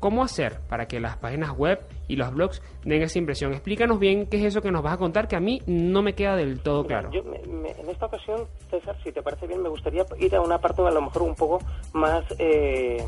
cómo 0.00 0.22
hacer 0.22 0.60
para 0.68 0.86
que 0.86 1.00
las 1.00 1.16
páginas 1.16 1.50
web 1.56 1.80
y 2.08 2.16
los 2.16 2.32
blogs 2.32 2.62
den 2.84 3.02
esa 3.02 3.18
impresión. 3.18 3.52
Explícanos 3.52 3.98
bien 3.98 4.26
qué 4.26 4.38
es 4.38 4.44
eso 4.44 4.60
que 4.62 4.70
nos 4.70 4.82
vas 4.82 4.94
a 4.94 4.98
contar, 4.98 5.26
que 5.28 5.36
a 5.36 5.40
mí 5.40 5.60
no 5.66 6.02
me 6.02 6.14
queda 6.14 6.36
del 6.36 6.60
todo 6.60 6.82
Mira, 6.84 7.00
claro. 7.00 7.10
yo 7.12 7.22
me- 7.24 7.40
me- 7.46 7.70
en 7.72 7.88
esta 7.90 8.06
ocasión, 8.06 8.42
César, 8.70 8.96
si 9.02 9.12
te 9.12 9.22
parece 9.22 9.46
bien, 9.46 9.62
me 9.62 9.68
gustaría 9.68 10.04
ir 10.18 10.34
a 10.36 10.40
una 10.40 10.58
parte 10.58 10.82
a 10.82 10.90
lo 10.90 11.00
mejor 11.02 11.22
un 11.22 11.34
poco 11.34 11.58
más, 11.92 12.24
eh, 12.38 13.02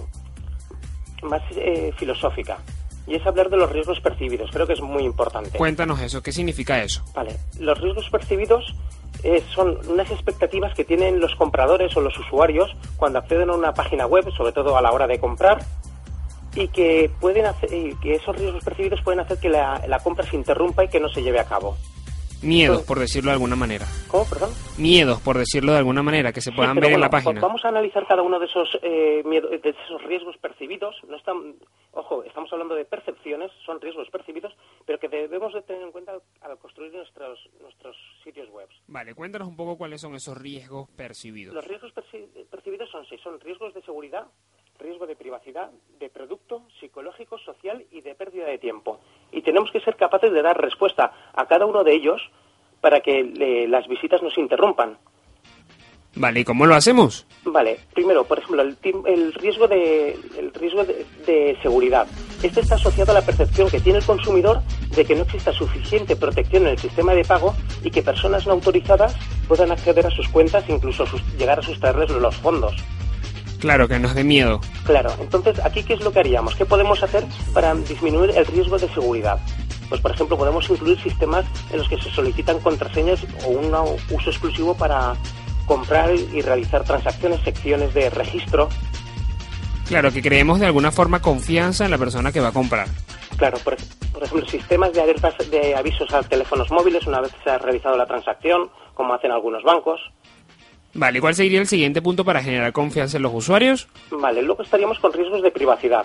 más 1.23 1.43
eh, 1.57 1.93
filosófica. 1.97 2.59
Y 3.07 3.15
es 3.15 3.27
hablar 3.27 3.49
de 3.49 3.57
los 3.57 3.73
riesgos 3.73 4.01
percibidos. 4.01 4.51
Creo 4.53 4.67
que 4.67 4.75
es 4.75 4.81
muy 4.83 5.03
importante. 5.05 5.57
Cuéntanos 5.57 6.01
eso, 6.01 6.23
¿qué 6.23 6.31
significa 6.31 6.83
eso? 6.83 7.03
Vale, 7.15 7.37
los 7.59 7.81
riesgos 7.81 8.09
percibidos 8.11 8.75
eh, 9.25 9.43
son 9.55 9.79
unas 9.89 10.11
expectativas 10.11 10.75
que 10.75 10.85
tienen 10.85 11.19
los 11.19 11.35
compradores 11.35 11.97
o 11.97 12.01
los 12.03 12.17
usuarios 12.19 12.71
cuando 12.97 13.19
acceden 13.19 13.49
a 13.51 13.55
una 13.55 13.73
página 13.73 14.07
web, 14.07 14.31
sobre 14.37 14.53
todo 14.53 14.77
a 14.77 14.83
la 14.83 14.93
hora 14.93 15.07
de 15.07 15.19
comprar, 15.19 15.59
y 16.59 16.69
que 16.69 17.11
pueden 17.21 17.47
hacer, 17.47 17.73
y 17.73 17.95
que 17.97 18.15
esos 18.15 18.37
riesgos 18.37 18.65
percibidos 18.65 19.01
pueden 19.03 19.21
hacer 19.21 19.39
que 19.39 19.49
la, 19.49 19.83
la 19.87 19.99
compra 20.01 20.25
se 20.27 20.37
interrumpa 20.37 20.85
y 20.85 20.89
que 20.89 21.01
no 21.01 21.09
se 21.09 21.23
lleve 21.23 21.39
a 21.41 21.45
cabo. 21.45 21.77
Miedos, 22.41 22.83
por 22.83 23.01
decirlo 23.01 23.31
de 23.31 23.35
alguna 23.35 23.57
manera. 23.57 23.85
¿Cómo, 24.07 24.25
perdón? 24.25 24.51
Miedos, 24.79 25.21
por 25.23 25.37
decirlo 25.37 25.73
de 25.73 25.79
alguna 25.79 26.05
manera, 26.05 26.33
que 26.33 26.41
se 26.41 26.51
Sí, 26.51 26.57
puedan 26.57 26.77
pero 26.77 26.87
ver 26.87 26.95
en 26.95 27.01
la 27.01 27.09
bueno, 27.09 27.25
página. 27.25 27.41
Vamos 27.41 27.65
a 27.65 27.69
analizar 27.69 28.07
cada 28.07 28.23
uno 28.23 28.39
de 28.39 28.47
esos, 28.47 28.79
eh, 28.83 29.23
miedo- 29.25 29.49
de 29.49 29.71
esos 29.71 30.01
riesgos 30.05 30.37
percibidos. 30.39 30.95
No 31.09 31.17
están, 31.17 31.57
ojo, 31.91 32.23
estamos 32.23 32.53
hablando 32.53 32.77
de 32.77 32.85
percepciones, 32.85 33.51
son 33.67 33.81
riesgos 33.81 34.09
percibidos, 34.11 34.53
pero 34.87 35.01
que 35.01 35.09
debemos 35.09 35.53
de 35.53 35.63
tener 35.63 35.83
en 35.83 35.91
cuenta 35.91 36.13
al, 36.13 36.23
al 36.43 36.57
construir 36.59 36.93
nuestros, 36.93 37.41
nuestros 37.61 37.97
sitios 38.23 38.49
web. 38.51 38.69
Vale, 38.87 39.17
cuéntanos 39.17 39.49
un 39.49 39.57
poco 39.57 39.77
cuáles 39.77 40.01
son 40.01 40.15
esos 40.15 40.39
riesgos 40.39 40.89
percibidos. 40.91 41.53
Los 41.57 41.67
riesgos 41.67 41.93
perci- 41.93 42.29
percibidos 42.49 42.89
son 42.91 43.05
seis. 43.09 43.21
Son 43.21 43.41
riesgos 43.41 43.75
de 43.75 43.83
seguridad, 43.83 44.29
riesgo 44.79 45.07
de 45.07 45.17
privacidad, 45.17 45.71
de 45.99 46.09
producto, 46.09 46.63
psicológico, 46.81 47.39
social 47.39 47.85
y 47.91 48.01
de 48.01 48.15
pérdida 48.15 48.47
de 48.47 48.59
tiempo. 48.59 49.01
Y 49.33 49.43
tenemos 49.43 49.71
que 49.71 49.81
ser 49.81 49.97
capaces 49.97 50.33
de 50.33 50.43
dar 50.43 50.61
respuesta 50.61 51.13
a 51.35 51.47
cada 51.47 51.67
uno 51.67 51.85
de 51.85 51.95
ellos 51.95 52.21
para 52.81 53.01
que 53.01 53.21
eh, 53.21 53.67
las 53.69 53.87
visitas 53.89 54.23
no 54.23 54.31
se 54.31 54.41
interrumpan. 54.41 54.97
Vale, 56.15 56.41
¿y 56.41 56.45
cómo 56.45 56.67
lo 56.67 56.75
hacemos? 56.75 57.27
Vale, 57.45 57.79
primero, 57.95 58.25
por 58.25 58.39
ejemplo, 58.39 58.63
el, 58.63 58.77
el 59.07 59.33
riesgo, 59.35 59.69
de, 59.69 60.13
el 60.37 60.53
riesgo 60.55 60.85
de, 60.85 61.05
de 61.27 61.57
seguridad. 61.63 62.09
Este 62.43 62.61
está 62.61 62.75
asociado 62.77 63.13
a 63.13 63.15
la 63.15 63.23
percepción 63.27 63.69
que 63.69 63.79
tiene 63.81 63.99
el 63.99 64.05
consumidor 64.07 64.61
de 64.97 65.05
que 65.05 65.15
no 65.15 65.23
exista 65.23 65.53
suficiente 65.53 66.17
protección 66.17 66.63
en 66.65 66.71
el 66.71 66.79
sistema 66.79 67.13
de 67.15 67.25
pago 67.25 67.55
y 67.85 67.91
que 67.91 68.03
personas 68.03 68.47
no 68.47 68.55
autorizadas 68.55 69.15
puedan 69.47 69.71
acceder 69.71 70.07
a 70.07 70.11
sus 70.11 70.29
cuentas 70.29 70.69
e 70.69 70.73
incluso 70.73 71.07
sus- 71.07 71.23
llegar 71.37 71.59
a 71.59 71.63
sustraerles 71.63 72.11
los 72.11 72.35
fondos. 72.37 72.75
Claro, 73.59 73.89
que 73.89 73.99
nos 73.99 74.15
dé 74.15 74.25
miedo. 74.25 74.61
Claro, 74.85 75.13
entonces 75.21 75.59
aquí 75.65 75.83
qué 75.83 75.95
es 75.95 76.01
lo 76.01 76.13
que 76.13 76.21
haríamos? 76.21 76.55
¿Qué 76.55 76.65
podemos 76.65 77.03
hacer 77.03 77.25
para 77.53 77.75
disminuir 77.75 78.31
el 78.37 78.47
riesgo 78.47 78.79
de 78.79 78.89
seguridad? 78.89 79.39
Pues 79.89 80.01
por 80.01 80.13
ejemplo 80.13 80.37
podemos 80.37 80.69
incluir 80.71 81.01
sistemas 81.01 81.47
en 81.73 81.79
los 81.79 81.89
que 81.89 81.97
se 81.99 82.11
solicitan 82.11 82.61
contraseñas 82.61 83.25
o 83.45 83.49
un 83.49 83.75
uso 83.75 84.31
exclusivo 84.31 84.75
para 84.75 85.15
comprar 85.67 86.15
y 86.15 86.41
realizar 86.41 86.85
transacciones, 86.85 87.41
secciones 87.43 87.93
de 87.95 88.11
registro. 88.11 88.69
Claro, 89.87 90.13
que 90.13 90.23
creemos 90.23 90.61
de 90.61 90.67
alguna 90.67 90.93
forma 90.93 91.21
confianza 91.21 91.85
en 91.85 91.91
la 91.91 91.99
persona 91.99 92.31
que 92.31 92.41
va 92.41 92.49
a 92.49 92.53
comprar. 92.53 92.89
Claro, 93.39 93.59
por, 93.59 93.77
por 94.13 94.23
ejemplo, 94.23 94.49
sistemas 94.49 94.93
de 94.93 95.01
alertas 95.01 95.35
de 95.51 95.75
avisos 95.75 96.13
a 96.13 96.23
teléfonos 96.23 96.71
móviles 96.71 97.07
una 97.07 97.21
vez 97.21 97.33
se 97.43 97.51
ha 97.51 97.59
realizado 97.59 97.97
la 97.97 98.05
transacción, 98.05 98.69
como 98.95 99.15
hacen 99.15 99.31
algunos 99.31 99.63
bancos. 99.63 100.01
Vale, 100.99 101.19
¿y 101.19 101.21
cuál 101.21 101.35
sería 101.35 101.61
el 101.61 101.69
siguiente 101.69 102.03
punto 102.03 102.25
para 102.25 102.43
generar 102.43 102.73
confianza 102.73 103.17
en 103.19 103.23
los 103.23 103.33
usuarios? 103.33 103.87
Vale, 104.11 104.43
luego 104.43 104.63
estaríamos 104.65 104.99
con 104.99 105.13
riesgos 105.13 105.43
de 105.43 105.51
privacidad. 105.53 106.05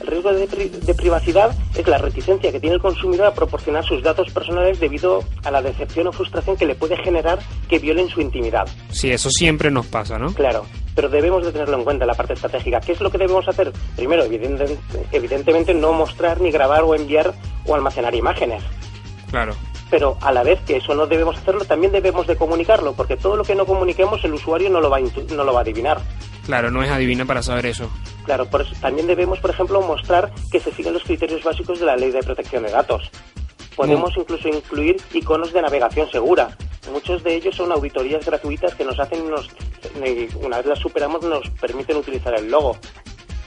El 0.00 0.06
riesgo 0.06 0.32
de, 0.32 0.46
pri- 0.46 0.68
de 0.68 0.94
privacidad 0.94 1.50
es 1.76 1.86
la 1.88 1.98
reticencia 1.98 2.52
que 2.52 2.60
tiene 2.60 2.76
el 2.76 2.80
consumidor 2.82 3.26
a 3.26 3.34
proporcionar 3.34 3.84
sus 3.84 4.00
datos 4.02 4.30
personales 4.32 4.78
debido 4.78 5.24
a 5.44 5.50
la 5.50 5.60
decepción 5.60 6.06
o 6.06 6.12
frustración 6.12 6.56
que 6.56 6.66
le 6.66 6.76
puede 6.76 6.96
generar 7.02 7.40
que 7.68 7.78
violen 7.80 8.08
su 8.08 8.20
intimidad. 8.20 8.68
Sí, 8.90 9.10
eso 9.10 9.28
siempre 9.30 9.70
nos 9.72 9.86
pasa, 9.86 10.18
¿no? 10.18 10.32
Claro, 10.34 10.66
pero 10.94 11.08
debemos 11.08 11.44
de 11.44 11.50
tenerlo 11.50 11.76
en 11.78 11.84
cuenta 11.84 12.04
en 12.04 12.08
la 12.08 12.14
parte 12.14 12.34
estratégica. 12.34 12.80
¿Qué 12.80 12.92
es 12.92 13.00
lo 13.00 13.10
que 13.10 13.18
debemos 13.18 13.48
hacer? 13.48 13.72
Primero, 13.96 14.22
evidente- 14.24 14.78
evidentemente, 15.10 15.74
no 15.74 15.92
mostrar 15.92 16.40
ni 16.40 16.52
grabar 16.52 16.82
o 16.84 16.94
enviar 16.94 17.34
o 17.66 17.74
almacenar 17.74 18.14
imágenes. 18.14 18.62
Claro. 19.30 19.54
Pero 19.90 20.18
a 20.20 20.32
la 20.32 20.42
vez 20.42 20.60
que 20.66 20.76
eso 20.76 20.94
no 20.94 21.06
debemos 21.06 21.36
hacerlo, 21.38 21.64
también 21.64 21.92
debemos 21.92 22.26
de 22.26 22.36
comunicarlo, 22.36 22.92
porque 22.92 23.16
todo 23.16 23.36
lo 23.36 23.44
que 23.44 23.54
no 23.54 23.64
comuniquemos 23.64 24.22
el 24.24 24.34
usuario 24.34 24.68
no 24.68 24.80
lo 24.80 24.90
va 24.90 24.98
a, 24.98 25.00
intu- 25.00 25.28
no 25.30 25.44
lo 25.44 25.52
va 25.52 25.60
a 25.60 25.62
adivinar. 25.62 25.98
Claro, 26.44 26.70
no 26.70 26.82
es 26.82 26.90
adivina 26.90 27.24
para 27.24 27.42
saber 27.42 27.66
eso. 27.66 27.90
Claro, 28.24 28.46
por 28.46 28.60
eso 28.62 28.72
también 28.80 29.06
debemos, 29.06 29.38
por 29.38 29.50
ejemplo, 29.50 29.80
mostrar 29.82 30.30
que 30.50 30.60
se 30.60 30.72
siguen 30.72 30.92
los 30.94 31.04
criterios 31.04 31.42
básicos 31.42 31.80
de 31.80 31.86
la 31.86 31.96
ley 31.96 32.10
de 32.10 32.22
protección 32.22 32.62
de 32.64 32.70
datos. 32.70 33.10
Podemos 33.76 34.14
incluso 34.16 34.48
incluir 34.48 34.96
iconos 35.14 35.52
de 35.52 35.62
navegación 35.62 36.10
segura. 36.10 36.56
Muchos 36.92 37.22
de 37.22 37.34
ellos 37.36 37.54
son 37.54 37.70
auditorías 37.70 38.24
gratuitas 38.26 38.74
que 38.74 38.84
nos 38.84 38.98
hacen, 38.98 39.28
nos, 39.30 39.48
eh, 40.02 40.28
una 40.42 40.56
vez 40.58 40.66
las 40.66 40.78
superamos, 40.78 41.22
nos 41.22 41.48
permiten 41.60 41.96
utilizar 41.96 42.34
el 42.34 42.50
logo. 42.50 42.76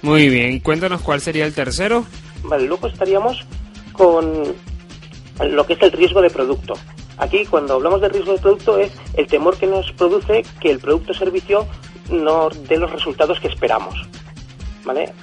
Muy 0.04 0.30
bien, 0.30 0.60
cuéntanos 0.60 1.02
cuál 1.02 1.22
sería 1.22 1.46
el 1.46 1.54
tercero. 1.54 2.06
Vale, 2.44 2.66
luego 2.66 2.88
estaríamos 2.88 3.44
con 3.94 4.56
lo 5.40 5.66
que 5.66 5.74
es 5.74 5.82
el 5.82 5.92
riesgo 5.92 6.22
de 6.22 6.30
producto. 6.30 6.74
Aquí, 7.18 7.46
cuando 7.46 7.76
hablamos 7.76 8.02
de 8.02 8.10
riesgo 8.10 8.34
de 8.34 8.40
producto, 8.40 8.78
es 8.80 8.92
el 9.16 9.28
temor 9.28 9.58
que 9.58 9.68
nos 9.68 9.92
produce 9.94 10.44
que 10.60 10.72
el 10.72 10.80
producto 10.80 11.12
o 11.12 11.16
servicio 11.16 11.68
no 12.10 12.50
dé 12.68 12.78
los 12.78 12.92
resultados 12.92 13.40
que 13.40 13.48
esperamos. 13.48 13.96
¿Vale? 14.84 15.14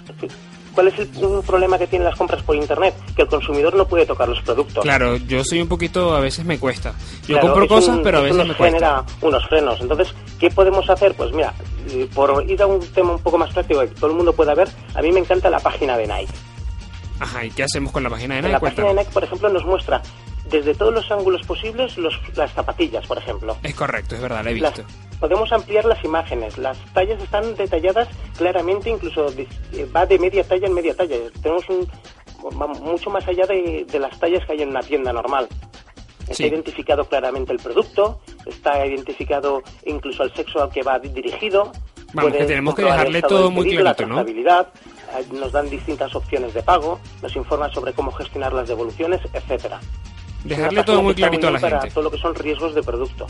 ¿Cuál 0.75 0.89
es 0.89 0.99
el, 1.01 1.09
un 1.25 1.43
problema 1.43 1.77
que 1.77 1.89
tienen 1.89 2.07
las 2.07 2.17
compras 2.17 2.41
por 2.45 2.55
Internet? 2.55 2.95
Que 3.17 3.23
el 3.23 3.29
consumidor 3.29 3.75
no 3.75 3.89
puede 3.89 4.07
tocar 4.07 4.29
los 4.29 4.41
productos. 4.43 4.85
Claro, 4.85 5.17
yo 5.17 5.43
soy 5.43 5.61
un 5.61 5.67
poquito, 5.67 6.15
a 6.15 6.21
veces 6.21 6.45
me 6.45 6.57
cuesta. 6.61 6.95
Yo 7.23 7.35
Claro, 7.35 7.49
compro 7.49 7.67
cosas, 7.67 7.97
un- 7.97 8.03
pero 8.05 8.19
a 8.19 8.21
veces 8.21 8.37
me 8.47 8.55
cuesta. 8.55 8.65
genera 8.65 9.05
unos 9.21 9.45
frenos. 9.49 9.81
Entonces, 9.81 10.15
¿qué 10.39 10.51
podemos 10.51 10.89
hacer? 10.89 11.15
Pues 11.17 11.33
mira, 11.33 11.53
por 12.15 12.45
ir 12.49 12.63
a 12.63 12.67
un 12.67 12.79
tema 12.93 13.13
un 13.15 13.19
poco 13.19 13.39
más 13.39 13.53
práctico 13.53 13.81
que 13.81 13.89
todo 13.89 14.11
el 14.11 14.17
mundo 14.17 14.33
pueda 14.33 14.55
ver, 14.55 14.69
a 14.95 15.03
mí 15.03 15.11
me 15.11 15.19
encanta 15.19 15.51
la 15.51 15.59
página 15.59 15.97
de 15.97 16.07
Nike. 16.07 16.33
Ajá, 17.21 17.45
¿y 17.45 17.51
qué 17.51 17.65
hacemos 17.65 17.93
con 17.93 18.03
la 18.03 18.11
página 18.11 18.35
de 18.35 18.41
En 18.41 18.45
Nike? 18.47 18.53
la 18.53 18.61
página 18.61 18.89
de. 18.89 18.95
Nike, 18.95 19.11
por 19.13 19.25
ejemplo, 19.25 19.49
nos 19.49 19.65
muestra 19.65 20.03
desde 20.51 20.75
todos 20.75 20.95
los 20.95 21.11
ángulos 21.11 21.43
posibles 21.47 21.97
los- 21.99 22.19
las 22.37 22.53
zapatillas, 22.53 23.07
por 23.07 23.19
ejemplo. 23.19 23.57
Es 23.63 23.75
correcto, 23.75 24.15
es 24.15 24.21
verdad, 24.21 24.43
la 24.45 24.51
he 24.51 24.57
Las- 24.57 24.77
visto. 24.77 24.93
podemos 25.21 25.53
ampliar 25.53 25.85
las 25.85 26.03
imágenes. 26.05 26.57
Las 26.59 26.79
tallas 26.95 27.21
están 27.23 27.55
detalladas 27.57 28.09
claramente, 28.37 28.89
incluso 28.91 29.27
eh, 29.37 29.47
va 29.95 30.07
de 30.07 30.19
media 30.19 30.45
talla 30.45 30.67
en 30.69 30.75
media 30.75 30.95
talla. 30.95 31.17
Tenemos 31.43 31.69
un, 31.69 31.87
va 32.59 32.67
mucho 32.69 33.11
más 33.11 33.27
allá 33.27 33.47
de, 33.47 33.85
de 33.91 33.99
las 33.99 34.19
tallas 34.19 34.45
que 34.47 34.53
hay 34.53 34.63
en 34.63 34.69
una 34.71 34.81
tienda 34.81 35.13
normal. 35.13 35.49
Está 36.23 36.35
Sí. 36.35 36.45
identificado 36.45 37.05
claramente 37.07 37.53
el 37.53 37.59
producto, 37.59 38.21
está 38.47 38.85
identificado 38.87 39.63
incluso 39.87 40.23
el 40.23 40.33
sexo 40.35 40.63
al 40.63 40.71
que 40.71 40.83
va 40.83 40.99
di- 40.99 41.09
dirigido. 41.09 41.73
Vamos, 42.15 42.33
que 42.33 42.45
tenemos 42.45 42.75
que 42.75 42.83
dejarle 42.85 43.21
todo 43.23 43.51
muy 43.51 43.69
clarito, 43.77 44.07
¿no? 44.07 44.25
Eh, 45.17 45.27
nos 45.33 45.53
dan 45.53 45.69
distintas 45.71 46.15
opciones 46.15 46.55
de 46.55 46.63
pago, 46.63 47.01
nos 47.23 47.35
informa 47.37 47.69
sobre 47.73 47.93
cómo 47.93 48.13
gestionar 48.13 48.53
las 48.53 48.69
devoluciones, 48.69 49.21
etcétera. 49.33 49.81
Dejarle 50.45 50.85
todo 50.85 51.03
muy 51.03 51.15
clarito 51.15 51.49
a 51.49 51.51
la 51.53 51.59
para 51.61 51.81
gente. 51.81 51.95
todo 51.95 52.05
lo 52.05 52.11
que 52.11 52.19
son 52.19 52.35
riesgos 52.35 52.75
de 52.75 52.83
producto. 52.83 53.27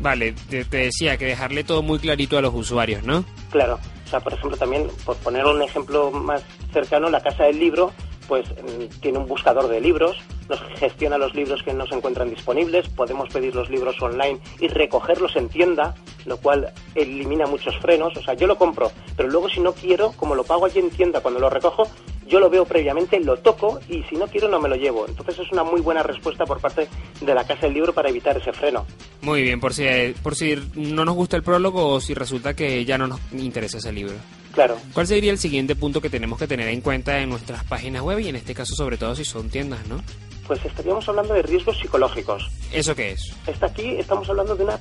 Vale, 0.00 0.32
te, 0.50 0.64
te 0.64 0.76
decía 0.78 1.16
que 1.16 1.26
dejarle 1.26 1.62
todo 1.62 1.82
muy 1.82 1.98
clarito 2.00 2.36
a 2.36 2.40
los 2.42 2.52
usuarios, 2.54 3.04
¿no? 3.04 3.24
Claro, 3.50 3.78
sea, 4.12 4.20
por 4.20 4.34
ejemplo, 4.34 4.56
también, 4.56 4.88
por 5.04 5.16
poner 5.16 5.44
un 5.46 5.62
ejemplo 5.62 6.10
más 6.10 6.44
cercano, 6.72 7.08
la 7.08 7.22
Casa 7.22 7.44
del 7.44 7.58
Libro, 7.58 7.92
pues 8.28 8.48
mm, 8.50 9.00
tiene 9.00 9.18
un 9.18 9.26
buscador 9.26 9.68
de 9.68 9.80
libros, 9.80 10.16
nos 10.48 10.60
gestiona 10.78 11.18
los 11.18 11.34
libros 11.34 11.62
que 11.62 11.72
no 11.72 11.86
se 11.86 11.94
encuentran 11.94 12.30
disponibles, 12.30 12.88
podemos 12.90 13.28
pedir 13.30 13.54
los 13.54 13.70
libros 13.70 14.00
online 14.00 14.38
y 14.60 14.68
recogerlos 14.68 15.34
en 15.36 15.48
tienda, 15.48 15.94
lo 16.26 16.36
cual 16.36 16.72
elimina 16.94 17.46
muchos 17.46 17.76
frenos. 17.78 18.16
O 18.16 18.22
sea, 18.22 18.34
yo 18.34 18.46
lo 18.46 18.56
compro, 18.56 18.92
pero 19.16 19.28
luego 19.28 19.48
si 19.48 19.60
no 19.60 19.72
quiero, 19.72 20.12
como 20.12 20.34
lo 20.34 20.44
pago 20.44 20.66
allí 20.66 20.78
en 20.78 20.90
tienda 20.90 21.20
cuando 21.20 21.40
lo 21.40 21.50
recojo, 21.50 21.88
yo 22.32 22.40
lo 22.40 22.48
veo 22.48 22.64
previamente, 22.64 23.20
lo 23.20 23.36
toco 23.36 23.80
y 23.88 24.02
si 24.04 24.16
no 24.16 24.26
quiero 24.26 24.48
no 24.48 24.58
me 24.58 24.68
lo 24.68 24.76
llevo. 24.76 25.06
Entonces 25.06 25.38
es 25.38 25.52
una 25.52 25.64
muy 25.64 25.80
buena 25.80 26.02
respuesta 26.02 26.46
por 26.46 26.60
parte 26.60 26.88
de 27.20 27.34
la 27.34 27.46
Casa 27.46 27.66
del 27.66 27.74
Libro 27.74 27.92
para 27.92 28.08
evitar 28.08 28.36
ese 28.38 28.52
freno. 28.52 28.86
Muy 29.20 29.42
bien, 29.42 29.60
por 29.60 29.74
si, 29.74 29.84
por 30.22 30.34
si 30.34 30.56
no 30.74 31.04
nos 31.04 31.14
gusta 31.14 31.36
el 31.36 31.42
prólogo 31.42 31.88
o 31.88 32.00
si 32.00 32.14
resulta 32.14 32.54
que 32.54 32.84
ya 32.84 32.96
no 32.96 33.06
nos 33.06 33.20
interesa 33.32 33.78
ese 33.78 33.92
libro. 34.08 34.22
Claro, 34.52 34.76
¿Cuál 34.92 35.06
sería 35.06 35.32
el 35.32 35.38
siguiente 35.38 35.74
punto 35.74 36.02
que 36.02 36.10
tenemos 36.10 36.38
que 36.38 36.46
tener 36.46 36.68
en 36.68 36.82
cuenta 36.82 37.20
en 37.20 37.30
nuestras 37.30 37.64
páginas 37.64 38.02
web 38.02 38.18
y 38.18 38.28
en 38.28 38.36
este 38.36 38.54
caso 38.54 38.74
sobre 38.74 38.98
todo 38.98 39.14
si 39.14 39.24
son 39.24 39.48
tiendas, 39.48 39.86
¿no? 39.86 40.02
pues 40.46 40.64
estaríamos 40.64 41.08
hablando 41.08 41.34
de 41.34 41.42
riesgos 41.42 41.78
psicológicos. 41.78 42.50
¿Eso 42.72 42.94
qué 42.94 43.12
es? 43.12 43.32
Está 43.46 43.66
aquí, 43.66 43.96
estamos 43.96 44.28
hablando 44.28 44.56
de 44.56 44.64
una, 44.64 44.78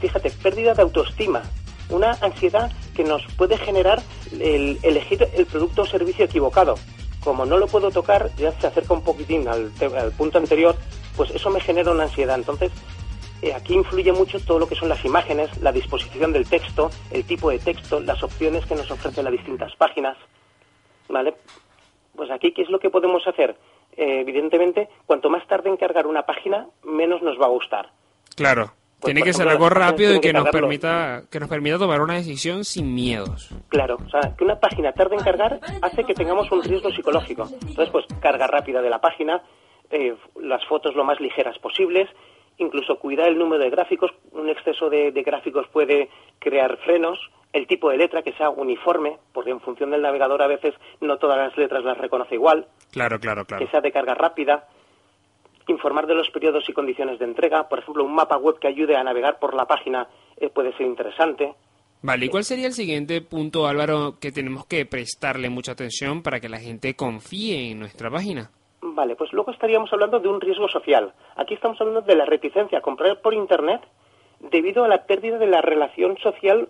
fíjate, 0.00 0.30
pérdida 0.30 0.74
de 0.74 0.82
autoestima, 0.82 1.42
una 1.88 2.12
ansiedad 2.20 2.70
que 2.94 3.04
nos 3.04 3.24
puede 3.36 3.56
generar 3.58 4.02
el 4.32 4.78
elegir 4.82 5.26
el 5.34 5.46
producto 5.46 5.82
o 5.82 5.86
servicio 5.86 6.24
equivocado. 6.24 6.76
Como 7.20 7.44
no 7.46 7.58
lo 7.58 7.66
puedo 7.66 7.90
tocar, 7.90 8.30
ya 8.36 8.52
se 8.60 8.66
acerca 8.66 8.94
un 8.94 9.02
poquitín 9.02 9.48
al, 9.48 9.72
al 9.96 10.12
punto 10.12 10.38
anterior, 10.38 10.76
pues 11.16 11.30
eso 11.30 11.50
me 11.50 11.60
genera 11.60 11.90
una 11.90 12.04
ansiedad. 12.04 12.36
Entonces, 12.36 12.70
eh, 13.42 13.54
aquí 13.54 13.74
influye 13.74 14.12
mucho 14.12 14.38
todo 14.40 14.58
lo 14.58 14.68
que 14.68 14.74
son 14.74 14.88
las 14.88 15.04
imágenes, 15.04 15.50
la 15.62 15.72
disposición 15.72 16.32
del 16.32 16.48
texto, 16.48 16.90
el 17.10 17.24
tipo 17.24 17.50
de 17.50 17.58
texto, 17.58 18.00
las 18.00 18.22
opciones 18.22 18.66
que 18.66 18.74
nos 18.74 18.90
ofrecen 18.90 19.24
las 19.24 19.32
distintas 19.32 19.74
páginas. 19.76 20.16
¿Vale? 21.08 21.34
Pues 22.16 22.30
aquí, 22.30 22.52
¿qué 22.52 22.62
es 22.62 22.70
lo 22.70 22.78
que 22.78 22.90
podemos 22.90 23.26
hacer? 23.26 23.56
Eh, 23.96 24.20
evidentemente, 24.20 24.88
cuanto 25.06 25.30
más 25.30 25.46
tarde 25.46 25.70
en 25.70 25.76
cargar 25.76 26.06
una 26.06 26.22
página, 26.22 26.66
menos 26.84 27.22
nos 27.22 27.40
va 27.40 27.46
a 27.46 27.50
gustar. 27.50 27.90
Claro, 28.36 28.72
Pues, 29.00 29.14
tiene 29.14 29.22
que 29.22 29.32
ser 29.32 29.48
algo 29.48 29.68
rápido 29.68 30.12
y 30.12 30.20
que 30.20 30.28
que 30.28 30.32
nos 30.32 30.48
permita 30.50 31.22
que 31.30 31.40
nos 31.40 31.48
permita 31.48 31.78
tomar 31.78 32.00
una 32.00 32.14
decisión 32.14 32.64
sin 32.64 32.94
miedos. 32.94 33.48
Claro, 33.68 33.96
o 34.04 34.10
sea, 34.10 34.34
que 34.36 34.44
una 34.44 34.58
página 34.58 34.92
tarde 34.92 35.16
en 35.16 35.22
cargar 35.22 35.60
hace 35.82 36.04
que 36.04 36.14
tengamos 36.14 36.50
un 36.52 36.62
riesgo 36.62 36.90
psicológico. 36.90 37.48
Entonces, 37.62 37.88
pues 37.90 38.04
carga 38.20 38.46
rápida 38.46 38.82
de 38.82 38.90
la 38.90 39.00
página, 39.00 39.42
eh, 39.90 40.14
las 40.40 40.64
fotos 40.66 40.94
lo 40.94 41.04
más 41.04 41.18
ligeras 41.20 41.58
posibles, 41.58 42.08
incluso 42.58 42.98
cuidar 42.98 43.28
el 43.28 43.38
número 43.38 43.64
de 43.64 43.70
gráficos. 43.70 44.10
Un 44.32 44.48
exceso 44.48 44.90
de, 44.90 45.12
de 45.12 45.22
gráficos 45.22 45.66
puede 45.72 46.08
crear 46.38 46.76
frenos. 46.78 47.18
El 47.52 47.66
tipo 47.66 47.88
de 47.88 47.96
letra 47.96 48.22
que 48.22 48.34
sea 48.34 48.50
uniforme, 48.50 49.16
porque 49.32 49.50
en 49.50 49.60
función 49.60 49.90
del 49.90 50.02
navegador 50.02 50.42
a 50.42 50.46
veces 50.46 50.74
no 51.00 51.16
todas 51.16 51.38
las 51.38 51.56
letras 51.56 51.82
las 51.82 51.96
reconoce 51.96 52.34
igual. 52.34 52.66
Claro, 52.92 53.18
claro, 53.18 53.44
claro. 53.46 53.64
que 53.64 53.70
sea 53.70 53.80
de 53.80 53.90
carga 53.90 54.14
rápida, 54.14 54.68
informar 55.66 56.06
de 56.06 56.14
los 56.14 56.28
periodos 56.30 56.68
y 56.68 56.72
condiciones 56.72 57.18
de 57.18 57.24
entrega, 57.24 57.68
por 57.68 57.78
ejemplo, 57.78 58.04
un 58.04 58.14
mapa 58.14 58.36
web 58.36 58.58
que 58.58 58.68
ayude 58.68 58.96
a 58.96 59.04
navegar 59.04 59.38
por 59.38 59.54
la 59.54 59.66
página 59.66 60.08
eh, 60.36 60.50
puede 60.50 60.76
ser 60.76 60.86
interesante. 60.86 61.54
Vale, 62.00 62.26
¿y 62.26 62.28
cuál 62.28 62.44
sería 62.44 62.66
el 62.66 62.74
siguiente 62.74 63.20
punto, 63.22 63.66
Álvaro, 63.66 64.18
que 64.20 64.30
tenemos 64.30 64.66
que 64.66 64.86
prestarle 64.86 65.50
mucha 65.50 65.72
atención 65.72 66.22
para 66.22 66.38
que 66.38 66.48
la 66.48 66.58
gente 66.58 66.94
confíe 66.94 67.70
en 67.70 67.80
nuestra 67.80 68.08
página? 68.10 68.50
Vale, 68.80 69.16
pues 69.16 69.32
luego 69.32 69.50
estaríamos 69.50 69.92
hablando 69.92 70.20
de 70.20 70.28
un 70.28 70.40
riesgo 70.40 70.68
social. 70.68 71.12
Aquí 71.36 71.54
estamos 71.54 71.80
hablando 71.80 72.02
de 72.02 72.14
la 72.14 72.24
reticencia 72.24 72.78
a 72.78 72.82
comprar 72.82 73.20
por 73.20 73.34
Internet 73.34 73.80
debido 74.40 74.84
a 74.84 74.88
la 74.88 75.04
pérdida 75.04 75.38
de 75.38 75.46
la 75.48 75.60
relación 75.60 76.16
social 76.18 76.68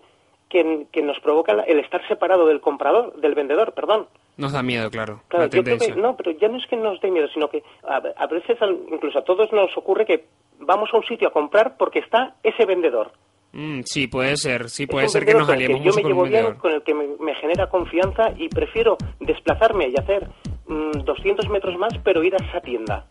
que, 0.49 0.87
que 0.91 1.03
nos 1.03 1.19
provoca 1.19 1.51
el 1.67 1.79
estar 1.79 2.05
separado 2.07 2.47
del 2.47 2.61
comprador, 2.61 3.13
del 3.21 3.35
vendedor, 3.35 3.73
perdón. 3.73 4.07
Nos 4.37 4.53
da 4.53 4.63
miedo, 4.63 4.89
claro. 4.89 5.21
Claro, 5.27 5.45
la 5.45 5.51
yo 5.51 5.61
creo 5.63 5.77
tendencia. 5.77 5.93
que, 5.93 6.01
no, 6.01 6.15
pero 6.17 6.31
ya 6.31 6.47
no 6.47 6.57
es 6.57 6.65
que 6.65 6.77
nos 6.77 6.99
dé 7.01 7.11
miedo, 7.11 7.27
sino 7.31 7.47
que 7.49 7.61
a, 7.87 7.97
a 7.97 8.27
veces 8.27 8.59
al- 8.61 8.79
incluso 8.91 9.19
a 9.19 9.23
todos 9.23 9.51
nos 9.53 9.69
ocurre 9.77 10.05
que 10.07 10.25
vamos 10.59 10.89
a 10.91 10.97
un 10.97 11.03
sitio 11.03 11.27
a 11.27 11.31
comprar 11.31 11.77
porque 11.77 11.99
está 11.99 12.33
ese 12.41 12.65
vendedor. 12.65 13.11
Mm, 13.51 13.81
sí, 13.85 14.07
puede 14.07 14.35
ser. 14.37 14.69
Sí, 14.69 14.87
puede 14.87 15.09
ser 15.09 15.25
que 15.25 15.33
nos 15.35 15.49
aliemos 15.49 15.81
yo 15.83 15.93
me 15.93 16.03
llevo 16.07 16.23
bien, 16.23 16.55
con 16.55 16.71
el 16.71 16.81
que 16.83 16.93
me, 16.95 17.05
me 17.19 17.35
genera 17.35 17.67
confianza 17.67 18.31
y 18.35 18.47
prefiero 18.49 18.97
desplazarme 19.19 19.89
y 19.89 19.95
hacer 19.99 20.27
mm, 20.69 21.03
200 21.03 21.49
metros 21.49 21.77
más, 21.77 21.93
pero 22.03 22.23
ir 22.23 22.33
a 22.35 22.45
esa 22.45 22.61
tienda. 22.61 23.05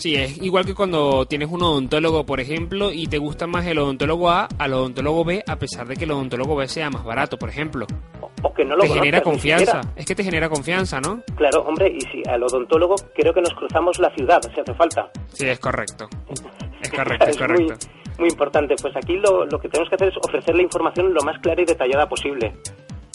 Sí, 0.00 0.14
es 0.14 0.40
igual 0.40 0.64
que 0.64 0.74
cuando 0.74 1.26
tienes 1.26 1.50
un 1.50 1.62
odontólogo, 1.62 2.24
por 2.24 2.40
ejemplo, 2.40 2.90
y 2.90 3.06
te 3.06 3.18
gusta 3.18 3.46
más 3.46 3.66
el 3.66 3.78
odontólogo 3.78 4.30
A 4.30 4.48
al 4.58 4.72
odontólogo 4.72 5.26
B, 5.26 5.44
a 5.46 5.56
pesar 5.56 5.86
de 5.86 5.96
que 5.96 6.04
el 6.04 6.12
odontólogo 6.12 6.56
B 6.56 6.66
sea 6.68 6.88
más 6.88 7.04
barato, 7.04 7.36
por 7.36 7.50
ejemplo. 7.50 7.86
O, 8.22 8.30
o 8.42 8.54
que 8.54 8.64
no 8.64 8.76
lo 8.76 8.84
te 8.84 8.88
genera 8.88 9.20
conozcas 9.20 9.42
confianza. 9.42 9.80
Es 9.96 10.06
que 10.06 10.14
te 10.14 10.24
genera 10.24 10.48
confianza, 10.48 11.00
¿no? 11.00 11.22
Claro, 11.36 11.64
hombre, 11.64 11.92
y 11.94 12.00
si 12.00 12.22
al 12.26 12.42
odontólogo 12.42 12.94
creo 13.14 13.34
que 13.34 13.42
nos 13.42 13.52
cruzamos 13.52 13.98
la 13.98 14.08
ciudad, 14.14 14.40
si 14.54 14.60
hace 14.60 14.72
falta. 14.72 15.10
Sí, 15.28 15.46
es 15.46 15.58
correcto. 15.58 16.08
Es 16.82 16.90
correcto, 16.92 17.26
es 17.26 17.38
muy, 17.38 17.46
correcto. 17.46 17.86
muy 18.18 18.28
importante. 18.30 18.74
Pues 18.80 18.96
aquí 18.96 19.18
lo, 19.18 19.44
lo 19.44 19.58
que 19.58 19.68
tenemos 19.68 19.90
que 19.90 19.96
hacer 19.96 20.08
es 20.08 20.16
ofrecer 20.16 20.56
la 20.56 20.62
información 20.62 21.12
lo 21.12 21.20
más 21.22 21.38
clara 21.40 21.60
y 21.60 21.66
detallada 21.66 22.08
posible. 22.08 22.54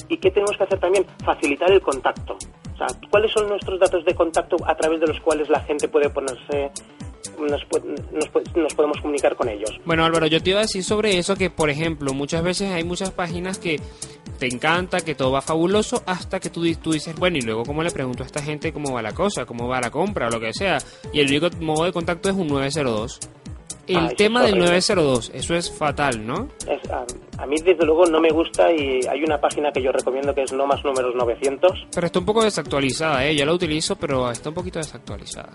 ¿Y 0.07 0.17
qué 0.17 0.29
tenemos 0.29 0.55
que 0.55 0.65
hacer 0.65 0.79
también? 0.79 1.03
Facilitar 1.25 1.71
el 1.71 1.81
contacto. 1.81 2.38
O 2.76 2.78
sea, 2.78 2.88
¿cuáles 3.09 3.32
son 3.32 3.47
nuestros 3.47 3.80
datos 3.80 4.03
de 4.03 4.13
contacto 4.13 4.57
a 4.65 4.76
través 4.76 4.99
de 4.99 5.07
los 5.07 5.19
cuales 5.21 5.49
la 5.49 5.61
gente 5.61 5.88
puede 5.88 6.09
ponerse, 6.09 6.71
nos, 7.39 7.65
nos, 8.11 8.55
nos 8.55 8.73
podemos 8.73 8.99
comunicar 8.99 9.36
con 9.36 9.47
ellos? 9.47 9.71
Bueno, 9.86 10.03
Álvaro, 10.03 10.28
yo 10.28 10.43
te 10.43 10.49
iba 10.49 10.59
a 10.59 10.63
decir 10.63 10.84
sobre 10.84 11.17
eso 11.17 11.38
que, 11.38 11.49
por 11.49 11.69
ejemplo, 11.69 12.13
muchas 12.13 12.43
veces 12.43 12.71
hay 12.71 12.84
muchas 12.84 13.11
páginas 13.11 13.59
que 13.59 13.80
te 14.39 14.47
encanta, 14.47 14.99
que 14.99 15.15
todo 15.15 15.32
va 15.32 15.41
fabuloso, 15.41 16.03
hasta 16.05 16.41
que 16.41 16.49
tú, 16.49 16.63
tú 16.76 16.91
dices, 16.91 17.15
bueno, 17.15 17.38
y 17.38 17.41
luego 17.41 17.63
cómo 17.63 17.82
le 17.82 17.91
pregunto 17.91 18.23
a 18.23 18.26
esta 18.26 18.41
gente 18.41 18.73
cómo 18.73 18.93
va 18.93 19.01
la 19.01 19.13
cosa, 19.13 19.45
cómo 19.45 19.69
va 19.69 19.80
la 19.80 19.89
compra 19.89 20.28
o 20.28 20.30
lo 20.30 20.41
que 20.41 20.51
sea. 20.53 20.78
Y 21.13 21.21
el 21.21 21.28
único 21.28 21.49
modo 21.61 21.86
de 21.86 21.93
contacto 21.93 22.30
es 22.30 22.36
un 22.36 22.47
902. 22.47 23.19
El 23.88 23.97
Ah, 23.97 24.09
tema 24.17 24.41
del 24.41 24.53
horrible. 24.53 24.69
902, 24.71 25.31
eso 25.36 25.53
es 25.55 25.71
fatal, 25.71 26.25
¿no? 26.25 26.47
Es- 26.67 26.89
a, 26.89 27.05
a 27.38 27.45
mí, 27.45 27.55
desde 27.63 27.86
luego, 27.86 28.05
no 28.07 28.19
me 28.19 28.29
gusta 28.31 28.71
y 28.71 29.01
hay 29.07 29.23
una 29.23 29.39
página 29.39 29.71
que 29.71 29.81
yo 29.81 29.91
recomiendo 29.91 30.33
que 30.33 30.41
es 30.43 30.51
no 30.53 30.65
más 30.65 30.83
números 30.83 31.13
900. 31.15 31.88
Pero 31.93 32.07
está 32.07 32.17
un 32.19 32.25
poco 32.25 32.43
desactualizada, 32.43 33.25
¿eh? 33.27 33.36
Yo 33.36 33.45
la 33.45 33.53
utilizo, 33.53 33.95
pero 33.95 34.31
está 34.31 34.49
un 34.49 34.55
poquito 34.55 34.79
desactualizada. 34.79 35.51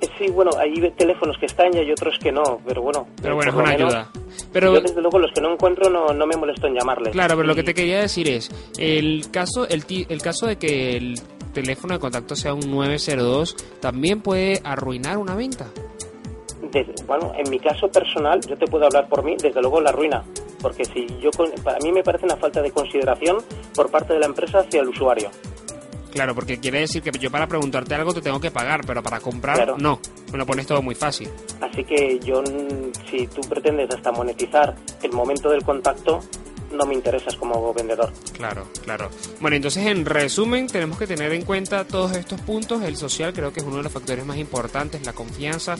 Eh, 0.00 0.06
Sí, 0.18 0.26
bueno, 0.30 0.50
hay 0.58 0.74
teléfonos 0.98 1.36
que 1.38 1.46
están 1.46 1.74
y 1.74 1.78
hay 1.78 1.90
otros 1.92 2.18
que 2.22 2.30
no, 2.30 2.60
pero 2.66 2.82
bueno. 2.82 3.06
Pero 3.22 3.32
eh, 3.32 3.36
bueno, 3.36 3.50
es 3.52 3.56
una 3.56 3.64
menos, 3.70 3.94
ayuda. 3.94 4.10
Pero, 4.52 4.74
Yo, 4.74 4.80
desde 4.82 5.00
luego, 5.00 5.18
los 5.18 5.30
que 5.32 5.40
no 5.40 5.52
encuentro 5.54 5.88
no, 5.88 6.08
no 6.08 6.26
me 6.26 6.36
molesto 6.36 6.66
en 6.66 6.74
llamarles. 6.74 7.12
claro, 7.12 7.36
pero 7.36 7.46
lo 7.48 7.54
que 7.54 7.62
Y- 7.62 7.64
te 7.64 7.74
quería 7.74 8.00
decir 8.00 8.28
es, 8.28 8.50
el 8.78 9.30
caso, 9.30 9.66
el, 9.68 9.84
ti- 9.86 10.06
el 10.10 10.20
caso 10.20 10.46
de 10.46 10.56
que 10.56 10.96
el 10.96 11.14
teléfono 11.54 11.94
de 11.94 12.00
contacto 12.00 12.36
sea 12.36 12.52
un 12.52 12.70
902 12.70 13.56
también 13.80 14.20
puede 14.20 14.60
arruinar 14.62 15.16
una 15.18 15.34
venta. 15.34 15.66
Desde- 16.72 16.94
bueno, 17.06 17.32
en 17.36 17.50
mi 17.50 17.58
caso 17.58 17.88
personal, 17.88 18.40
yo 18.46 18.56
te 18.56 18.66
puedo 18.66 18.84
hablar 18.86 19.08
por 19.08 19.24
mí, 19.24 19.36
desde 19.40 19.60
luego 19.60 19.80
la 19.80 19.90
ruina, 19.92 20.22
porque 20.60 20.84
si 20.84 21.06
yo 21.20 21.30
para 21.64 21.78
mí 21.82 21.90
me 21.92 22.02
parece 22.02 22.24
una 22.26 22.36
falta 22.36 22.62
de 22.62 22.70
consideración 22.70 23.38
por 23.74 23.90
parte 23.90 24.12
de 24.14 24.20
la 24.20 24.26
empresa 24.26 24.60
hacia 24.60 24.80
el 24.80 24.88
usuario. 24.88 25.30
Claro, 26.12 26.34
porque 26.34 26.58
quiere 26.58 26.80
decir 26.80 27.02
que 27.02 27.10
yo 27.18 27.30
para 27.30 27.46
preguntarte 27.46 27.94
algo 27.94 28.12
te 28.12 28.20
tengo 28.20 28.40
que 28.40 28.50
pagar, 28.50 28.80
pero 28.84 29.00
para 29.02 29.20
comprar 29.20 29.56
Claro. 29.56 29.76
no. 29.78 30.00
Me 30.32 30.38
lo 30.38 30.46
pones 30.46 30.66
todo 30.66 30.82
muy 30.82 30.94
fácil. 30.96 31.28
Así 31.60 31.84
que 31.84 32.18
yo, 32.20 32.42
si 33.08 33.26
tú 33.28 33.40
pretendes 33.48 33.88
hasta 33.94 34.10
monetizar 34.12 34.74
el 35.02 35.12
momento 35.12 35.48
del 35.50 35.62
contacto, 35.64 36.20
no 36.72 36.84
me 36.84 36.94
interesas 36.94 37.34
como 37.36 37.72
vendedor. 37.74 38.12
Claro, 38.32 38.66
claro. 38.84 39.08
Bueno, 39.40 39.56
entonces 39.56 39.86
en 39.86 40.04
resumen 40.04 40.66
tenemos 40.68 40.98
que 40.98 41.06
tener 41.06 41.32
en 41.32 41.42
cuenta 41.44 41.84
todos 41.84 42.12
estos 42.16 42.40
puntos. 42.40 42.82
El 42.82 42.96
social 42.96 43.32
creo 43.32 43.52
que 43.52 43.58
es 43.60 43.66
uno 43.66 43.76
de 43.78 43.82
los 43.84 43.92
factores 43.92 44.24
más 44.24 44.36
importantes, 44.36 45.04
la 45.04 45.12
confianza 45.12 45.76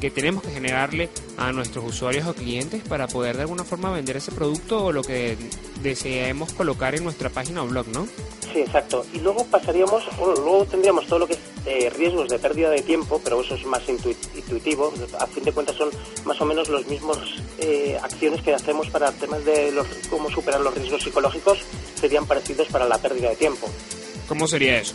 que 0.00 0.10
tenemos 0.10 0.42
que 0.42 0.50
generarle 0.50 1.08
a 1.36 1.52
nuestros 1.52 1.84
usuarios 1.84 2.26
o 2.26 2.34
clientes 2.34 2.82
para 2.88 3.06
poder 3.06 3.36
de 3.36 3.42
alguna 3.42 3.64
forma 3.64 3.90
vender 3.92 4.16
ese 4.16 4.32
producto 4.32 4.86
o 4.86 4.92
lo 4.92 5.02
que 5.02 5.36
deseemos 5.82 6.52
colocar 6.52 6.94
en 6.94 7.04
nuestra 7.04 7.30
página 7.30 7.62
o 7.62 7.66
blog, 7.66 7.86
¿no? 7.88 8.06
Sí, 8.52 8.60
exacto. 8.60 9.04
Y 9.12 9.20
luego 9.20 9.44
pasaríamos, 9.46 10.02
bueno, 10.18 10.34
luego 10.34 10.64
tendríamos 10.64 11.06
todo 11.06 11.20
lo 11.20 11.26
que 11.28 11.34
es 11.34 11.38
eh, 11.66 11.90
riesgos 11.90 12.28
de 12.28 12.38
pérdida 12.38 12.70
de 12.70 12.82
tiempo, 12.82 13.20
pero 13.22 13.40
eso 13.42 13.54
es 13.54 13.64
más 13.66 13.86
intui- 13.86 14.16
intuitivo. 14.36 14.92
A 15.20 15.26
fin 15.26 15.44
de 15.44 15.52
cuentas 15.52 15.76
son 15.76 15.90
más 16.24 16.40
o 16.40 16.44
menos 16.46 16.68
los 16.68 16.86
mismos 16.86 17.18
eh, 17.58 17.96
acciones 18.02 18.42
que 18.42 18.52
hacemos 18.54 18.88
para 18.90 19.12
temas 19.12 19.44
de 19.44 19.70
los, 19.70 19.86
cómo 20.08 20.30
superar 20.30 20.60
los 20.62 20.74
riesgos 20.74 21.02
psicológicos, 21.02 21.58
serían 22.00 22.26
parecidos 22.26 22.66
para 22.68 22.88
la 22.88 22.98
pérdida 22.98 23.28
de 23.30 23.36
tiempo. 23.36 23.68
¿Cómo 24.26 24.48
sería 24.48 24.78
eso? 24.80 24.94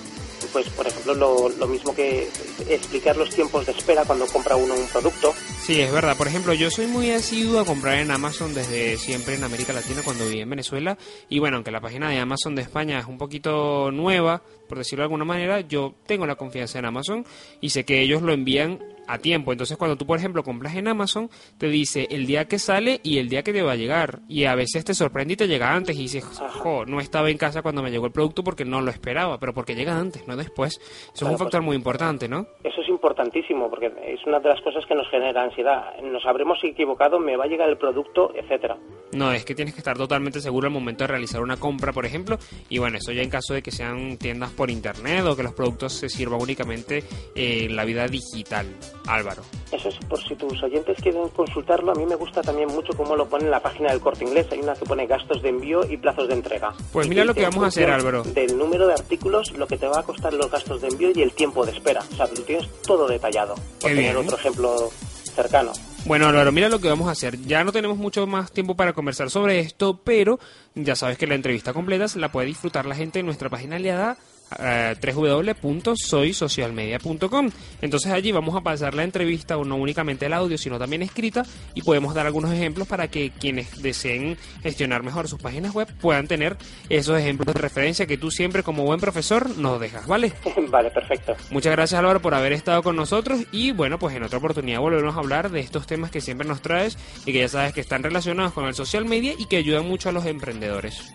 Pues, 0.55 0.69
por 0.69 0.87
ejemplo, 0.87 1.13
lo, 1.15 1.49
lo 1.49 1.67
mismo 1.67 1.93
que 1.93 2.29
explicar 2.69 3.17
los 3.17 3.29
tiempos 3.29 3.65
de 3.65 3.73
espera 3.73 4.05
cuando 4.05 4.25
compra 4.27 4.55
uno 4.55 4.73
un 4.73 4.87
producto. 4.87 5.33
Sí, 5.59 5.81
es 5.81 5.91
verdad. 5.91 6.15
Por 6.15 6.29
ejemplo, 6.29 6.53
yo 6.53 6.71
soy 6.71 6.87
muy 6.87 7.11
asiduo 7.11 7.59
a 7.59 7.65
comprar 7.65 7.99
en 7.99 8.09
Amazon 8.09 8.53
desde 8.53 8.95
siempre 8.95 9.35
en 9.35 9.43
América 9.43 9.73
Latina 9.73 9.99
cuando 10.01 10.25
viví 10.25 10.39
en 10.39 10.49
Venezuela. 10.49 10.97
Y 11.27 11.39
bueno, 11.39 11.57
aunque 11.57 11.71
la 11.71 11.81
página 11.81 12.09
de 12.09 12.19
Amazon 12.19 12.55
de 12.55 12.61
España 12.61 12.99
es 12.99 13.05
un 13.05 13.17
poquito 13.17 13.91
nueva, 13.91 14.43
por 14.69 14.77
decirlo 14.77 15.01
de 15.01 15.07
alguna 15.07 15.25
manera, 15.25 15.59
yo 15.59 15.93
tengo 16.07 16.25
la 16.25 16.37
confianza 16.37 16.79
en 16.79 16.85
Amazon 16.85 17.25
y 17.59 17.71
sé 17.71 17.83
que 17.83 18.01
ellos 18.01 18.21
lo 18.21 18.31
envían 18.31 18.79
a 19.07 19.17
tiempo. 19.17 19.51
Entonces, 19.51 19.77
cuando 19.77 19.95
tú, 19.97 20.05
por 20.05 20.17
ejemplo, 20.17 20.43
compras 20.43 20.75
en 20.75 20.87
Amazon, 20.87 21.29
te 21.57 21.67
dice 21.67 22.07
el 22.09 22.25
día 22.25 22.45
que 22.45 22.59
sale 22.59 22.99
y 23.03 23.17
el 23.17 23.29
día 23.29 23.43
que 23.43 23.53
te 23.53 23.61
va 23.61 23.73
a 23.73 23.75
llegar. 23.75 24.19
Y 24.27 24.45
a 24.45 24.55
veces 24.55 24.83
te 24.85 24.93
sorprende 24.93 25.33
y 25.33 25.37
te 25.37 25.47
llega 25.47 25.73
antes 25.73 25.95
y 25.95 26.03
dices, 26.03 26.23
jo, 26.23 26.85
no 26.85 26.99
estaba 26.99 27.29
en 27.29 27.37
casa 27.37 27.61
cuando 27.61 27.81
me 27.83 27.91
llegó 27.91 28.05
el 28.05 28.11
producto 28.11 28.43
porque 28.43 28.65
no 28.65 28.81
lo 28.81 28.91
esperaba, 28.91 29.39
pero 29.39 29.53
porque 29.53 29.75
llega 29.75 29.97
antes, 29.97 30.27
no 30.27 30.35
después. 30.35 30.79
Eso 31.13 31.25
es 31.25 31.31
un 31.31 31.37
factor 31.37 31.59
pues- 31.61 31.65
muy 31.65 31.75
importante, 31.75 32.27
¿no? 32.27 32.47
Eso 32.63 32.81
es 32.81 32.89
importantísimo 33.05 33.69
porque 33.69 33.93
es 34.07 34.25
una 34.25 34.39
de 34.39 34.49
las 34.49 34.61
cosas 34.61 34.83
que 34.87 34.95
nos 34.95 35.07
genera 35.09 35.43
ansiedad. 35.43 35.95
Nos 36.01 36.25
habremos 36.25 36.57
equivocado, 36.63 37.19
me 37.19 37.37
va 37.37 37.43
a 37.43 37.47
llegar 37.47 37.69
el 37.69 37.77
producto, 37.77 38.31
etcétera. 38.33 38.77
No, 39.13 39.31
es 39.31 39.45
que 39.45 39.53
tienes 39.53 39.75
que 39.75 39.79
estar 39.79 39.95
totalmente 39.95 40.41
seguro 40.41 40.67
al 40.67 40.73
momento 40.73 41.03
de 41.03 41.07
realizar 41.07 41.41
una 41.41 41.57
compra, 41.57 41.93
por 41.93 42.05
ejemplo. 42.05 42.37
Y 42.67 42.79
bueno, 42.79 42.97
eso 42.97 43.11
ya 43.11 43.21
en 43.21 43.29
caso 43.29 43.53
de 43.53 43.61
que 43.61 43.71
sean 43.71 44.17
tiendas 44.17 44.49
por 44.51 44.71
internet 44.71 45.23
o 45.25 45.35
que 45.35 45.43
los 45.43 45.53
productos 45.53 45.93
se 45.93 46.09
sirvan 46.09 46.41
únicamente 46.41 47.03
en 47.35 47.75
la 47.75 47.85
vida 47.85 48.07
digital. 48.07 48.65
Álvaro. 49.07 49.43
Eso 49.71 49.89
es, 49.89 49.95
por 50.09 50.19
si 50.21 50.35
tus 50.35 50.61
oyentes 50.63 50.97
quieren 51.01 51.29
consultarlo, 51.29 51.91
a 51.91 51.95
mí 51.95 52.05
me 52.05 52.15
gusta 52.15 52.41
también 52.41 52.69
mucho 52.69 52.97
cómo 52.97 53.15
lo 53.15 53.27
pone 53.27 53.45
en 53.45 53.51
la 53.51 53.59
página 53.59 53.91
del 53.91 54.01
Corte 54.01 54.25
Inglés. 54.25 54.47
Hay 54.51 54.59
una 54.59 54.73
que 54.73 54.85
pone 54.85 55.05
gastos 55.05 55.41
de 55.43 55.49
envío 55.49 55.81
y 55.89 55.97
plazos 55.97 56.27
de 56.27 56.33
entrega. 56.33 56.73
Pues 56.91 57.07
mira 57.07 57.23
lo 57.23 57.33
que 57.33 57.43
vamos 57.43 57.63
a 57.63 57.67
hacer, 57.67 57.91
Álvaro. 57.91 58.23
Del 58.23 58.57
número 58.57 58.87
de 58.87 58.93
artículos, 58.93 59.55
lo 59.57 59.67
que 59.67 59.77
te 59.77 59.87
va 59.87 59.99
a 59.99 60.03
costar 60.03 60.33
los 60.33 60.49
gastos 60.49 60.81
de 60.81 60.87
envío 60.87 61.11
y 61.13 61.21
el 61.21 61.33
tiempo 61.33 61.65
de 61.65 61.71
espera. 61.71 62.01
O 62.01 62.15
sea, 62.15 62.27
lo 62.27 62.41
tienes 62.41 62.67
todo 62.81 62.94
detallado. 63.07 63.55
Por 63.55 63.89
Qué 63.89 63.95
tener 63.95 64.13
bien. 64.13 64.25
otro 64.25 64.37
ejemplo 64.37 64.91
cercano. 65.35 65.73
Bueno, 66.05 66.27
Álvaro, 66.27 66.51
mira 66.51 66.69
lo 66.69 66.79
que 66.79 66.87
vamos 66.87 67.07
a 67.07 67.11
hacer. 67.11 67.39
Ya 67.41 67.63
no 67.63 67.71
tenemos 67.71 67.97
mucho 67.97 68.25
más 68.27 68.51
tiempo 68.51 68.75
para 68.75 68.93
conversar 68.93 69.29
sobre 69.29 69.59
esto, 69.59 69.99
pero 70.03 70.39
ya 70.75 70.95
sabes 70.95 71.17
que 71.17 71.27
la 71.27 71.35
entrevista 71.35 71.73
completa 71.73 72.07
se 72.07 72.19
la 72.19 72.31
puede 72.31 72.47
disfrutar 72.47 72.85
la 72.85 72.95
gente 72.95 73.19
en 73.19 73.25
nuestra 73.25 73.49
página 73.49 73.75
aliada 73.77 74.17
eh, 74.59 74.95
www.soysocialmedia.com 75.01 77.49
Entonces 77.81 78.11
allí 78.11 78.31
vamos 78.31 78.55
a 78.55 78.61
pasar 78.61 78.93
la 78.93 79.03
entrevista, 79.03 79.57
o 79.57 79.65
no 79.65 79.75
únicamente 79.75 80.27
el 80.27 80.33
audio, 80.33 80.57
sino 80.57 80.79
también 80.79 81.01
escrita, 81.01 81.43
y 81.73 81.81
podemos 81.81 82.13
dar 82.13 82.25
algunos 82.25 82.53
ejemplos 82.53 82.87
para 82.87 83.09
que 83.09 83.31
quienes 83.31 83.81
deseen 83.81 84.37
gestionar 84.63 85.03
mejor 85.03 85.27
sus 85.27 85.41
páginas 85.41 85.73
web 85.73 85.93
puedan 85.99 86.27
tener 86.27 86.57
esos 86.89 87.19
ejemplos 87.19 87.53
de 87.53 87.61
referencia 87.61 88.05
que 88.05 88.17
tú 88.17 88.31
siempre 88.31 88.63
como 88.63 88.83
buen 88.83 88.99
profesor 88.99 89.57
nos 89.57 89.79
dejas, 89.79 90.07
¿vale? 90.07 90.33
vale, 90.69 90.91
perfecto. 90.91 91.35
Muchas 91.51 91.73
gracias 91.73 91.99
Álvaro 91.99 92.21
por 92.21 92.33
haber 92.33 92.53
estado 92.53 92.83
con 92.83 92.95
nosotros 92.95 93.41
y 93.51 93.71
bueno, 93.71 93.99
pues 93.99 94.15
en 94.15 94.23
otra 94.23 94.37
oportunidad 94.37 94.79
volveremos 94.79 95.15
a 95.15 95.19
hablar 95.19 95.51
de 95.51 95.59
estos 95.59 95.87
temas 95.87 96.11
que 96.11 96.21
siempre 96.21 96.47
nos 96.47 96.61
traes 96.61 96.97
y 97.25 97.33
que 97.33 97.39
ya 97.39 97.47
sabes 97.47 97.73
que 97.73 97.81
están 97.81 98.03
relacionados 98.03 98.53
con 98.53 98.65
el 98.65 98.75
social 98.75 99.05
media 99.05 99.33
y 99.37 99.47
que 99.47 99.57
ayudan 99.57 99.87
mucho 99.87 100.09
a 100.09 100.11
los 100.11 100.25
emprendedores. 100.25 101.13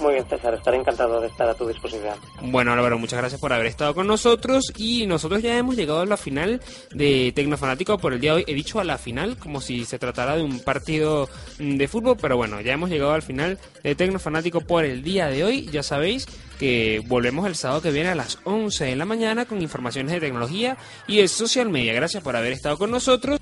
Muy 0.00 0.14
bien, 0.14 0.26
César, 0.28 0.54
estaré 0.54 0.78
encantado 0.78 1.20
de 1.20 1.28
estar 1.28 1.48
a 1.48 1.54
tu 1.54 1.66
disposición. 1.66 2.14
Bueno 2.42 2.72
Álvaro, 2.72 2.98
muchas 2.98 3.18
gracias 3.18 3.40
por 3.40 3.52
haber 3.52 3.66
estado 3.66 3.94
con 3.94 4.06
nosotros 4.06 4.72
y 4.76 5.06
nosotros 5.06 5.42
ya 5.42 5.56
hemos 5.56 5.76
llegado 5.76 6.00
a 6.00 6.06
la 6.06 6.16
final 6.16 6.60
de 6.92 7.32
Tecnofanático 7.34 7.98
por 7.98 8.12
el 8.12 8.20
día 8.20 8.32
de 8.32 8.38
hoy. 8.38 8.44
He 8.48 8.54
dicho 8.54 8.80
a 8.80 8.84
la 8.84 8.98
final 8.98 9.36
como 9.36 9.60
si 9.60 9.84
se 9.84 9.98
tratara 9.98 10.36
de 10.36 10.42
un 10.42 10.60
partido 10.60 11.28
de 11.58 11.88
fútbol, 11.88 12.16
pero 12.20 12.36
bueno, 12.36 12.60
ya 12.60 12.72
hemos 12.72 12.90
llegado 12.90 13.12
al 13.12 13.22
final 13.22 13.58
de 13.82 13.94
Tecnofanático 13.94 14.60
por 14.62 14.84
el 14.84 15.02
día 15.02 15.28
de 15.28 15.44
hoy. 15.44 15.68
Ya 15.70 15.82
sabéis 15.82 16.26
que 16.58 17.02
volvemos 17.06 17.46
el 17.46 17.54
sábado 17.54 17.82
que 17.82 17.90
viene 17.90 18.10
a 18.10 18.14
las 18.14 18.38
11 18.44 18.84
de 18.84 18.96
la 18.96 19.04
mañana 19.04 19.44
con 19.44 19.62
informaciones 19.62 20.12
de 20.12 20.20
tecnología 20.20 20.76
y 21.06 21.18
de 21.18 21.28
social 21.28 21.68
media. 21.68 21.92
Gracias 21.92 22.22
por 22.22 22.36
haber 22.36 22.52
estado 22.52 22.78
con 22.78 22.90
nosotros. 22.90 23.40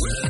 Well, 0.00 0.21